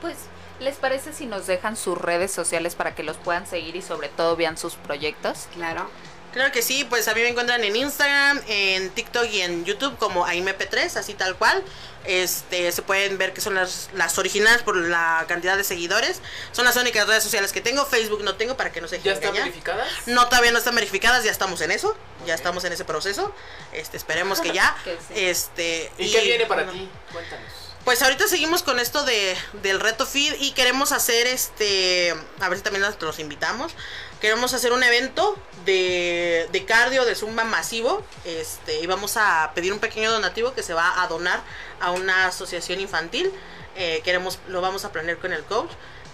Pues, 0.00 0.16
¿les 0.60 0.76
parece 0.76 1.12
si 1.12 1.26
nos 1.26 1.46
dejan 1.46 1.76
sus 1.76 1.96
redes 1.98 2.30
sociales 2.30 2.74
para 2.74 2.94
que 2.94 3.02
los 3.02 3.16
puedan 3.16 3.46
seguir 3.46 3.74
y 3.74 3.82
sobre 3.82 4.08
todo 4.10 4.36
vean 4.36 4.56
sus 4.58 4.74
proyectos? 4.74 5.48
Claro. 5.54 5.88
Claro 6.32 6.52
que 6.52 6.62
sí, 6.62 6.84
pues 6.84 7.08
a 7.08 7.14
mí 7.14 7.20
me 7.22 7.28
encuentran 7.28 7.64
en 7.64 7.74
Instagram, 7.74 8.40
en 8.46 8.90
TikTok 8.90 9.26
y 9.30 9.40
en 9.40 9.64
YouTube 9.64 9.96
como 9.98 10.26
AIMP3, 10.26 10.96
así 10.96 11.14
tal 11.14 11.36
cual. 11.36 11.62
Este, 12.04 12.70
se 12.72 12.82
pueden 12.82 13.18
ver 13.18 13.34
que 13.34 13.40
son 13.40 13.54
las, 13.54 13.90
las 13.92 14.18
originales 14.18 14.62
por 14.62 14.76
la 14.76 15.24
cantidad 15.28 15.56
de 15.56 15.64
seguidores. 15.64 16.20
Son 16.52 16.64
las 16.64 16.76
únicas 16.76 17.06
redes 17.06 17.22
sociales 17.22 17.52
que 17.52 17.60
tengo. 17.60 17.84
Facebook 17.84 18.22
no 18.22 18.36
tengo 18.36 18.56
para 18.56 18.72
que 18.72 18.80
no 18.80 18.88
se 18.88 19.00
¿Ya 19.00 19.12
están 19.12 19.32
verificadas? 19.32 19.88
No, 20.06 20.26
todavía 20.28 20.52
no 20.52 20.58
están 20.58 20.74
verificadas, 20.74 21.24
ya 21.24 21.30
estamos 21.30 21.60
en 21.60 21.70
eso. 21.70 21.96
Ya 22.26 22.34
estamos 22.34 22.64
en 22.64 22.72
ese 22.72 22.84
proceso. 22.84 23.34
Este, 23.72 23.96
esperemos 23.96 24.40
que 24.40 24.52
ya. 24.52 24.76
Que 24.84 24.92
sí. 24.92 25.14
Este, 25.16 25.92
¿Y, 25.98 26.12
qué 26.12 26.22
viene 26.22 26.46
para 26.46 26.64
bueno, 26.64 26.78
ti? 26.78 26.88
Cuéntanos. 27.12 27.68
Pues 27.84 28.02
ahorita 28.02 28.28
seguimos 28.28 28.62
con 28.62 28.78
esto 28.78 29.04
de, 29.04 29.36
del 29.62 29.80
reto 29.80 30.04
feed 30.04 30.34
y 30.40 30.52
queremos 30.52 30.92
hacer 30.92 31.26
este, 31.26 32.14
a 32.40 32.48
ver 32.48 32.58
si 32.58 32.64
también 32.64 32.84
los 33.00 33.18
invitamos. 33.18 33.72
Queremos 34.20 34.52
hacer 34.52 34.72
un 34.72 34.82
evento 34.82 35.36
de, 35.64 36.48
de 36.50 36.64
cardio, 36.64 37.04
de 37.04 37.14
zumba 37.14 37.44
masivo. 37.44 38.02
Este, 38.24 38.80
y 38.80 38.86
vamos 38.86 39.16
a 39.16 39.52
pedir 39.54 39.72
un 39.72 39.78
pequeño 39.78 40.10
donativo 40.10 40.54
que 40.54 40.62
se 40.62 40.74
va 40.74 41.02
a 41.02 41.06
donar 41.06 41.40
a 41.80 41.92
una 41.92 42.26
asociación 42.26 42.80
infantil. 42.80 43.32
Eh, 43.76 44.00
queremos, 44.02 44.40
lo 44.48 44.60
vamos 44.60 44.84
a 44.84 44.90
planear 44.90 45.18
con 45.18 45.32
el 45.32 45.44
coach 45.44 45.70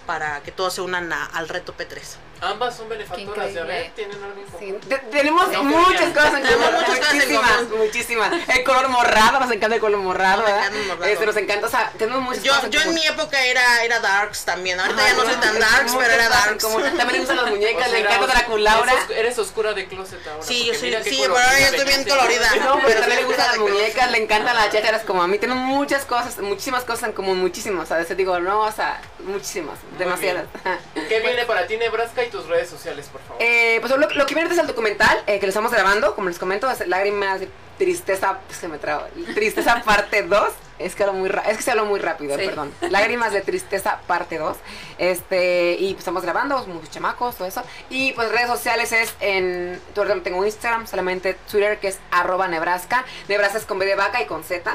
para 0.06 0.40
que 0.42 0.52
todos 0.52 0.74
se 0.74 0.80
unan 0.80 1.12
a- 1.12 1.26
al 1.26 1.48
reto 1.48 1.74
P3. 1.76 2.16
Ambas 2.40 2.76
son 2.76 2.88
benefactoras, 2.90 3.54
ya 3.54 3.62
ven, 3.62 3.90
tienen 3.94 4.18
algo. 4.22 4.42
Sí, 4.58 4.74
te- 4.86 4.98
tenemos 4.98 5.48
No, 5.50 5.62
muchas 5.64 6.12
cosas 6.12 6.34
en 6.34 6.42
Tenemos 6.42 6.66
común. 6.66 6.80
muchas 6.80 6.98
cosas 6.98 7.12
en 7.12 7.16
muchísimas, 7.18 7.52
común. 7.62 7.78
muchísimas. 7.78 8.48
El 8.48 8.64
color 8.64 8.88
morrado, 8.88 9.40
nos 9.40 9.50
encanta 9.50 9.74
el 9.76 9.80
color 9.80 10.00
morrado, 10.00 10.38
Me 10.42 10.44
¿verdad? 10.52 10.58
encanta 10.66 10.78
el 10.80 10.86
morrado. 10.88 11.04
Este, 11.12 11.26
nos 11.26 11.36
encanta, 11.38 11.66
o 11.66 11.70
sea, 11.70 11.92
tenemos 11.96 12.22
muchas 12.22 12.42
Yo, 12.42 12.52
cosas 12.54 12.70
yo 12.70 12.80
en 12.82 12.94
mi 12.94 13.06
época 13.06 13.42
era, 13.46 13.84
era 13.84 14.00
Darks 14.00 14.44
también. 14.44 14.78
Ahorita 14.78 15.00
Ajá, 15.00 15.10
ya 15.10 15.16
no 15.16 15.22
soy 15.24 15.34
tan 15.40 15.58
Darks, 15.58 15.92
pero 15.98 16.12
era 16.12 16.28
Darks. 16.28 16.62
También 16.68 17.12
le 17.12 17.18
gustan 17.20 17.36
las 17.36 17.46
muñecas, 17.50 17.74
O 17.86 17.90
sea, 17.90 17.92
le 17.92 18.00
encanta 18.00 18.26
Draculaura. 18.26 18.92
Eres, 18.92 19.04
os- 19.04 19.10
eres 19.10 19.38
oscura 19.38 19.72
de 19.72 19.86
closet 19.88 20.26
ahora. 20.26 20.42
Sí, 20.42 20.66
yo 20.66 20.74
soy- 20.74 20.92
sí, 21.04 21.18
pero 21.22 21.38
ahora 21.38 21.58
ya 21.58 21.68
estoy 21.68 21.84
bien 21.86 22.04
colorida. 22.04 22.50
No, 22.56 22.78
pero 22.84 23.00
también 23.00 23.20
le 23.20 23.26
gustan 23.26 23.46
las 23.46 23.58
muñecas, 23.58 24.10
le 24.10 24.22
encantan 24.22 24.54
las 24.56 24.70
chácharas 24.70 25.02
como 25.04 25.22
a 25.22 25.26
mí. 25.28 25.38
Tienen 25.38 25.56
muchas 25.58 26.04
cosas, 26.04 26.36
muchísimas 26.40 26.84
cosas 26.84 27.04
en 27.04 27.12
común, 27.12 27.38
muchísimas. 27.40 27.90
A 27.90 27.96
veces 27.96 28.16
digo, 28.18 28.38
no, 28.40 28.60
o 28.62 28.72
sea, 28.72 29.00
muchísimas, 29.24 29.78
demasiadas. 29.98 30.46
¿Qué 31.08 31.20
viene 31.20 31.44
para 31.46 31.66
ti, 31.66 31.76
Nebraska, 31.76 32.24
y 32.24 32.28
tus 32.30 32.46
redes 32.46 32.68
sociales, 32.68 33.06
por 33.10 33.20
favor? 33.22 33.42
Eh, 33.42 33.78
pues 33.80 33.90
lo, 33.96 34.08
lo 34.08 34.26
que 34.26 34.34
viene 34.34 34.50
es 34.52 34.58
el 34.58 34.66
documental 34.66 35.22
eh, 35.26 35.38
que 35.40 35.46
lo 35.46 35.50
estamos 35.50 35.72
grabando, 35.72 36.14
como 36.14 36.28
les 36.28 36.38
comento, 36.38 36.70
es 36.70 36.86
Lágrimas 36.86 37.40
de 37.40 37.48
Tristeza, 37.78 38.38
pues 38.46 38.58
que 38.60 38.68
me 38.68 38.78
trago, 38.78 39.06
Tristeza 39.34 39.82
parte 39.84 40.22
2, 40.22 40.48
es 40.78 40.94
que, 40.94 41.02
hablo 41.02 41.14
muy 41.14 41.28
ra- 41.28 41.42
es 41.42 41.56
que 41.56 41.62
se 41.62 41.70
habló 41.72 41.86
muy 41.86 41.98
rápido, 42.00 42.36
Sí. 42.38 42.46
perdón. 42.46 42.72
Lágrimas 42.90 43.32
de 43.32 43.40
Tristeza 43.40 44.00
parte 44.06 44.38
2, 44.38 44.56
este, 44.98 45.76
y 45.78 45.88
pues 45.94 45.98
estamos 46.00 46.22
grabando, 46.22 46.64
muchos 46.66 46.90
chamacos, 46.90 47.36
todo 47.36 47.48
eso, 47.48 47.62
y 47.90 48.12
pues 48.12 48.30
redes 48.30 48.46
sociales 48.46 48.92
es 48.92 49.14
en, 49.20 49.80
tengo 50.22 50.44
Instagram, 50.44 50.86
solamente 50.86 51.34
Twitter 51.50 51.78
que 51.80 51.88
es 51.88 51.98
arroba 52.10 52.46
Nebraska, 52.48 53.04
Nebraska 53.28 53.58
es 53.58 53.64
con 53.66 53.78
B 53.78 53.86
de 53.86 53.96
vaca 53.96 54.22
y 54.22 54.26
con 54.26 54.44
Z, 54.44 54.72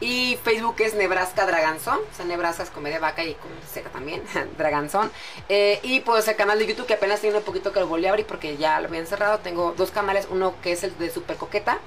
y 0.00 0.38
Facebook 0.42 0.76
es 0.78 0.94
Nebraska 0.94 1.46
Draganzón, 1.46 1.98
o 1.98 2.16
sea, 2.16 2.24
Nebraska 2.24 2.62
es 2.62 2.82
de 2.82 2.98
vaca 2.98 3.22
y 3.22 3.34
con 3.34 3.50
también, 3.92 4.22
Draganzón. 4.58 5.10
Eh, 5.48 5.78
y 5.82 6.00
pues 6.00 6.26
el 6.28 6.36
canal 6.36 6.58
de 6.58 6.66
YouTube 6.66 6.86
que 6.86 6.94
apenas 6.94 7.20
tiene 7.20 7.36
un 7.36 7.44
poquito 7.44 7.72
que 7.72 7.80
lo 7.80 7.86
volví 7.86 8.06
a 8.06 8.10
abrir 8.10 8.26
porque 8.26 8.56
ya 8.56 8.80
lo 8.80 8.88
habían 8.88 9.06
cerrado. 9.06 9.38
Tengo 9.38 9.74
dos 9.76 9.90
canales, 9.90 10.26
uno 10.30 10.54
que 10.62 10.72
es 10.72 10.84
el 10.84 10.96
de 10.98 11.10
Super 11.10 11.36
Coqueta 11.36 11.78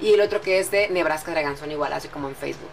y 0.00 0.14
el 0.14 0.20
otro 0.20 0.40
que 0.40 0.58
es 0.58 0.70
de 0.70 0.88
Nebraska 0.88 1.30
Draganzón 1.30 1.70
igual, 1.70 1.92
así 1.92 2.08
como 2.08 2.28
en 2.28 2.36
Facebook. 2.36 2.70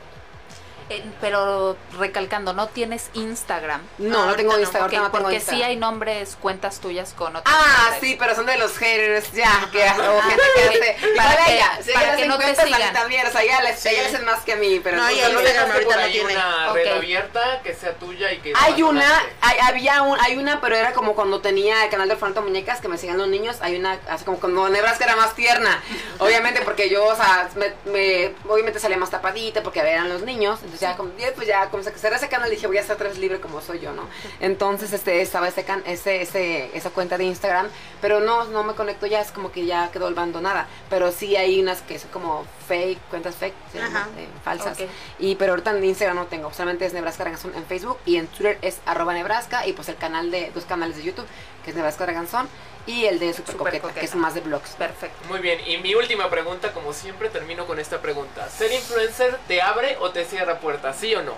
Eh, 0.88 1.04
pero 1.20 1.76
recalcando, 1.98 2.54
no 2.54 2.68
tienes 2.68 3.10
Instagram. 3.16 3.82
No, 3.98 4.28
no 4.28 4.36
tengo 4.36 4.54
no, 4.54 4.60
Instagram, 4.60 4.86
Ok, 4.88 4.94
ahorita 4.94 5.02
no 5.02 5.12
tengo 5.12 5.24
porque 5.24 5.36
Instagram. 5.38 5.60
sí 5.60 5.64
hay 5.64 5.76
nombres, 5.78 6.38
cuentas 6.40 6.80
tuyas 6.80 7.14
con 7.18 7.36
otros 7.36 7.54
Ah, 7.58 7.78
nombres. 7.90 8.00
sí, 8.02 8.16
pero 8.20 8.36
son 8.36 8.46
de 8.46 8.58
los 8.58 8.78
haters, 8.78 9.32
ya, 9.32 9.68
que 9.72 9.82
o 9.84 10.22
gente 10.22 10.44
que 10.56 10.62
hace. 10.70 11.16
Para 11.18 11.30
Para 11.32 11.46
que- 11.46 11.54
ella, 11.56 11.80
si 11.82 11.92
para 11.92 12.06
ella 12.10 12.16
que 12.18 12.28
no 12.28 12.38
te 12.38 12.44
encuentra, 12.44 12.64
a 12.64 12.68
mí 12.68 12.74
sigan. 12.74 12.94
también, 12.94 13.26
o 13.28 13.32
sea, 13.32 13.42
ella 13.42 13.62
les, 13.62 13.80
Sí. 13.80 13.90
ella 13.90 14.04
les 14.04 14.14
hace 14.14 14.24
más 14.26 14.42
que 14.44 14.54
a 14.54 14.56
mí, 14.58 14.80
pero 14.84 14.98
No, 14.98 15.10
y 15.10 15.16
no- 15.16 15.40
dejaste 15.42 15.72
ahorita 15.74 15.96
no 16.02 16.08
tiene. 16.12 16.34
una 16.36 16.70
Ok. 16.70 16.76
red 16.76 16.88
abierta 16.98 17.62
que 17.64 17.74
sea 17.74 17.94
tuya 17.96 18.32
y 18.32 18.38
que 18.42 18.54
Hay 18.56 18.84
una, 18.84 19.24
hay, 19.42 19.58
había 19.68 20.04
un, 20.04 20.20
hay 20.22 20.38
una, 20.38 20.62
pero 20.62 20.76
era 20.76 20.94
como 20.94 21.16
cuando 21.16 21.42
tenía 21.42 21.84
el 21.84 21.90
canal 21.90 22.08
de 22.10 22.16
Fernando 22.16 22.44
Muñecas 22.44 22.80
que 22.80 22.88
me 22.90 23.00
seguían 23.00 23.18
los 23.18 23.28
niños. 23.28 23.58
Hay 23.62 23.76
una, 23.76 24.00
así 24.08 24.24
como 24.24 24.40
cuando 24.40 24.70
Nebraska 24.70 25.06
era 25.06 25.16
más 25.16 25.34
tierna. 25.34 25.82
Obviamente, 26.20 26.62
porque 26.62 26.90
yo, 26.92 27.06
o 27.08 27.16
sea, 27.16 27.50
me, 27.56 27.74
me- 27.92 28.36
obviamente 28.48 28.80
salía 28.80 28.98
más 28.98 29.10
tapadita 29.10 29.64
porque 29.64 29.80
eran 29.80 30.10
los 30.10 30.22
niños. 30.22 30.60
Entonces, 30.62 30.75
ya, 30.80 30.96
como, 30.98 31.12
ya, 31.18 31.34
pues 31.34 31.48
ya, 31.48 31.70
como 31.70 31.84
se 31.84 31.92
cerré 31.92 32.16
ese 32.16 32.30
canal, 32.30 32.50
dije, 32.50 32.68
voy 32.68 32.78
a 32.78 32.82
estar 32.82 32.98
vez 32.98 33.18
libre 33.18 33.40
como 33.40 33.62
soy 33.62 33.80
yo, 33.80 33.94
¿no? 33.94 34.08
Entonces, 34.40 34.94
este, 34.94 35.22
estaba 35.22 35.48
ese, 35.48 35.64
can, 35.64 35.84
ese, 35.86 36.22
ese, 36.22 36.76
esa 36.76 36.90
cuenta 36.90 37.18
de 37.18 37.26
Instagram, 37.26 37.68
pero 38.02 38.20
no, 38.20 38.46
no 38.46 38.64
me 38.64 38.74
conecto 38.74 39.06
ya, 39.06 39.22
es 39.22 39.32
como 39.32 39.52
que 39.52 39.66
ya 39.66 39.90
quedó 39.92 40.08
abandonada. 40.08 40.68
Pero 40.90 41.12
sí 41.12 41.36
hay 41.36 41.60
unas 41.62 41.82
que 41.82 42.00
son 42.00 42.10
como 42.12 42.46
fake, 42.68 43.00
cuentas 43.10 43.36
fake, 43.36 43.54
Ajá. 43.82 44.08
eh, 44.18 44.28
falsas. 44.44 44.80
Ok. 44.80 44.88
Y 45.20 45.36
pero 45.36 45.54
ahorita 45.54 45.72
en 45.72 45.84
Instagram 45.84 46.16
no 46.18 46.26
tengo, 46.28 46.52
solamente 46.54 46.86
es 46.86 46.94
Nebraska 46.94 47.24
Draganzón 47.24 47.54
en 47.56 47.66
Facebook 47.66 47.98
y 48.06 48.18
en 48.18 48.28
Twitter 48.28 48.58
es 48.62 48.80
arroba 48.86 49.14
Nebraska 49.14 49.66
y 49.68 49.74
pues 49.74 49.90
el 49.90 49.96
canal 49.98 50.32
de, 50.32 50.52
dos 50.54 50.66
canales 50.66 50.98
de 50.98 51.04
YouTube, 51.04 51.28
que 51.64 51.72
es 51.72 51.76
Nebraska 51.76 52.06
Draganzón 52.06 52.48
y 52.88 53.06
el 53.06 53.18
de 53.18 53.34
Super, 53.34 53.54
Super 53.54 53.58
Coqueta, 53.58 53.82
Coqueta. 53.82 54.00
que 54.00 54.06
es 54.06 54.16
más 54.16 54.36
de 54.36 54.42
blogs. 54.42 54.72
Perfecto. 54.72 55.18
Muy 55.28 55.40
bien, 55.40 55.60
y 55.68 55.78
mi 55.78 55.96
última 55.96 56.30
pregunta, 56.30 56.72
como 56.72 56.94
siempre, 56.94 57.30
termino 57.30 57.66
con 57.66 57.80
esta 57.80 58.00
pregunta. 58.00 58.48
¿Ser 58.50 58.72
influencer 58.72 59.40
te 59.48 59.62
abre 59.62 59.98
o 60.02 60.12
te 60.12 60.24
cierra 60.26 60.60
puertas? 60.66 60.98
¿Sí 61.00 61.14
o 61.16 61.22
no? 61.22 61.34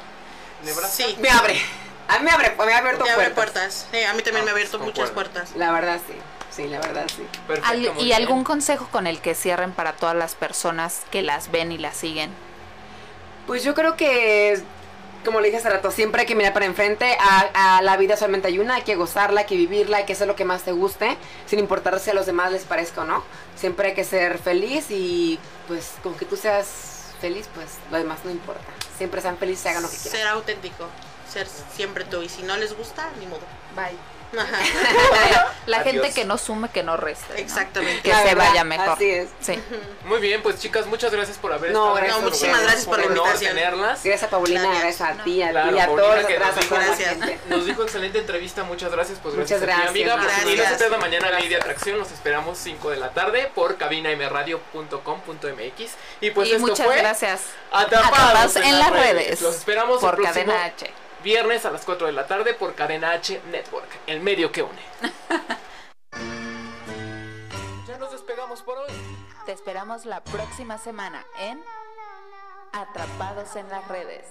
Nebraska. 0.64 0.90
Sí, 0.90 1.16
Me 1.20 1.30
abre, 1.30 1.60
a 2.08 2.18
mí 2.20 2.24
me 2.26 2.32
abre, 2.32 2.56
me 2.66 2.74
ha 2.74 2.78
abierto 2.78 3.04
abre 3.04 3.14
puertas. 3.32 3.36
puertas. 3.36 3.88
Sí, 3.92 4.04
a 4.04 4.14
mí 4.14 4.22
también 4.24 4.46
me 4.46 4.52
ha 4.52 4.54
Ah, 4.54 4.56
abierto 4.58 4.80
muchas 4.80 5.12
puertas. 5.12 5.52
La 5.56 5.72
verdad 5.72 6.00
sí, 6.08 6.14
sí, 6.50 6.68
la 6.68 6.80
verdad 6.80 7.06
sí. 7.16 7.28
Perfecto, 7.46 7.70
Al- 7.70 7.86
¿Y 8.00 8.06
bien. 8.06 8.14
algún 8.14 8.44
consejo 8.44 8.88
con 8.92 9.06
el 9.06 9.20
que 9.22 9.36
cierren 9.36 9.74
para 9.74 9.94
todas 9.94 10.16
las 10.16 10.34
personas 10.36 11.02
que 11.12 11.22
las 11.22 11.52
ven 11.52 11.72
y 11.74 11.78
las 11.78 11.96
siguen? 11.98 12.32
Pues 13.46 13.64
yo 13.64 13.74
creo 13.76 13.96
que, 13.96 14.60
como 15.24 15.40
le 15.42 15.48
dije 15.48 15.58
hace 15.60 15.70
rato, 15.70 15.92
siempre 15.92 16.22
hay 16.22 16.28
que 16.28 16.36
mirar 16.36 16.54
para 16.54 16.66
enfrente. 16.66 17.16
A, 17.20 17.78
a 17.78 17.82
la 17.82 17.96
vida 17.98 18.18
solamente 18.18 18.48
hay 18.48 18.60
una, 18.60 18.76
hay 18.76 18.82
que 18.84 18.96
gozarla, 18.96 19.42
hay 19.42 19.46
que 19.48 19.56
vivirla, 19.56 19.98
hay 19.98 20.06
que 20.06 20.14
hacer 20.14 20.28
lo 20.28 20.36
que 20.36 20.46
más 20.46 20.64
te 20.64 20.72
guste, 20.72 21.18
sin 21.46 21.60
importar 21.60 22.00
si 22.00 22.10
a 22.10 22.14
los 22.14 22.26
demás 22.26 22.52
les 22.52 22.64
parezca 22.64 23.02
o 23.02 23.06
no. 23.06 23.24
Siempre 23.56 23.90
hay 23.90 23.94
que 23.94 24.04
ser 24.04 24.38
feliz 24.40 24.88
y 24.90 25.40
pues 25.68 25.92
con 26.04 26.16
que 26.16 26.26
tú 26.26 26.36
seas 26.38 27.12
feliz, 27.22 27.48
pues 27.54 27.68
lo 27.92 27.98
demás 27.98 28.20
no 28.24 28.32
importa. 28.32 28.64
Siempre 28.98 29.22
sean 29.22 29.38
felices 29.38 29.66
hagan 29.68 29.84
lo 29.84 29.90
que 29.90 29.98
quieran. 29.98 30.20
Ser 30.20 30.28
auténtico, 30.28 30.88
ser 31.32 31.48
siempre 31.48 32.04
tú. 32.06 32.24
Y 32.24 32.30
si 32.30 32.44
no 32.44 32.58
les 32.58 32.76
gusta, 32.76 33.10
ni 33.20 33.28
modo. 33.28 33.42
Bye. 33.76 34.17
Ajá. 34.38 35.54
La 35.68 35.78
Adiós. 35.80 35.94
gente 35.94 36.14
que 36.14 36.24
no 36.26 36.38
sume, 36.38 36.70
que 36.70 36.82
no 36.84 36.96
reste. 36.98 37.34
¿no? 37.34 37.40
Exactamente. 37.40 38.02
Que 38.02 38.10
La 38.10 38.20
se 38.20 38.24
verdad, 38.26 38.50
vaya 38.50 38.64
mejor. 38.64 38.90
así 38.90 39.10
es. 39.10 39.30
Sí. 39.42 39.60
Muy 40.06 40.20
bien, 40.22 40.42
pues 40.42 40.60
chicas, 40.60 40.86
muchas 40.86 41.12
gracias 41.12 41.38
por 41.38 41.52
haber 41.54 41.72
No, 41.72 41.98
estado 41.98 42.00
en 42.00 42.06
gracias 42.06 42.18
este 42.18 42.24
No, 42.24 42.30
muchísimas 42.30 42.62
gracias 42.64 42.86
por 42.86 43.00
la 43.00 43.06
Un 43.06 43.12
honor 43.12 43.26
invitación. 43.28 43.56
tenerlas. 43.56 44.04
Gracias 44.04 44.24
a 44.24 44.30
Paulina, 44.30 44.62
Gracias. 44.62 44.82
gracias 45.00 45.20
a 45.20 45.24
ti, 45.24 45.42
a 45.44 45.50
Claro, 45.52 45.80
a 45.82 45.86
todos 45.88 46.16
nos 46.22 46.28
gracias, 46.32 46.72
la 46.72 46.78
Gracias. 46.86 47.18
Nos 47.48 47.66
dijo 47.66 47.84
excelente 47.84 48.20
entrevista, 48.20 48.64
muchas 48.64 48.92
gracias. 48.92 49.20
Pues 49.22 49.36
Muchas 49.36 49.62
gracias, 49.62 49.90
a 49.90 49.94
ti, 49.94 50.04
gracias. 50.04 50.24
amiga. 50.24 50.34
Pues, 50.38 50.38
y 50.38 50.46
no 50.46 50.50
se 50.52 50.56
Gracias. 50.58 50.78
pierda 50.80 50.98
mañana 50.98 51.32
Ley 51.32 51.48
de 51.50 51.56
Atracción. 51.58 51.98
Los 52.00 52.12
esperamos 52.12 52.58
5 52.58 52.90
de 52.92 52.98
la 52.98 53.10
tarde 53.12 53.52
por 53.54 53.78
cabinamradio.com.mx. 53.78 55.92
Y 56.22 56.32
pues 56.32 56.48
y 56.50 56.54
esto 56.54 56.66
muchas 56.68 56.86
fue 56.86 56.98
gracias. 56.98 57.42
Atrapados, 57.72 58.18
Atrapados 58.18 58.56
en 58.58 58.80
las 58.80 58.92
redes. 58.92 59.42
Los 59.42 59.56
esperamos 59.56 60.00
Por 60.00 60.16
el 60.16 60.22
próximo 60.22 60.46
Cadena 60.46 60.66
H. 60.66 60.92
viernes 61.24 61.66
a 61.66 61.72
las 61.72 61.84
4 61.86 62.08
de 62.08 62.14
la 62.14 62.28
tarde 62.28 62.54
por 62.54 62.76
Cadena 62.76 63.12
H 63.12 63.42
Network, 63.52 63.88
el 64.08 64.22
medio 64.22 64.52
que 64.52 64.64
une. 64.64 64.82
ya 67.88 67.98
nos 67.98 68.12
despegamos 68.12 68.62
por 68.62 68.78
hoy. 68.78 68.92
Te 69.46 69.52
esperamos 69.52 70.06
la 70.06 70.24
próxima 70.24 70.78
semana 70.78 71.26
en 71.40 71.62
Atrapados 72.74 73.56
en 73.56 73.68
las 73.70 73.88
redes. 73.88 74.26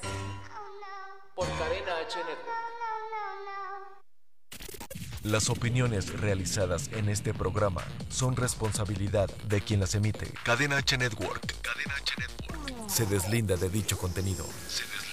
por 1.34 1.47
Cadena 1.59 1.97
H 2.07 2.16
Network. 2.18 2.57
Las 5.22 5.51
opiniones 5.51 6.20
realizadas 6.20 6.89
en 6.93 7.09
este 7.09 7.34
programa 7.34 7.82
son 8.11 8.37
responsabilidad 8.37 9.28
de 9.49 9.61
quien 9.61 9.80
las 9.80 9.95
emite. 9.97 10.32
Cadena 10.45 10.76
H 10.76 10.97
Network. 10.97 11.43
Cadena 11.62 11.95
H 11.97 12.14
Network. 12.18 12.89
Se 12.89 13.07
deslinda 13.07 13.57
de 13.57 13.68
dicho 13.68 13.99
contenido. 13.99 14.47
Se 14.68 14.84
deslinda 14.84 15.05